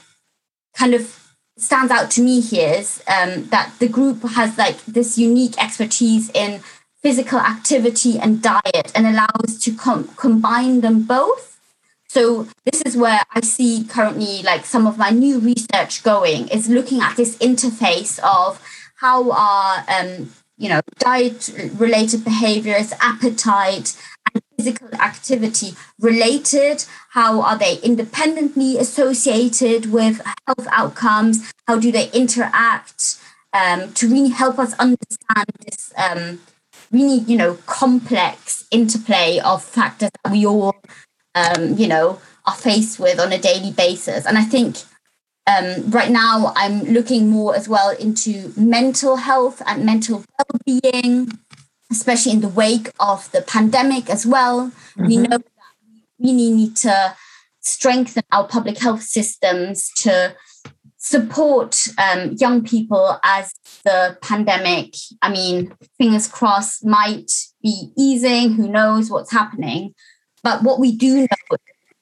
kind 0.75 0.93
of 0.93 1.25
stands 1.57 1.91
out 1.91 2.11
to 2.11 2.21
me 2.21 2.41
here 2.41 2.73
is 2.73 3.01
um, 3.07 3.45
that 3.45 3.73
the 3.79 3.87
group 3.87 4.21
has 4.23 4.57
like 4.57 4.83
this 4.85 5.17
unique 5.17 5.61
expertise 5.61 6.29
in 6.31 6.61
physical 7.01 7.39
activity 7.39 8.19
and 8.19 8.41
diet 8.41 8.91
and 8.95 9.05
allows 9.05 9.59
to 9.59 9.73
com- 9.75 10.09
combine 10.17 10.81
them 10.81 11.03
both 11.03 11.59
so 12.07 12.47
this 12.65 12.81
is 12.81 12.97
where 12.97 13.21
i 13.35 13.41
see 13.41 13.85
currently 13.87 14.41
like 14.41 14.65
some 14.65 14.87
of 14.87 14.97
my 14.97 15.11
new 15.11 15.39
research 15.39 16.01
going 16.01 16.47
is 16.47 16.67
looking 16.67 16.99
at 17.01 17.15
this 17.15 17.37
interface 17.37 18.19
of 18.23 18.59
how 18.95 19.31
are 19.31 19.85
um, 19.87 20.31
you 20.57 20.69
know 20.69 20.81
diet 20.99 21.49
related 21.75 22.23
behaviors 22.23 22.93
appetite 23.01 23.95
and 24.33 24.43
physical 24.57 24.93
activity 24.95 25.75
related? 25.99 26.85
How 27.11 27.41
are 27.41 27.57
they 27.57 27.79
independently 27.81 28.77
associated 28.77 29.91
with 29.91 30.21
health 30.47 30.67
outcomes? 30.71 31.51
How 31.67 31.79
do 31.79 31.91
they 31.91 32.09
interact 32.11 33.17
um, 33.53 33.93
to 33.93 34.07
really 34.07 34.29
help 34.29 34.59
us 34.59 34.73
understand 34.79 35.47
this 35.65 35.93
um, 35.97 36.39
really, 36.91 37.19
you 37.19 37.37
know, 37.37 37.55
complex 37.65 38.65
interplay 38.71 39.39
of 39.39 39.63
factors 39.63 40.09
that 40.23 40.31
we 40.31 40.45
all, 40.45 40.75
um, 41.33 41.77
you 41.77 41.87
know, 41.87 42.19
are 42.45 42.55
faced 42.55 42.99
with 42.99 43.19
on 43.19 43.31
a 43.31 43.37
daily 43.37 43.71
basis? 43.71 44.25
And 44.25 44.37
I 44.37 44.43
think 44.43 44.77
um, 45.47 45.89
right 45.91 46.11
now 46.11 46.53
I'm 46.55 46.83
looking 46.83 47.29
more 47.29 47.55
as 47.55 47.69
well 47.69 47.91
into 47.91 48.51
mental 48.57 49.17
health 49.17 49.61
and 49.65 49.85
mental 49.85 50.23
well-being 50.37 51.31
especially 51.91 52.31
in 52.33 52.41
the 52.41 52.49
wake 52.49 52.89
of 52.99 53.31
the 53.31 53.41
pandemic 53.41 54.09
as 54.09 54.25
well. 54.25 54.67
Mm-hmm. 54.97 55.05
We 55.07 55.17
know 55.17 55.37
that 55.37 55.45
we 56.19 56.33
really 56.33 56.51
need 56.51 56.75
to 56.77 57.15
strengthen 57.61 58.23
our 58.31 58.47
public 58.47 58.77
health 58.77 59.03
systems 59.03 59.91
to 59.97 60.35
support 60.97 61.77
um, 61.97 62.35
young 62.39 62.63
people 62.63 63.19
as 63.23 63.53
the 63.83 64.17
pandemic, 64.21 64.95
I 65.21 65.31
mean, 65.31 65.75
fingers 65.97 66.27
crossed, 66.27 66.83
might 66.83 67.31
be 67.61 67.91
easing. 67.97 68.53
Who 68.53 68.67
knows 68.67 69.11
what's 69.11 69.31
happening? 69.31 69.93
But 70.43 70.63
what 70.63 70.79
we 70.79 70.95
do 70.95 71.17
know 71.17 71.27
is 71.51 71.59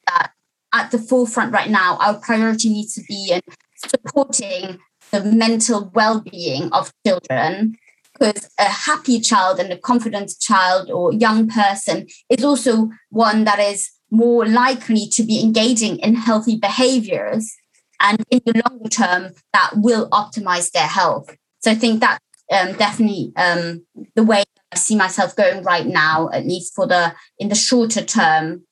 that 0.08 0.32
at 0.74 0.91
the 0.91 0.97
forefront 0.97 1.53
right 1.53 1.69
now, 1.69 1.97
our 2.01 2.15
priority 2.19 2.69
needs 2.69 2.95
to 2.95 3.03
be 3.07 3.32
in 3.32 3.41
supporting 3.78 4.80
the 5.11 5.24
mental 5.24 5.91
well-being 5.93 6.71
of 6.71 6.91
children 7.05 7.76
because 8.13 8.49
a 8.59 8.63
happy 8.63 9.19
child 9.19 9.59
and 9.59 9.71
a 9.71 9.78
confident 9.78 10.32
child 10.39 10.89
or 10.89 11.13
young 11.13 11.47
person 11.47 12.07
is 12.30 12.43
also 12.43 12.89
one 13.09 13.43
that 13.43 13.59
is 13.59 13.89
more 14.11 14.45
likely 14.45 15.07
to 15.07 15.24
be 15.24 15.41
engaging 15.41 15.97
in 15.97 16.15
healthy 16.15 16.55
behaviors 16.55 17.55
and 17.99 18.24
in 18.30 18.41
the 18.45 18.61
longer 18.67 18.89
term 18.89 19.32
that 19.53 19.71
will 19.76 20.09
optimize 20.09 20.71
their 20.71 20.88
health. 20.88 21.36
So 21.61 21.71
i 21.71 21.76
think 21.76 22.01
that's 22.01 22.19
um, 22.51 22.74
definitely 22.74 23.32
um, 23.38 23.86
the 24.15 24.24
way 24.24 24.43
i 24.71 24.76
see 24.76 24.95
myself 24.95 25.36
going 25.36 25.63
right 25.63 25.88
now 25.88 26.30
at 26.34 26.45
least 26.45 26.76
for 26.76 26.86
the 26.86 27.15
in 27.39 27.49
the 27.49 27.55
shorter 27.55 28.03
term 28.03 28.63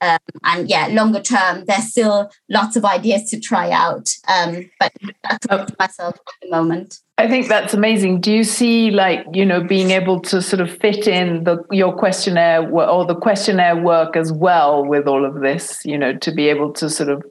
um, 0.00 0.18
and 0.44 0.68
yeah, 0.68 0.88
longer 0.88 1.20
term, 1.20 1.64
there's 1.66 1.90
still 1.90 2.30
lots 2.48 2.76
of 2.76 2.84
ideas 2.84 3.30
to 3.30 3.40
try 3.40 3.70
out. 3.70 4.08
Um, 4.28 4.70
but 4.78 4.92
that's 5.24 5.46
oh. 5.50 5.66
myself 5.78 6.14
at 6.14 6.34
the 6.42 6.50
moment. 6.50 7.00
I 7.18 7.26
think 7.26 7.48
that's 7.48 7.74
amazing. 7.74 8.20
Do 8.20 8.32
you 8.32 8.44
see, 8.44 8.92
like, 8.92 9.26
you 9.32 9.44
know, 9.44 9.60
being 9.62 9.90
able 9.90 10.20
to 10.20 10.40
sort 10.40 10.60
of 10.60 10.70
fit 10.78 11.08
in 11.08 11.42
the 11.42 11.64
your 11.72 11.92
questionnaire 11.92 12.70
or 12.70 13.04
the 13.04 13.16
questionnaire 13.16 13.76
work 13.76 14.16
as 14.16 14.32
well 14.32 14.84
with 14.84 15.08
all 15.08 15.24
of 15.24 15.40
this? 15.40 15.84
You 15.84 15.98
know, 15.98 16.16
to 16.18 16.32
be 16.32 16.48
able 16.48 16.72
to 16.74 16.88
sort 16.88 17.08
of 17.08 17.24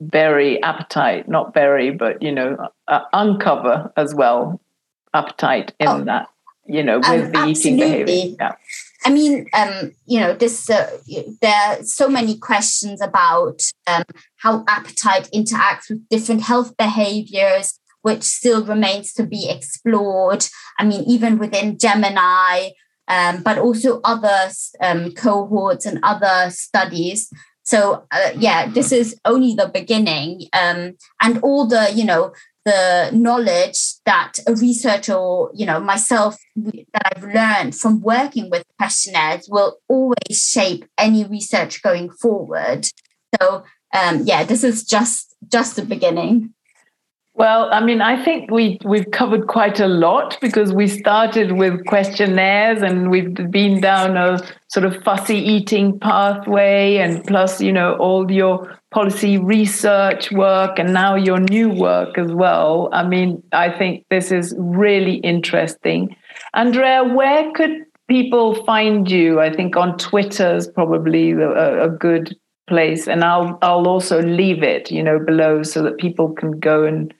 bury 0.00 0.60
appetite, 0.64 1.28
not 1.28 1.54
bury, 1.54 1.90
but 1.92 2.20
you 2.20 2.32
know, 2.32 2.56
uh, 2.88 3.00
uncover 3.12 3.92
as 3.96 4.12
well 4.12 4.60
appetite 5.14 5.72
in 5.78 5.88
oh, 5.88 6.04
that. 6.04 6.28
You 6.66 6.82
know, 6.82 6.98
with 6.98 7.08
um, 7.08 7.32
the 7.32 7.46
eating 7.46 7.76
behavior. 7.76 8.34
Yeah. 8.38 8.54
I 9.04 9.10
mean, 9.10 9.46
um, 9.54 9.92
you 10.06 10.20
know, 10.20 10.34
this 10.34 10.68
uh, 10.68 10.90
there 11.40 11.54
are 11.54 11.82
so 11.82 12.08
many 12.08 12.36
questions 12.36 13.00
about 13.00 13.62
um, 13.86 14.04
how 14.36 14.64
appetite 14.68 15.28
interacts 15.32 15.88
with 15.88 16.08
different 16.08 16.42
health 16.42 16.76
behaviors, 16.76 17.78
which 18.02 18.22
still 18.22 18.64
remains 18.64 19.12
to 19.14 19.24
be 19.24 19.48
explored. 19.48 20.46
I 20.78 20.84
mean, 20.84 21.04
even 21.04 21.38
within 21.38 21.78
Gemini, 21.78 22.70
um, 23.06 23.42
but 23.42 23.58
also 23.58 24.00
other 24.02 24.50
um, 24.80 25.12
cohorts 25.12 25.86
and 25.86 26.00
other 26.02 26.50
studies. 26.50 27.32
So 27.62 28.06
uh, 28.10 28.30
yeah, 28.34 28.66
this 28.66 28.92
is 28.92 29.18
only 29.24 29.54
the 29.54 29.68
beginning, 29.68 30.48
um, 30.54 30.96
and 31.20 31.38
all 31.42 31.66
the 31.66 31.92
you 31.94 32.04
know 32.04 32.32
the 32.68 33.10
knowledge 33.14 33.78
that 34.04 34.34
a 34.46 34.52
researcher 34.54 35.14
or 35.14 35.50
you 35.54 35.64
know 35.64 35.80
myself 35.80 36.36
that 36.56 37.06
i've 37.16 37.24
learned 37.24 37.74
from 37.74 38.00
working 38.02 38.50
with 38.50 38.62
questionnaires 38.78 39.48
will 39.48 39.78
always 39.88 40.38
shape 40.54 40.84
any 40.98 41.24
research 41.24 41.82
going 41.82 42.10
forward. 42.10 42.86
So 43.34 43.64
um, 43.94 44.22
yeah 44.24 44.44
this 44.44 44.64
is 44.64 44.84
just 44.84 45.34
just 45.50 45.76
the 45.76 45.82
beginning 45.82 46.54
Well, 47.38 47.68
I 47.72 47.80
mean, 47.80 48.00
I 48.00 48.20
think 48.20 48.50
we 48.50 48.80
we've 48.84 49.08
covered 49.12 49.46
quite 49.46 49.78
a 49.78 49.86
lot 49.86 50.36
because 50.40 50.72
we 50.72 50.88
started 50.88 51.52
with 51.52 51.86
questionnaires 51.86 52.82
and 52.82 53.12
we've 53.12 53.32
been 53.32 53.80
down 53.80 54.16
a 54.16 54.40
sort 54.66 54.84
of 54.84 55.00
fussy 55.04 55.36
eating 55.36 56.00
pathway 56.00 56.96
and 56.96 57.24
plus, 57.24 57.60
you 57.60 57.72
know, 57.72 57.94
all 57.94 58.28
your 58.28 58.76
policy 58.90 59.38
research 59.38 60.32
work 60.32 60.80
and 60.80 60.92
now 60.92 61.14
your 61.14 61.38
new 61.38 61.68
work 61.68 62.18
as 62.18 62.32
well. 62.32 62.88
I 62.92 63.06
mean, 63.06 63.40
I 63.52 63.70
think 63.70 64.04
this 64.10 64.32
is 64.32 64.52
really 64.58 65.18
interesting. 65.18 66.16
Andrea, 66.54 67.04
where 67.04 67.52
could 67.52 67.84
people 68.08 68.64
find 68.64 69.08
you? 69.08 69.38
I 69.40 69.54
think 69.54 69.76
on 69.76 69.96
Twitter 69.96 70.56
is 70.56 70.66
probably 70.66 71.30
a, 71.30 71.84
a 71.84 71.88
good 71.88 72.36
place 72.66 73.06
and 73.06 73.22
I'll 73.22 73.60
I'll 73.62 73.86
also 73.86 74.20
leave 74.22 74.64
it, 74.64 74.90
you 74.90 75.04
know, 75.04 75.20
below 75.20 75.62
so 75.62 75.84
that 75.84 75.98
people 75.98 76.30
can 76.32 76.58
go 76.58 76.82
and 76.82 77.14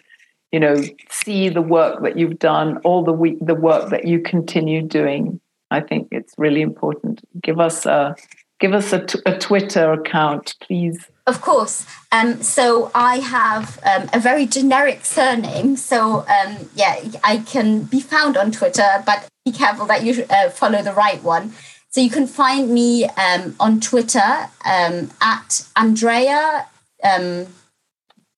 you 0.52 0.60
know 0.60 0.76
see 1.10 1.48
the 1.48 1.62
work 1.62 2.02
that 2.02 2.18
you've 2.18 2.38
done 2.38 2.78
all 2.78 3.04
the 3.04 3.12
week 3.12 3.38
the 3.40 3.54
work 3.54 3.90
that 3.90 4.06
you 4.06 4.20
continue 4.20 4.82
doing. 4.82 5.40
I 5.70 5.80
think 5.80 6.08
it's 6.10 6.34
really 6.38 6.62
important. 6.62 7.20
Give 7.42 7.60
us 7.60 7.84
a 7.84 8.16
give 8.58 8.72
us 8.72 8.92
a, 8.92 9.04
t- 9.04 9.20
a 9.26 9.38
twitter 9.38 9.92
account 9.92 10.54
please. 10.60 11.06
Of 11.26 11.42
course. 11.42 11.86
Um, 12.10 12.42
so 12.42 12.90
i 12.94 13.18
have 13.18 13.78
um, 13.84 14.08
a 14.12 14.18
very 14.18 14.46
generic 14.46 15.04
surname. 15.04 15.76
So 15.76 16.24
um, 16.26 16.68
yeah 16.74 17.00
i 17.22 17.38
can 17.38 17.82
be 17.82 18.00
found 18.00 18.36
on 18.36 18.50
twitter 18.50 19.02
but 19.04 19.28
be 19.44 19.52
careful 19.52 19.86
that 19.86 20.04
you 20.04 20.24
uh, 20.30 20.50
follow 20.50 20.82
the 20.82 20.94
right 20.94 21.22
one. 21.22 21.52
So 21.90 22.00
you 22.02 22.10
can 22.10 22.26
find 22.26 22.70
me 22.70 23.04
um, 23.04 23.54
on 23.60 23.80
twitter 23.80 24.48
um, 24.64 25.10
at 25.20 25.66
andrea 25.76 26.66
um, 27.04 27.46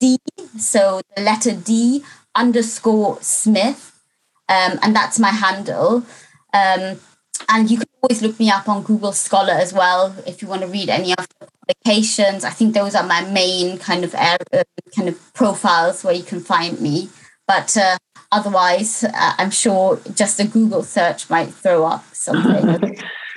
D, 0.01 0.19
so 0.59 1.03
the 1.15 1.23
letter 1.23 1.53
D 1.53 2.03
underscore 2.35 3.19
Smith, 3.21 4.01
um, 4.49 4.79
and 4.83 4.97
that's 4.97 5.19
my 5.19 5.31
handle. 5.31 6.05
Um, 6.53 6.99
and 7.49 7.71
you 7.71 7.79
can 7.79 7.89
always 8.03 8.23
look 8.23 8.39
me 8.39 8.51
up 8.51 8.69
on 8.69 8.83
Google 8.83 9.13
Scholar 9.13 9.53
as 9.53 9.73
well 9.73 10.15
if 10.27 10.43
you 10.43 10.49
want 10.49 10.63
to 10.63 10.69
read 10.69 10.89
any 10.89 11.13
of 11.13 11.29
the 11.29 11.49
publications. 11.67 12.45
I 12.45 12.51
think 12.51 12.75
those 12.75 12.95
are 12.95 13.07
my 13.07 13.23
main 13.31 13.79
kind 13.79 14.05
of 14.05 14.15
uh, 14.15 14.39
kind 14.97 15.09
of 15.09 15.35
profiles 15.35 16.05
where 16.05 16.15
you 16.15 16.23
can 16.23 16.41
find 16.41 16.81
me. 16.81 17.09
But 17.47 17.77
uh, 17.77 17.99
otherwise, 18.31 19.05
uh, 19.05 19.33
I'm 19.39 19.51
sure 19.51 20.01
just 20.15 20.41
a 20.41 20.47
Google 20.47 20.83
search 20.83 21.29
might 21.31 21.53
throw 21.53 21.85
up 21.85 22.05
something. 22.15 22.99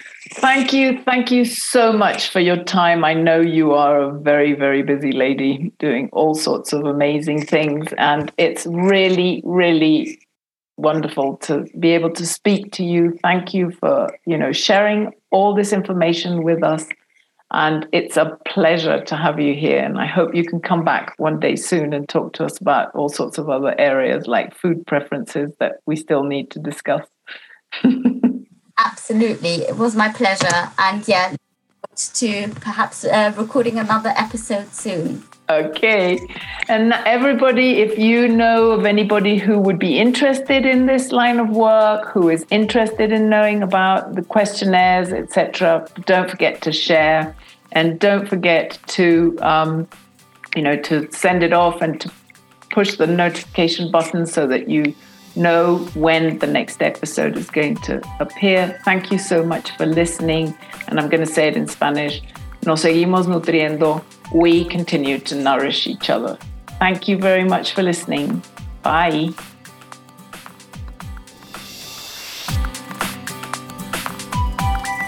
Thank 0.44 0.74
you. 0.74 1.02
Thank 1.04 1.32
you 1.32 1.46
so 1.46 1.94
much 1.94 2.28
for 2.28 2.41
your 2.41 2.62
time. 2.66 3.06
I 3.06 3.14
know 3.14 3.39
you 3.39 3.72
are 3.72 4.02
a 4.02 4.20
very, 4.20 4.52
very 4.52 4.84
busy 4.84 5.14
lady 5.14 5.72
doing 5.80 6.10
all 6.12 6.36
sorts 6.36 6.74
of 6.74 6.84
amazing 6.84 7.46
things. 7.46 7.88
And 7.98 8.30
it's 8.38 8.66
really, 8.66 9.41
really 9.46 10.20
wonderful 10.76 11.38
to 11.44 11.66
be 11.80 11.91
able 11.91 12.12
to 12.16 12.26
speak 12.26 12.74
to 12.74 12.84
you. 12.84 13.18
Thank 13.24 13.54
you 13.54 13.72
for, 13.72 14.10
you 14.26 14.38
know, 14.38 14.52
sharing 14.52 15.14
all 15.32 15.56
this 15.56 15.72
information 15.72 16.44
with 16.44 16.62
us. 16.62 16.89
And 17.52 17.88
it's 17.94 18.18
a 18.18 18.38
pleasure 18.46 19.02
to 19.02 19.16
have 19.16 19.39
you 19.39 19.56
here. 19.56 19.80
And 19.80 19.98
I 19.98 20.08
hope 20.08 20.36
you 20.36 20.44
can 20.44 20.60
come 20.60 20.84
back 20.84 21.14
one 21.16 21.39
day 21.39 21.56
soon 21.56 21.94
and 21.94 22.10
talk 22.10 22.34
to 22.34 22.44
us 22.44 22.60
about 22.60 22.94
all 22.96 23.08
sorts 23.08 23.38
of 23.38 23.50
other 23.50 23.80
areas 23.80 24.28
like 24.28 24.54
food 24.54 24.86
preferences 24.88 25.54
that 25.62 25.76
we 25.86 25.96
still 25.96 26.26
need 26.26 26.52
to 26.52 26.60
discuss. 26.60 27.08
Absolutely. 28.84 29.63
It 29.63 29.77
was 29.77 29.95
my 29.95 30.09
pleasure. 30.09 30.71
And 30.77 31.07
yeah, 31.07 31.36
to 31.95 32.47
perhaps 32.61 33.05
uh, 33.05 33.34
recording 33.38 33.79
another 33.79 34.13
episode 34.17 34.73
soon. 34.73 35.23
Okay. 35.49 36.19
And 36.69 36.93
everybody, 37.05 37.81
if 37.81 37.97
you 37.97 38.27
know 38.27 38.71
of 38.71 38.86
anybody 38.86 39.38
who 39.38 39.59
would 39.59 39.77
be 39.77 39.99
interested 39.99 40.65
in 40.65 40.86
this 40.86 41.11
line 41.11 41.39
of 41.39 41.49
work, 41.49 42.07
who 42.07 42.29
is 42.29 42.45
interested 42.49 43.11
in 43.11 43.29
knowing 43.29 43.61
about 43.61 44.15
the 44.15 44.23
questionnaires, 44.23 45.11
etc., 45.11 45.86
don't 46.05 46.29
forget 46.29 46.61
to 46.61 46.71
share. 46.71 47.36
And 47.73 47.99
don't 47.99 48.27
forget 48.29 48.79
to, 48.88 49.38
um, 49.41 49.88
you 50.55 50.61
know, 50.61 50.77
to 50.77 51.11
send 51.11 51.43
it 51.43 51.53
off 51.53 51.81
and 51.81 51.99
to 52.01 52.11
push 52.69 52.95
the 52.95 53.07
notification 53.07 53.91
button 53.91 54.25
so 54.25 54.47
that 54.47 54.69
you 54.69 54.95
know 55.36 55.77
when 55.95 56.39
the 56.39 56.47
next 56.47 56.81
episode 56.81 57.38
is 57.38 57.49
going 57.49 57.77
to 57.77 58.01
appear. 58.19 58.79
Thank 58.86 59.11
you 59.11 59.17
so 59.17 59.43
much 59.43 59.75
for 59.77 59.86
listening. 59.86 60.55
And 60.88 60.99
I'm 60.99 61.09
going 61.09 61.25
to 61.25 61.31
say 61.31 61.47
it 61.47 61.55
in 61.55 61.67
Spanish. 61.67 62.21
Nos 62.65 62.84
seguimos 62.84 63.27
nutriendo. 63.27 64.03
We 64.34 64.65
continue 64.65 65.19
to 65.19 65.36
nourish 65.36 65.88
each 65.88 66.09
other. 66.09 66.38
Thank 66.79 67.07
you 67.07 67.17
very 67.17 67.43
much 67.43 67.73
for 67.73 67.84
listening. 67.84 68.41
Bye. 68.84 69.34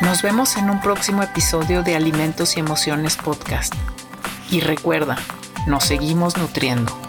Nos 0.01 0.21
vemos 0.21 0.55
en 0.57 0.69
un 0.69 0.79
próximo 0.81 1.23
episodio 1.23 1.81
de 1.81 1.95
Alimentos 1.95 2.57
y 2.57 2.59
Emociones 2.59 3.17
Podcast. 3.17 3.73
Y 4.51 4.59
recuerda, 4.59 5.17
nos 5.65 5.83
seguimos 5.83 6.37
nutriendo. 6.37 7.04